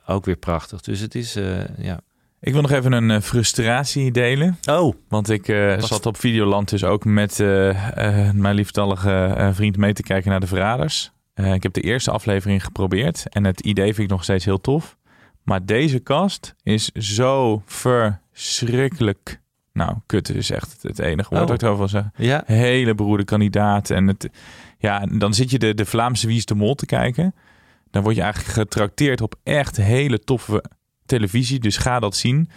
ook 0.06 0.24
weer 0.24 0.36
prachtig. 0.36 0.80
Dus 0.80 1.00
het 1.00 1.14
is, 1.14 1.36
ja... 1.78 2.00
Ik 2.40 2.52
wil 2.52 2.62
nog 2.62 2.70
even 2.70 2.92
een 2.92 3.10
eh, 3.10 3.20
frustratie 3.20 4.10
delen. 4.10 4.58
Oh, 4.70 4.94
Want 5.08 5.30
ik 5.30 5.48
eh, 5.48 5.78
zat 5.78 6.06
op 6.06 6.16
Videoland 6.16 6.68
dus 6.68 6.84
ook 6.84 7.04
met 7.04 7.40
eh, 7.40 8.30
mijn 8.32 8.54
lieftallige 8.54 9.50
vriend 9.54 9.76
mee 9.76 9.92
te 9.92 10.02
kijken 10.02 10.30
naar 10.30 10.40
de 10.40 10.46
Verraders. 10.46 11.12
Ik 11.34 11.62
heb 11.62 11.72
de 11.72 11.80
eerste 11.80 12.10
aflevering 12.10 12.64
geprobeerd 12.64 13.28
en 13.28 13.44
het 13.44 13.60
idee 13.60 13.94
vind 13.94 13.98
ik 13.98 14.08
nog 14.10 14.22
steeds 14.22 14.44
heel 14.44 14.60
tof. 14.60 14.96
Maar 15.42 15.64
deze 15.64 16.02
cast 16.02 16.54
is 16.62 16.90
zo 16.92 17.62
verschrikkelijk. 17.66 19.40
Nou, 19.72 19.94
kut 20.06 20.28
is 20.28 20.50
echt 20.50 20.78
het, 20.82 20.98
enige 20.98 21.28
woord 21.28 21.40
Oh. 21.42 21.46
dat 21.46 21.56
ik 21.56 21.62
erover 21.62 21.78
wil 21.78 21.88
zeggen. 21.88 22.12
ja. 22.16 22.42
Hele 22.46 22.94
beroerde 22.94 23.24
kandidaat. 23.24 23.90
En 23.90 24.06
het, 24.06 24.28
ja, 24.78 25.00
en 25.00 25.18
dan 25.18 25.34
zit 25.34 25.50
je 25.50 25.58
de, 25.58 25.74
de 25.74 25.84
Vlaamse 25.84 26.26
Wie 26.26 26.36
is 26.36 26.44
de 26.44 26.54
Mol 26.54 26.74
te 26.74 26.86
kijken. 26.86 27.34
Dan 27.90 28.02
word 28.02 28.14
je 28.16 28.22
eigenlijk 28.22 28.52
getrakteerd 28.52 29.20
op 29.20 29.34
echt 29.42 29.76
hele 29.76 30.18
toffe 30.18 30.64
televisie. 31.06 31.58
Dus 31.58 31.76
ga 31.76 31.98
dat 31.98 32.16
zien. 32.16 32.48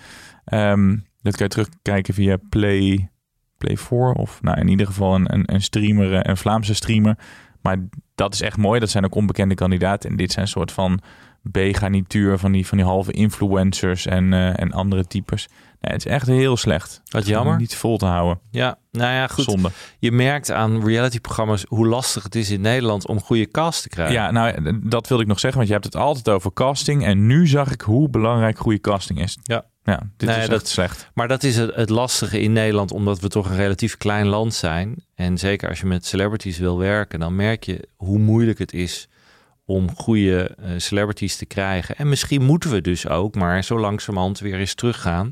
Ehm, 0.45 0.97
dat 1.21 1.35
kan 1.35 1.45
je 1.45 1.51
terugkijken 1.51 2.13
via 2.13 2.37
Play, 2.49 3.09
Play 3.57 3.77
4 3.77 3.97
of 4.11 4.41
nou, 4.41 4.59
in 4.59 4.67
ieder 4.67 4.85
geval 4.85 5.15
een, 5.15 5.33
een, 5.33 5.53
een 5.53 5.61
streamer, 5.61 6.13
eh, 6.13 6.19
een 6.23 6.37
Vlaamse 6.37 6.73
streamer. 6.73 7.17
Maar 7.61 7.77
dat 8.15 8.33
is 8.33 8.41
echt 8.41 8.57
mooi. 8.57 8.79
Dat 8.79 8.89
zijn 8.89 9.05
ook 9.05 9.15
onbekende 9.15 9.55
kandidaten. 9.55 10.09
En 10.09 10.15
dit 10.15 10.31
zijn 10.31 10.45
een 10.45 10.51
soort 10.51 10.71
van 10.71 10.99
B-garnituur 11.51 12.37
van 12.37 12.51
die, 12.51 12.67
van 12.67 12.77
die 12.77 12.87
halve 12.87 13.11
influencers 13.11 14.05
en, 14.05 14.33
eh, 14.33 14.59
en 14.59 14.71
andere 14.71 15.05
types. 15.05 15.49
Nee, 15.79 15.93
het 15.93 16.05
is 16.05 16.11
echt 16.11 16.27
heel 16.27 16.57
slecht. 16.57 17.01
Wat 17.09 17.25
jammer. 17.27 17.57
Niet 17.57 17.75
vol 17.75 17.97
te 17.97 18.05
houden. 18.05 18.39
Ja, 18.51 18.77
nou 18.91 19.13
ja, 19.13 19.27
goed. 19.27 19.43
Zonde. 19.43 19.71
Je 19.99 20.11
merkt 20.11 20.51
aan 20.51 20.85
realityprogramma's 20.85 21.65
hoe 21.67 21.87
lastig 21.87 22.23
het 22.23 22.35
is 22.35 22.49
in 22.49 22.61
Nederland 22.61 23.07
om 23.07 23.21
goede 23.21 23.47
cast 23.51 23.81
te 23.81 23.89
krijgen. 23.89 24.13
Ja, 24.15 24.31
nou, 24.31 24.79
dat 24.83 25.07
wilde 25.07 25.23
ik 25.23 25.29
nog 25.29 25.39
zeggen, 25.39 25.57
want 25.57 25.67
je 25.71 25.75
hebt 25.79 25.93
het 25.93 26.03
altijd 26.03 26.29
over 26.29 26.53
casting. 26.53 27.05
En 27.05 27.27
nu 27.27 27.47
zag 27.47 27.71
ik 27.71 27.81
hoe 27.81 28.09
belangrijk 28.09 28.57
goede 28.57 28.79
casting 28.81 29.21
is. 29.21 29.37
Ja. 29.43 29.65
Ja, 29.83 30.09
dit 30.17 30.29
Nee, 30.29 30.37
is 30.39 30.47
dat- 30.47 30.59
echt 30.59 30.67
slecht. 30.67 31.09
Maar 31.13 31.27
dat 31.27 31.43
is 31.43 31.55
het, 31.57 31.75
het 31.75 31.89
lastige 31.89 32.39
in 32.41 32.51
Nederland, 32.53 32.91
omdat 32.91 33.19
we 33.19 33.27
toch 33.27 33.49
een 33.49 33.55
relatief 33.55 33.97
klein 33.97 34.27
land 34.27 34.53
zijn. 34.53 35.05
En 35.15 35.37
zeker 35.37 35.69
als 35.69 35.79
je 35.79 35.85
met 35.85 36.05
celebrities 36.05 36.57
wil 36.57 36.77
werken, 36.77 37.19
dan 37.19 37.35
merk 37.35 37.63
je 37.63 37.87
hoe 37.95 38.19
moeilijk 38.19 38.59
het 38.59 38.73
is 38.73 39.07
om 39.65 39.95
goede 39.95 40.55
eh, 40.57 40.71
celebrities 40.77 41.35
te 41.35 41.45
krijgen. 41.45 41.95
En 41.95 42.09
misschien 42.09 42.43
moeten 42.43 42.69
we 42.71 42.81
dus 42.81 43.07
ook 43.07 43.35
maar 43.35 43.63
zo 43.63 43.79
langzamerhand 43.79 44.39
weer 44.39 44.55
eens 44.59 44.73
teruggaan 44.73 45.31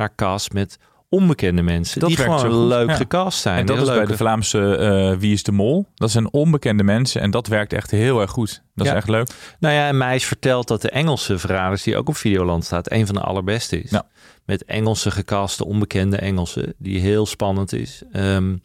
naar 0.00 0.14
cast 0.14 0.52
met 0.52 0.78
onbekende 1.08 1.62
mensen 1.62 2.00
Dat 2.00 2.08
die 2.08 2.18
werkt 2.18 2.40
gewoon 2.40 2.66
leuk 2.66 2.88
ja. 2.88 2.94
gecast 2.94 3.40
zijn. 3.40 3.58
En 3.58 3.66
dat 3.66 3.76
Heel 3.76 3.88
is 3.90 3.94
bij 3.96 4.06
de 4.06 4.16
Vlaamse 4.16 4.76
eh, 4.76 5.16
Wie 5.18 5.32
is 5.32 5.42
de 5.42 5.52
Mol. 5.52 5.86
Dat 5.94 6.10
zijn 6.10 6.32
onbekende 6.32 6.82
mensen 6.82 7.20
en 7.20 7.30
dat 7.30 7.46
werkt 7.46 7.72
echt 7.72 7.90
heel 7.90 8.20
erg 8.20 8.30
goed. 8.30 8.62
Dat 8.74 8.86
Ja. 8.86 8.92
is 8.92 8.98
echt 8.98 9.08
leuk. 9.08 9.28
Nou 9.60 9.74
ja, 9.74 9.88
en 9.88 9.96
mij 9.96 10.14
is 10.14 10.24
verteld 10.24 10.68
dat 10.68 10.82
de 10.82 10.90
Engelse 10.90 11.38
verraders, 11.38 11.82
die 11.82 11.96
ook 11.96 12.08
op 12.08 12.16
Videoland 12.16 12.64
staat, 12.64 12.90
een 12.90 13.06
van 13.06 13.14
de 13.14 13.20
allerbeste 13.20 13.82
is. 13.82 13.90
Ja. 13.90 14.06
Met 14.44 14.64
Engelse 14.64 15.10
gecaste, 15.10 15.64
onbekende 15.64 16.16
Engelsen, 16.16 16.74
die 16.78 17.00
heel 17.00 17.26
spannend 17.26 17.72
is. 17.72 18.02
Ehm, 18.12 18.56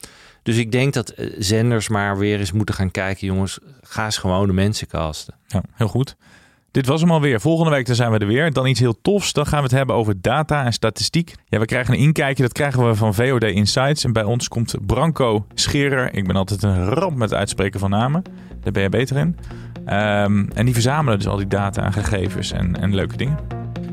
dus 0.44 0.58
ik 0.58 0.72
denk 0.72 0.94
dat 0.94 1.10
eh, 1.10 1.36
zenders 1.40 1.90
maar 1.90 2.18
weer 2.18 2.40
eens 2.40 2.52
moeten 2.52 2.76
gaan 2.76 2.92
kijken, 2.92 3.28
jongens, 3.28 3.60
ga 3.82 4.06
eens 4.06 4.18
gewoon 4.18 4.48
de 4.48 4.54
mensen 4.54 4.88
casten. 4.88 5.34
Ja, 5.48 5.62
heel 5.74 5.88
goed. 5.88 6.16
Dit 6.76 6.88
was 6.88 7.02
hem 7.02 7.12
alweer. 7.12 7.42
Volgende 7.42 7.72
week 7.72 7.86
dan 7.86 7.96
zijn 7.96 8.12
we 8.12 8.18
er 8.18 8.28
weer. 8.28 8.54
Dan 8.54 8.68
iets 8.68 8.80
heel 8.80 9.02
tofs. 9.02 9.34
Dan 9.34 9.46
gaan 9.46 9.58
we 9.58 9.64
het 9.64 9.74
hebben 9.74 9.96
over 9.96 10.22
data 10.22 10.66
en 10.66 10.74
statistiek. 10.74 11.34
Ja, 11.46 11.60
we 11.60 11.66
krijgen 11.66 11.94
een 11.94 12.00
inkijkje. 12.00 12.44
Dat 12.44 12.52
krijgen 12.52 12.88
we 12.88 12.96
van 12.96 13.14
VOD 13.14 13.44
Insights. 13.44 14.04
En 14.04 14.14
bij 14.14 14.24
ons 14.24 14.48
komt 14.48 14.76
Branko 14.86 15.46
Scherer. 15.54 16.14
Ik 16.14 16.28
ben 16.28 16.36
altijd 16.36 16.64
een 16.64 16.86
ramp 16.86 17.18
met 17.18 17.30
het 17.30 17.40
uitspreken 17.40 17.80
van 17.80 17.90
namen. 17.90 18.24
Daar 18.62 18.72
ben 18.72 18.82
je 18.82 18.90
beter 18.90 19.18
in. 19.18 19.38
Ehm, 19.86 20.46
en 20.54 20.66
die 20.66 20.74
verzamelen 20.74 21.18
dus 21.18 21.28
al 21.28 21.38
die 21.38 21.48
data 21.48 21.84
en 21.84 21.94
gegevens 21.94 22.52
en, 22.52 22.82
en 22.82 22.96
leuke 22.96 23.18
dingen. 23.18 23.38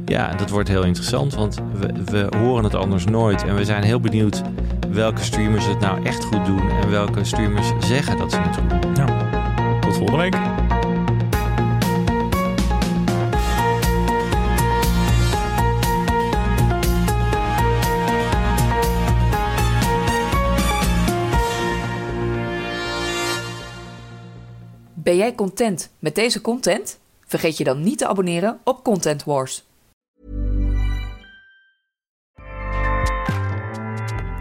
Ja, 0.05 0.35
dat 0.35 0.51
wordt 0.51 0.69
heel 0.69 0.85
interessant, 0.85 1.35
want 1.35 1.63
we, 1.75 1.93
we 2.05 2.37
horen 2.37 2.65
het 2.65 2.75
anders 2.75 3.05
nooit. 3.05 3.45
En 3.45 3.55
we 3.55 3.65
zijn 3.65 3.83
heel 3.83 4.01
benieuwd 4.01 4.43
welke 4.91 5.23
streamers 5.23 5.67
het 5.67 5.81
nou 5.81 6.05
echt 6.05 6.25
goed 6.25 6.47
doen 6.47 6.71
en 6.71 6.91
welke 6.91 7.25
streamers 7.25 7.73
zeggen 7.79 8.19
dat 8.19 8.33
ze 8.33 8.41
het 8.41 8.57
goed 8.57 8.83
doen. 8.83 8.95
Ja. 8.95 9.07
Tot 9.81 9.97
volgende 9.97 10.23
week. 10.23 10.37
Ben 25.13 25.21
jij 25.21 25.35
content 25.35 25.91
met 25.99 26.15
deze 26.15 26.41
content? 26.41 26.99
Vergeet 27.27 27.57
je 27.57 27.65
dan 27.65 27.83
niet 27.83 27.99
te 27.99 28.07
abonneren 28.07 28.61
op 28.65 28.85
Content 28.85 29.25
Wars. 29.25 29.65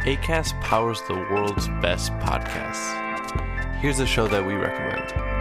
ACAST 0.05 0.59
powers 0.69 1.05
the 1.05 1.26
world's 1.30 1.67
best 1.80 2.17
podcasts. 2.17 2.93
Here's 3.82 3.99
a 3.99 4.05
show 4.05 4.30
that 4.30 4.45
we 4.45 4.57
recommend. 4.57 5.41